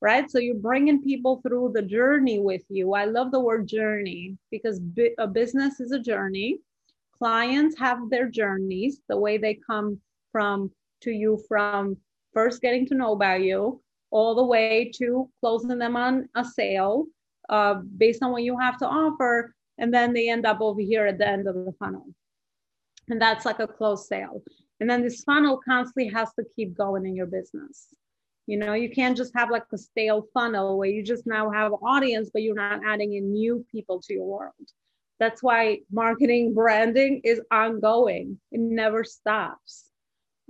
right? 0.00 0.30
So 0.30 0.38
you're 0.38 0.54
bringing 0.54 1.02
people 1.02 1.40
through 1.42 1.72
the 1.74 1.82
journey 1.82 2.38
with 2.38 2.62
you. 2.68 2.94
I 2.94 3.06
love 3.06 3.32
the 3.32 3.40
word 3.40 3.66
journey 3.66 4.36
because 4.50 4.80
a 5.18 5.26
business 5.26 5.80
is 5.80 5.92
a 5.92 5.98
journey 5.98 6.60
clients 7.18 7.78
have 7.78 8.10
their 8.10 8.28
journeys, 8.28 9.00
the 9.08 9.16
way 9.16 9.38
they 9.38 9.58
come 9.66 10.00
from 10.32 10.70
to 11.02 11.10
you 11.10 11.42
from 11.48 11.96
first 12.32 12.60
getting 12.60 12.86
to 12.86 12.94
know 12.94 13.12
about 13.12 13.42
you 13.42 13.80
all 14.10 14.34
the 14.34 14.44
way 14.44 14.92
to 14.94 15.28
closing 15.40 15.78
them 15.78 15.96
on 15.96 16.28
a 16.36 16.44
sale 16.44 17.06
uh, 17.48 17.74
based 17.96 18.22
on 18.22 18.30
what 18.30 18.44
you 18.44 18.56
have 18.56 18.78
to 18.78 18.86
offer. 18.86 19.54
And 19.78 19.92
then 19.92 20.12
they 20.12 20.30
end 20.30 20.46
up 20.46 20.60
over 20.60 20.80
here 20.80 21.06
at 21.06 21.18
the 21.18 21.26
end 21.26 21.48
of 21.48 21.54
the 21.54 21.74
funnel. 21.78 22.06
And 23.08 23.20
that's 23.20 23.44
like 23.44 23.58
a 23.58 23.66
closed 23.66 24.06
sale. 24.06 24.42
And 24.80 24.88
then 24.88 25.02
this 25.02 25.24
funnel 25.24 25.60
constantly 25.64 26.12
has 26.12 26.32
to 26.34 26.44
keep 26.54 26.76
going 26.76 27.06
in 27.06 27.16
your 27.16 27.26
business. 27.26 27.88
You 28.46 28.58
know, 28.58 28.74
you 28.74 28.90
can't 28.90 29.16
just 29.16 29.32
have 29.34 29.50
like 29.50 29.64
a 29.72 29.78
stale 29.78 30.26
funnel 30.32 30.78
where 30.78 30.88
you 30.88 31.02
just 31.02 31.26
now 31.26 31.50
have 31.50 31.72
audience, 31.82 32.30
but 32.32 32.42
you're 32.42 32.54
not 32.54 32.82
adding 32.86 33.14
in 33.14 33.32
new 33.32 33.64
people 33.72 34.00
to 34.02 34.14
your 34.14 34.26
world. 34.26 34.54
That's 35.20 35.42
why 35.42 35.80
marketing 35.92 36.54
branding 36.54 37.20
is 37.24 37.40
ongoing. 37.50 38.38
It 38.52 38.60
never 38.60 39.04
stops 39.04 39.84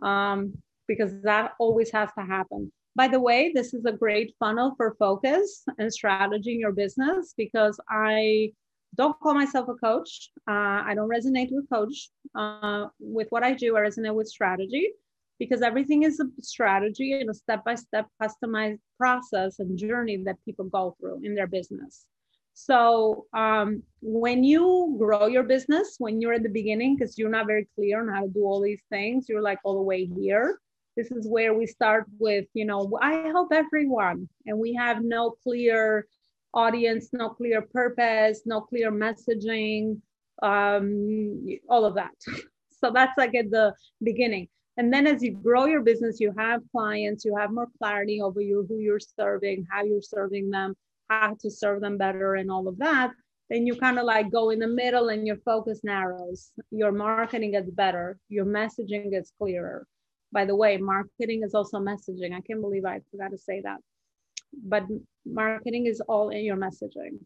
um, 0.03 0.55
because 0.89 1.21
that 1.23 1.53
always 1.59 1.91
has 1.93 2.11
to 2.19 2.25
happen. 2.25 2.73
By 2.97 3.09
the 3.09 3.21
way, 3.21 3.53
this 3.55 3.75
is 3.75 3.85
a 3.85 3.93
great 3.93 4.35
funnel 4.39 4.75
for 4.77 4.97
focus 4.99 5.65
and 5.79 5.93
strategy 5.93 6.55
in 6.55 6.61
your 6.61 6.73
business 6.73 7.35
because 7.37 7.79
I 7.91 8.53
don't 8.97 9.19
call 9.21 9.35
myself 9.35 9.69
a 9.69 9.75
coach. 9.75 10.31
Uh, 10.49 10.83
I 10.87 10.93
don't 10.95 11.11
resonate 11.11 11.49
with 11.51 11.69
coach. 11.69 12.11
Uh, 12.35 12.87
with 13.01 13.27
what 13.31 13.43
I 13.43 13.53
do, 13.53 13.77
I 13.77 13.81
resonate 13.81 14.15
with 14.15 14.29
strategy 14.29 14.93
because 15.39 15.63
everything 15.63 16.05
is 16.05 16.21
a 16.21 16.27
strategy 16.41 17.13
and 17.13 17.29
a 17.29 17.35
step 17.35 17.65
by 17.65 17.75
step 17.75 18.07
customized 18.23 18.79
process 18.99 19.59
and 19.59 19.77
journey 19.77 20.23
that 20.25 20.37
people 20.45 20.67
go 20.67 20.97
through 21.01 21.21
in 21.25 21.35
their 21.35 21.49
business. 21.49 22.07
So 22.55 23.27
um, 23.35 23.83
when 24.01 24.45
you 24.45 24.97
grow 24.99 25.27
your 25.27 25.43
business, 25.43 25.97
when 25.99 26.21
you're 26.21 26.35
at 26.35 26.45
the 26.45 26.49
beginning, 26.49 26.97
because 26.97 27.19
you're 27.19 27.29
not 27.29 27.49
very 27.49 27.69
clear 27.75 28.01
on 28.01 28.09
how 28.09 28.23
to 28.23 28.29
do 28.29 28.45
all 28.45 28.61
these 28.61 28.83
things, 28.91 29.29
you're 29.29 29.43
like 29.43 29.59
all 29.65 29.75
the 29.75 29.83
way 29.83 30.07
here. 30.07 30.61
This 30.97 31.11
is 31.11 31.27
where 31.27 31.53
we 31.53 31.67
start 31.67 32.07
with, 32.21 32.47
you 32.55 32.65
know, 32.65 32.97
I 33.03 33.15
help 33.27 33.53
everyone, 33.53 34.29
and 34.47 34.57
we 34.57 34.73
have 34.75 35.03
no 35.03 35.35
clear 35.43 36.07
audience, 36.55 37.09
no 37.13 37.29
clear 37.31 37.63
purpose, 37.63 38.43
no 38.47 38.61
clear 38.61 38.93
messaging, 38.93 40.01
um, 40.41 41.45
all 41.69 41.85
of 41.85 41.97
that. 41.97 42.15
so 42.71 42.93
that's 42.95 43.19
like 43.19 43.35
at 43.35 43.51
the 43.51 43.75
beginning. 44.01 44.47
And 44.77 44.93
then 44.93 45.09
as 45.09 45.23
you 45.23 45.33
grow 45.33 45.67
your 45.67 45.83
business, 45.83 46.21
you 46.21 46.33
have 46.39 46.61
clients, 46.71 47.25
you 47.25 47.37
have 47.37 47.51
more 47.51 47.69
clarity 47.79 48.21
over 48.23 48.41
you, 48.41 48.65
who 48.69 48.79
you're 48.79 49.01
serving, 49.01 49.67
how 49.69 49.83
you're 49.83 50.03
serving 50.03 50.51
them 50.51 50.77
how 51.09 51.37
to 51.41 51.51
serve 51.51 51.81
them 51.81 51.99
better 51.99 52.35
and 52.37 52.51
all 52.51 52.69
of 52.69 52.79
that, 52.79 53.11
then 53.51 53.67
you 53.67 53.77
kind 53.77 53.99
of 53.99 54.05
like 54.05 54.31
go 54.31 54.51
in 54.51 54.59
the 54.59 54.67
middle 54.67 55.11
and 55.11 55.27
your 55.27 55.37
focus 55.45 55.81
narrows. 55.85 56.51
Your 56.71 56.93
marketing 56.93 57.53
gets 57.53 57.71
better, 57.71 58.19
your 58.29 58.47
messaging 58.47 59.11
gets 59.11 59.33
clearer. 59.39 59.87
By 60.33 60.45
the 60.47 60.57
way, 60.57 60.77
marketing 60.79 61.43
is 61.45 61.55
also 61.55 61.79
messaging. 61.79 62.35
I 62.35 62.41
can't 62.41 62.61
believe 62.61 62.85
I 62.85 63.01
forgot 63.11 63.31
to 63.31 63.39
say 63.39 63.61
that. 63.63 63.81
but 64.63 64.85
marketing 65.27 65.87
is 65.87 66.01
all 66.03 66.31
in 66.31 66.45
your 66.45 66.57
messaging. 66.57 67.19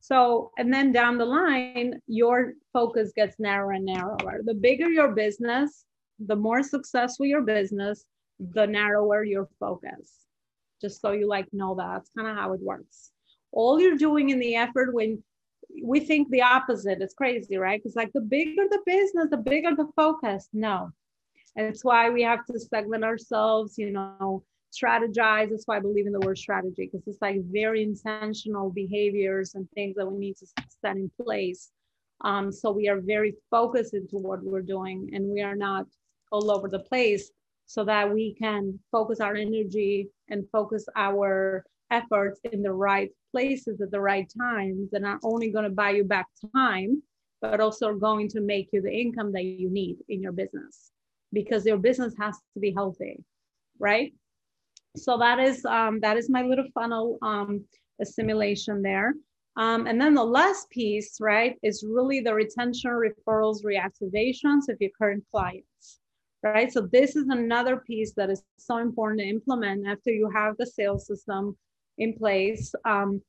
So, 0.00 0.52
and 0.58 0.72
then 0.72 0.92
down 0.92 1.18
the 1.18 1.24
line, 1.24 2.00
your 2.06 2.54
focus 2.72 3.12
gets 3.14 3.36
narrower 3.38 3.72
and 3.72 3.84
narrower. 3.84 4.40
The 4.44 4.54
bigger 4.54 4.88
your 4.88 5.12
business, 5.12 5.84
the 6.18 6.36
more 6.36 6.62
successful 6.62 7.26
your 7.26 7.42
business, 7.42 8.04
the 8.38 8.66
narrower 8.66 9.24
your 9.24 9.48
focus. 9.58 10.12
Just 10.80 11.00
so 11.00 11.12
you 11.12 11.26
like 11.26 11.46
know 11.52 11.74
that. 11.76 11.88
That's 11.94 12.10
kind 12.16 12.28
of 12.28 12.36
how 12.36 12.52
it 12.52 12.60
works. 12.60 13.10
All 13.56 13.80
you're 13.80 13.96
doing 13.96 14.28
in 14.30 14.38
the 14.38 14.54
effort 14.54 14.92
when 14.92 15.22
we 15.82 16.00
think 16.00 16.30
the 16.30 16.42
opposite, 16.42 16.98
it's 17.00 17.14
crazy, 17.14 17.56
right? 17.56 17.80
it's 17.84 17.96
like 17.96 18.12
the 18.12 18.20
bigger 18.20 18.64
the 18.70 18.82
business, 18.84 19.28
the 19.30 19.38
bigger 19.38 19.74
the 19.74 19.88
focus. 19.96 20.48
No. 20.52 20.90
It's 21.56 21.82
why 21.82 22.10
we 22.10 22.22
have 22.22 22.44
to 22.46 22.60
segment 22.60 23.02
ourselves, 23.02 23.78
you 23.78 23.90
know, 23.90 24.44
strategize. 24.70 25.48
That's 25.48 25.66
why 25.66 25.78
I 25.78 25.80
believe 25.80 26.06
in 26.06 26.12
the 26.12 26.20
word 26.20 26.36
strategy, 26.36 26.90
because 26.90 27.06
it's 27.06 27.22
like 27.22 27.40
very 27.50 27.82
intentional 27.82 28.68
behaviors 28.70 29.54
and 29.54 29.66
things 29.70 29.96
that 29.96 30.06
we 30.06 30.18
need 30.18 30.36
to 30.36 30.46
set 30.82 30.96
in 30.96 31.10
place. 31.18 31.70
Um, 32.20 32.52
so 32.52 32.70
we 32.70 32.88
are 32.88 33.00
very 33.00 33.34
focused 33.50 33.94
into 33.94 34.16
what 34.16 34.42
we're 34.42 34.68
doing 34.76 35.10
and 35.14 35.26
we 35.26 35.40
are 35.40 35.56
not 35.56 35.86
all 36.30 36.50
over 36.50 36.68
the 36.68 36.80
place 36.80 37.30
so 37.66 37.84
that 37.84 38.12
we 38.12 38.34
can 38.34 38.78
focus 38.92 39.20
our 39.20 39.34
energy 39.34 40.08
and 40.28 40.44
focus 40.52 40.86
our 40.94 41.64
efforts 41.90 42.40
in 42.52 42.62
the 42.62 42.72
right 42.72 43.10
places 43.32 43.80
at 43.80 43.90
the 43.90 44.00
right 44.00 44.30
times. 44.38 44.90
They're 44.90 45.00
not 45.00 45.20
only 45.22 45.50
going 45.50 45.64
to 45.64 45.70
buy 45.70 45.90
you 45.90 46.04
back 46.04 46.26
time, 46.54 47.02
but 47.40 47.60
also 47.60 47.94
going 47.94 48.28
to 48.30 48.40
make 48.40 48.68
you 48.72 48.82
the 48.82 48.92
income 48.92 49.32
that 49.32 49.44
you 49.44 49.70
need 49.70 49.98
in 50.08 50.22
your 50.22 50.32
business 50.32 50.90
because 51.32 51.66
your 51.66 51.76
business 51.76 52.14
has 52.18 52.36
to 52.54 52.60
be 52.60 52.72
healthy, 52.72 53.22
right? 53.78 54.12
So 54.96 55.18
that 55.18 55.38
is 55.38 55.64
um, 55.66 56.00
that 56.00 56.16
is 56.16 56.30
my 56.30 56.42
little 56.42 56.64
funnel 56.74 57.18
um, 57.22 57.64
assimilation 58.00 58.82
there. 58.82 59.14
Um, 59.56 59.86
and 59.86 60.00
then 60.00 60.14
the 60.14 60.24
last 60.24 60.68
piece, 60.70 61.16
right, 61.18 61.56
is 61.62 61.84
really 61.86 62.20
the 62.20 62.34
retention, 62.34 62.90
referrals, 62.90 63.64
reactivations 63.64 64.68
of 64.68 64.76
your 64.80 64.90
current 64.98 65.24
clients, 65.32 65.98
right? 66.42 66.70
So 66.70 66.88
this 66.92 67.16
is 67.16 67.26
another 67.28 67.78
piece 67.78 68.12
that 68.16 68.28
is 68.28 68.42
so 68.58 68.76
important 68.78 69.20
to 69.20 69.26
implement 69.26 69.86
after 69.86 70.10
you 70.10 70.30
have 70.34 70.56
the 70.58 70.66
sales 70.66 71.06
system 71.06 71.56
in 71.98 72.12
place 72.14 72.74
um, 72.84 73.22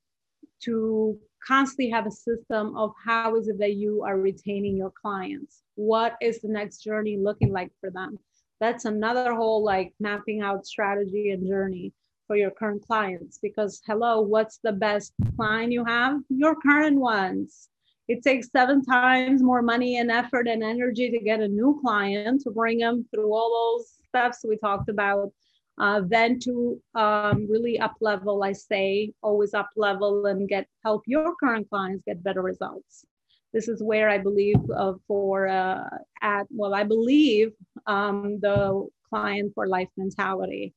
to 0.64 1.18
constantly 1.46 1.90
have 1.90 2.08
a 2.08 2.12
system 2.12 2.76
of 2.76 2.92
how 3.04 3.36
is 3.36 3.48
it 3.48 3.60
that 3.60 3.74
you 3.74 4.04
are 4.04 4.20
retaining 4.20 4.76
your 4.76 4.92
clients? 5.02 5.64
What 5.76 6.16
is 6.22 6.42
the 6.42 6.50
next 6.50 6.80
journey 6.84 7.18
looking 7.18 7.52
like 7.52 7.72
for 7.80 7.90
them? 7.90 8.18
that's 8.60 8.86
another 8.86 9.34
whole 9.34 9.64
like 9.64 9.94
mapping 10.00 10.42
out 10.42 10.66
strategy 10.66 11.32
and 11.32 11.48
journey 11.48 11.94
for 12.26 12.36
your 12.36 12.52
current 12.52 12.86
clients 12.86 13.40
because 13.42 13.82
hello 13.86 14.22
what's 14.22 14.60
the 14.64 14.72
best 14.72 15.14
client 15.36 15.72
you 15.72 15.86
have 15.86 16.20
your 16.30 16.56
current 16.56 17.00
ones 17.00 17.70
it 18.08 18.24
takes 18.24 18.50
seven 18.52 18.84
times 18.84 19.44
more 19.44 19.62
money 19.62 19.98
and 19.98 20.10
effort 20.10 20.48
and 20.48 20.64
energy 20.64 21.10
to 21.10 21.20
get 21.20 21.40
a 21.40 21.48
new 21.48 21.80
client 21.82 22.42
to 22.42 22.52
bring 22.52 22.80
them 22.80 23.06
through 23.14 23.34
all 23.34 23.78
those 23.78 23.94
steps 24.08 24.46
we 24.48 24.58
talked 24.58 24.90
about 24.90 25.32
uh, 25.80 26.02
than 26.08 26.40
to 26.40 26.82
um, 26.96 27.48
really 27.50 27.80
up 27.80 27.96
level 28.02 28.44
i 28.44 28.52
say 28.52 29.12
always 29.22 29.54
up 29.54 29.70
level 29.76 30.26
and 30.26 30.50
get 30.50 30.68
help 30.84 31.04
your 31.06 31.36
current 31.36 31.70
clients 31.70 32.04
get 32.06 32.24
better 32.24 32.42
results 32.42 33.06
this 33.54 33.68
is 33.68 33.82
where 33.82 34.10
I 34.10 34.18
believe 34.18 34.58
uh, 34.76 34.94
for 35.08 35.48
uh, 35.48 35.90
at 36.22 36.46
well, 36.52 36.74
I 36.76 36.84
believe 36.84 37.54
um, 37.86 38.40
the 38.42 38.88
client 39.10 39.54
for 39.56 39.68
life 39.68 39.90
mentality, 39.98 40.74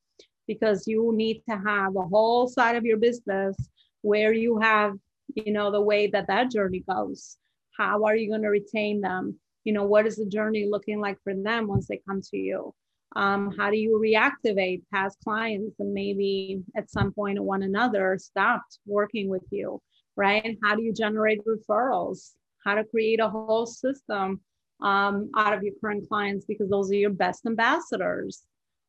because 0.47 0.87
you 0.87 1.13
need 1.15 1.43
to 1.49 1.57
have 1.57 1.97
a 1.97 2.03
whole 2.03 2.49
side 2.49 2.77
of 2.77 2.85
your 2.85 2.97
business 2.97 3.57
where 4.03 4.33
you 4.33 4.59
have 4.59 4.95
you 5.35 5.53
know 5.53 5.71
the 5.71 5.81
way 5.81 6.07
that 6.09 6.29
that 6.29 6.51
journey 6.51 6.85
goes. 6.89 7.37
How 7.77 8.05
are 8.05 8.17
you 8.17 8.29
going 8.29 8.43
to 8.43 8.49
retain 8.49 9.01
them? 9.01 9.39
You 9.65 9.73
know 9.73 9.85
what 9.85 10.07
is 10.07 10.17
the 10.17 10.27
journey 10.27 10.67
looking 10.71 11.01
like 11.01 11.19
for 11.25 11.35
them 11.35 11.67
once 11.67 11.87
they 11.89 12.01
come 12.09 12.23
to 12.31 12.37
you? 12.37 12.73
Um, 13.17 13.53
how 13.59 13.71
do 13.71 13.77
you 13.77 14.01
reactivate 14.03 14.83
past 14.93 15.19
clients 15.25 15.81
and 15.81 15.93
maybe 15.93 16.63
at 16.77 16.91
some 16.91 17.13
point 17.13 17.43
one 17.43 17.65
another 17.65 18.19
stopped 18.21 18.79
working 18.87 19.29
with 19.29 19.43
you 19.51 19.81
right 20.17 20.57
how 20.63 20.77
do 20.77 20.83
you 20.83 20.93
generate 20.93 21.41
referrals 21.45 22.35
how 22.65 22.75
to 22.75 22.85
create 22.85 23.19
a 23.21 23.29
whole 23.29 23.67
system 23.67 24.41
um, 24.83 25.31
out 25.37 25.53
of 25.53 25.63
your 25.63 25.75
current 25.81 26.09
clients 26.09 26.45
because 26.47 26.69
those 26.69 26.91
are 26.91 26.95
your 26.95 27.11
best 27.11 27.47
ambassadors. 27.47 28.45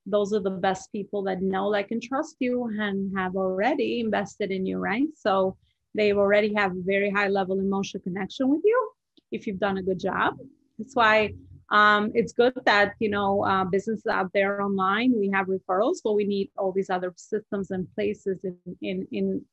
Those 0.05 0.33
are 0.33 0.39
the 0.39 0.49
best 0.49 0.91
people 0.91 1.23
that 1.23 1.41
know, 1.41 1.67
like, 1.67 1.91
and 1.91 2.01
trust 2.01 2.35
you 2.39 2.65
and 2.79 3.15
have 3.17 3.35
already 3.35 3.99
invested 3.99 4.51
in 4.51 4.65
you, 4.65 4.77
right? 4.77 5.07
So 5.15 5.57
they 5.93 6.13
already 6.13 6.53
have 6.55 6.71
a 6.71 6.81
very 6.81 7.11
high 7.11 7.27
level 7.27 7.59
emotional 7.59 8.01
connection 8.01 8.49
with 8.49 8.61
you 8.63 8.91
if 9.31 9.45
you've 9.45 9.59
done 9.59 9.77
a 9.77 9.83
good 9.83 9.99
job. 9.99 10.37
That's 10.79 10.95
why 10.95 11.33
um, 11.71 12.11
it's 12.13 12.33
good 12.33 12.53
that 12.65 12.93
you 12.99 13.09
know 13.09 13.43
uh, 13.45 13.63
businesses 13.63 14.05
out 14.05 14.29
there 14.33 14.61
online 14.61 15.13
we 15.17 15.29
have 15.33 15.47
referrals, 15.47 15.97
but 16.03 16.13
we 16.13 16.25
need 16.25 16.51
all 16.57 16.71
these 16.71 16.89
other 16.89 17.13
systems 17.15 17.71
and 17.71 17.87
places 17.95 18.43
in, 18.43 18.77
in 18.81 19.07
in 19.11 19.45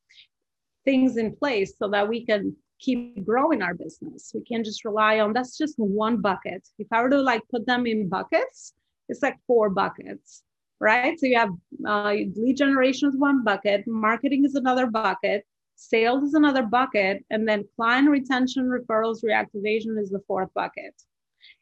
things 0.84 1.16
in 1.16 1.34
place 1.36 1.74
so 1.78 1.88
that 1.88 2.08
we 2.08 2.26
can 2.26 2.56
keep 2.80 3.24
growing 3.24 3.62
our 3.62 3.74
business. 3.74 4.32
We 4.34 4.42
can't 4.42 4.64
just 4.64 4.84
rely 4.84 5.20
on 5.20 5.32
that's 5.32 5.56
just 5.56 5.74
one 5.78 6.20
bucket. 6.20 6.66
If 6.78 6.88
I 6.92 7.02
were 7.02 7.10
to 7.10 7.22
like 7.22 7.42
put 7.50 7.66
them 7.66 7.86
in 7.86 8.08
buckets, 8.08 8.74
it's 9.08 9.22
like 9.22 9.36
four 9.46 9.70
buckets, 9.70 10.42
right? 10.80 11.18
So 11.18 11.26
you 11.26 11.38
have 11.38 11.50
uh, 11.86 12.14
lead 12.34 12.56
generation 12.56 13.08
is 13.08 13.16
one 13.16 13.44
bucket, 13.44 13.86
marketing 13.86 14.44
is 14.44 14.56
another 14.56 14.86
bucket, 14.86 15.46
sales 15.76 16.24
is 16.24 16.34
another 16.34 16.64
bucket, 16.64 17.24
and 17.30 17.48
then 17.48 17.64
client 17.76 18.10
retention, 18.10 18.64
referrals, 18.64 19.24
reactivation 19.24 20.00
is 20.00 20.10
the 20.10 20.22
fourth 20.26 20.52
bucket. 20.54 20.94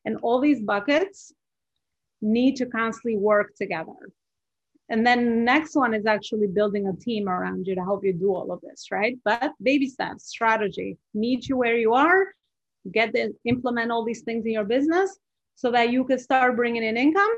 And 0.04 0.18
all 0.22 0.40
these 0.40 0.60
buckets 0.60 1.32
need 2.22 2.56
to 2.56 2.66
constantly 2.66 3.16
work 3.16 3.54
together. 3.56 3.92
And 4.88 5.04
then 5.04 5.44
next 5.44 5.74
one 5.74 5.94
is 5.94 6.06
actually 6.06 6.46
building 6.46 6.86
a 6.86 6.92
team 6.94 7.28
around 7.28 7.66
you 7.66 7.74
to 7.74 7.82
help 7.82 8.04
you 8.04 8.12
do 8.12 8.34
all 8.34 8.52
of 8.52 8.60
this, 8.60 8.86
right? 8.92 9.18
But 9.24 9.52
baby 9.60 9.88
steps, 9.88 10.28
strategy, 10.28 10.96
meet 11.12 11.48
you 11.48 11.56
where 11.56 11.76
you 11.76 11.92
are, 11.94 12.28
get 12.92 13.12
the 13.12 13.34
implement 13.44 13.90
all 13.90 14.04
these 14.04 14.22
things 14.22 14.46
in 14.46 14.52
your 14.52 14.64
business 14.64 15.18
so 15.56 15.70
that 15.72 15.90
you 15.90 16.04
can 16.04 16.18
start 16.18 16.54
bringing 16.54 16.84
in 16.84 16.96
income 16.96 17.36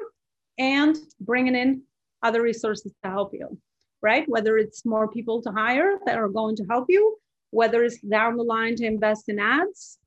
and 0.59 0.97
bringing 1.21 1.55
in 1.55 1.83
other 2.23 2.43
resources 2.43 2.93
to 3.03 3.11
help 3.11 3.33
you, 3.33 3.59
right? 4.03 4.29
Whether 4.29 4.59
it's 4.59 4.85
more 4.85 5.09
people 5.09 5.41
to 5.43 5.51
hire 5.51 5.99
that 6.05 6.19
are 6.19 6.29
going 6.29 6.57
to 6.57 6.65
help 6.65 6.87
you, 6.89 7.17
whether 7.51 7.83
it's 7.83 8.01
down 8.01 8.37
the 8.37 8.43
line 8.43 8.77
to 8.77 8.85
invest 8.85 9.29
in 9.29 9.39
ads, 9.39 9.99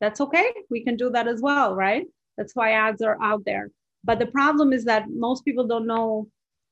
that's 0.00 0.20
okay. 0.20 0.52
We 0.70 0.82
can 0.84 0.96
do 0.96 1.10
that 1.10 1.28
as 1.28 1.40
well, 1.40 1.74
right? 1.74 2.06
That's 2.36 2.54
why 2.54 2.72
ads 2.72 3.02
are 3.02 3.18
out 3.22 3.44
there. 3.44 3.70
But 4.02 4.18
the 4.18 4.26
problem 4.26 4.72
is 4.72 4.84
that 4.84 5.10
most 5.10 5.44
people 5.44 5.66
don't 5.66 5.86
know 5.86 6.28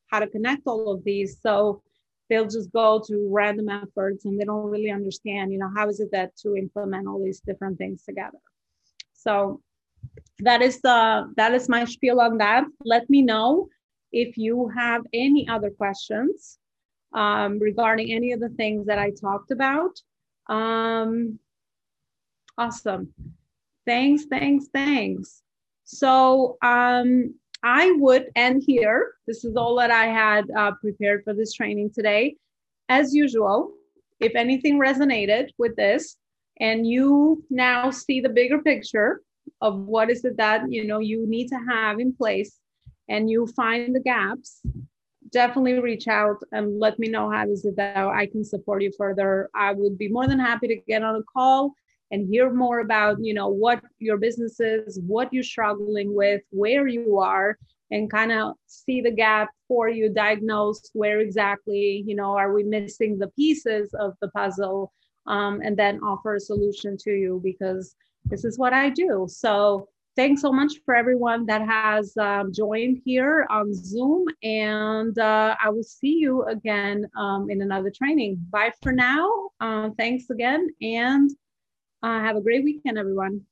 how 0.07 0.19
to 0.19 0.27
connect 0.27 0.63
all 0.65 0.91
of 0.91 1.03
these. 1.03 1.39
So 1.41 1.83
they'll 2.29 2.47
just 2.47 2.71
go 2.71 3.01
to 3.07 3.29
random 3.31 3.69
efforts 3.69 4.25
and 4.25 4.39
they 4.39 4.45
don't 4.45 4.65
really 4.65 4.91
understand, 4.91 5.51
you 5.51 5.59
know, 5.59 5.71
how 5.75 5.89
is 5.89 5.99
it 5.99 6.09
that 6.11 6.35
to 6.37 6.55
implement 6.55 7.07
all 7.07 7.23
these 7.23 7.41
different 7.41 7.77
things 7.77 8.03
together. 8.03 8.37
So 9.13 9.61
that 10.39 10.61
is 10.61 10.81
the 10.81 11.31
that 11.35 11.53
is 11.53 11.67
my 11.67 11.85
spiel 11.85 12.21
on 12.21 12.37
that. 12.37 12.63
Let 12.83 13.09
me 13.09 13.21
know 13.21 13.67
if 14.11 14.37
you 14.37 14.69
have 14.75 15.03
any 15.13 15.47
other 15.47 15.69
questions 15.69 16.57
um, 17.13 17.59
regarding 17.59 18.11
any 18.11 18.31
of 18.31 18.39
the 18.39 18.49
things 18.49 18.85
that 18.87 18.99
I 18.99 19.11
talked 19.11 19.51
about. 19.51 19.99
Um, 20.47 21.39
awesome. 22.59 23.13
Thanks, 23.85 24.25
thanks, 24.25 24.67
thanks. 24.73 25.41
So 25.85 26.57
um, 26.61 27.33
I 27.63 27.91
would 27.97 28.27
end 28.35 28.63
here. 28.67 29.13
This 29.25 29.43
is 29.43 29.55
all 29.55 29.75
that 29.77 29.91
I 29.91 30.05
had 30.05 30.45
uh, 30.55 30.73
prepared 30.81 31.23
for 31.23 31.33
this 31.33 31.53
training 31.53 31.91
today. 31.95 32.35
As 32.89 33.15
usual, 33.15 33.71
if 34.19 34.35
anything 34.35 34.77
resonated 34.77 35.49
with 35.57 35.75
this 35.75 36.17
and 36.59 36.85
you 36.85 37.43
now 37.49 37.89
see 37.89 38.19
the 38.19 38.29
bigger 38.29 38.61
picture 38.61 39.21
of 39.61 39.79
what 39.79 40.09
is 40.09 40.25
it 40.25 40.37
that 40.37 40.69
you 40.69 40.85
know 40.85 40.99
you 40.99 41.25
need 41.27 41.47
to 41.47 41.59
have 41.69 41.99
in 41.99 42.13
place 42.13 42.57
and 43.07 43.29
you 43.29 43.47
find 43.47 43.95
the 43.95 43.99
gaps 43.99 44.61
definitely 45.31 45.79
reach 45.79 46.07
out 46.07 46.37
and 46.51 46.79
let 46.79 46.99
me 46.99 47.07
know 47.07 47.31
how 47.31 47.47
is 47.49 47.65
it 47.65 47.75
that 47.75 47.97
i 47.97 48.25
can 48.25 48.43
support 48.43 48.81
you 48.81 48.91
further 48.97 49.49
i 49.55 49.71
would 49.71 49.97
be 49.97 50.07
more 50.07 50.27
than 50.27 50.39
happy 50.39 50.67
to 50.67 50.75
get 50.87 51.01
on 51.01 51.15
a 51.15 51.23
call 51.23 51.73
and 52.11 52.27
hear 52.27 52.51
more 52.51 52.79
about 52.79 53.17
you 53.19 53.33
know 53.33 53.47
what 53.47 53.81
your 53.99 54.17
business 54.17 54.59
is 54.59 54.99
what 55.05 55.31
you're 55.33 55.43
struggling 55.43 56.13
with 56.13 56.41
where 56.51 56.87
you 56.87 57.19
are 57.19 57.57
and 57.91 58.11
kind 58.11 58.31
of 58.31 58.53
see 58.67 59.01
the 59.01 59.11
gap 59.11 59.49
for 59.67 59.89
you 59.89 60.09
diagnose 60.09 60.81
where 60.93 61.19
exactly 61.19 62.03
you 62.05 62.15
know 62.15 62.37
are 62.37 62.53
we 62.53 62.63
missing 62.63 63.17
the 63.17 63.29
pieces 63.29 63.93
of 63.99 64.13
the 64.21 64.29
puzzle 64.29 64.91
um, 65.27 65.61
and 65.63 65.77
then 65.77 65.99
offer 66.01 66.35
a 66.35 66.39
solution 66.39 66.97
to 66.97 67.11
you 67.11 67.39
because 67.43 67.95
this 68.25 68.43
is 68.43 68.57
what 68.57 68.73
i 68.73 68.89
do 68.89 69.25
so 69.29 69.87
thanks 70.19 70.41
so 70.41 70.51
much 70.51 70.73
for 70.83 70.95
everyone 70.95 71.45
that 71.45 71.61
has 71.61 72.15
um, 72.17 72.51
joined 72.51 73.01
here 73.05 73.47
on 73.49 73.73
Zoom. 73.73 74.25
And 74.43 75.17
uh, 75.17 75.55
I 75.63 75.69
will 75.69 75.83
see 75.83 76.17
you 76.17 76.43
again 76.43 77.09
um, 77.17 77.49
in 77.49 77.61
another 77.61 77.89
training. 77.89 78.37
Bye 78.49 78.73
for 78.83 78.91
now. 78.91 79.29
Uh, 79.61 79.91
thanks 79.97 80.29
again. 80.29 80.67
And 80.81 81.31
uh, 82.03 82.19
have 82.19 82.35
a 82.35 82.41
great 82.41 82.63
weekend, 82.63 82.97
everyone. 82.97 83.45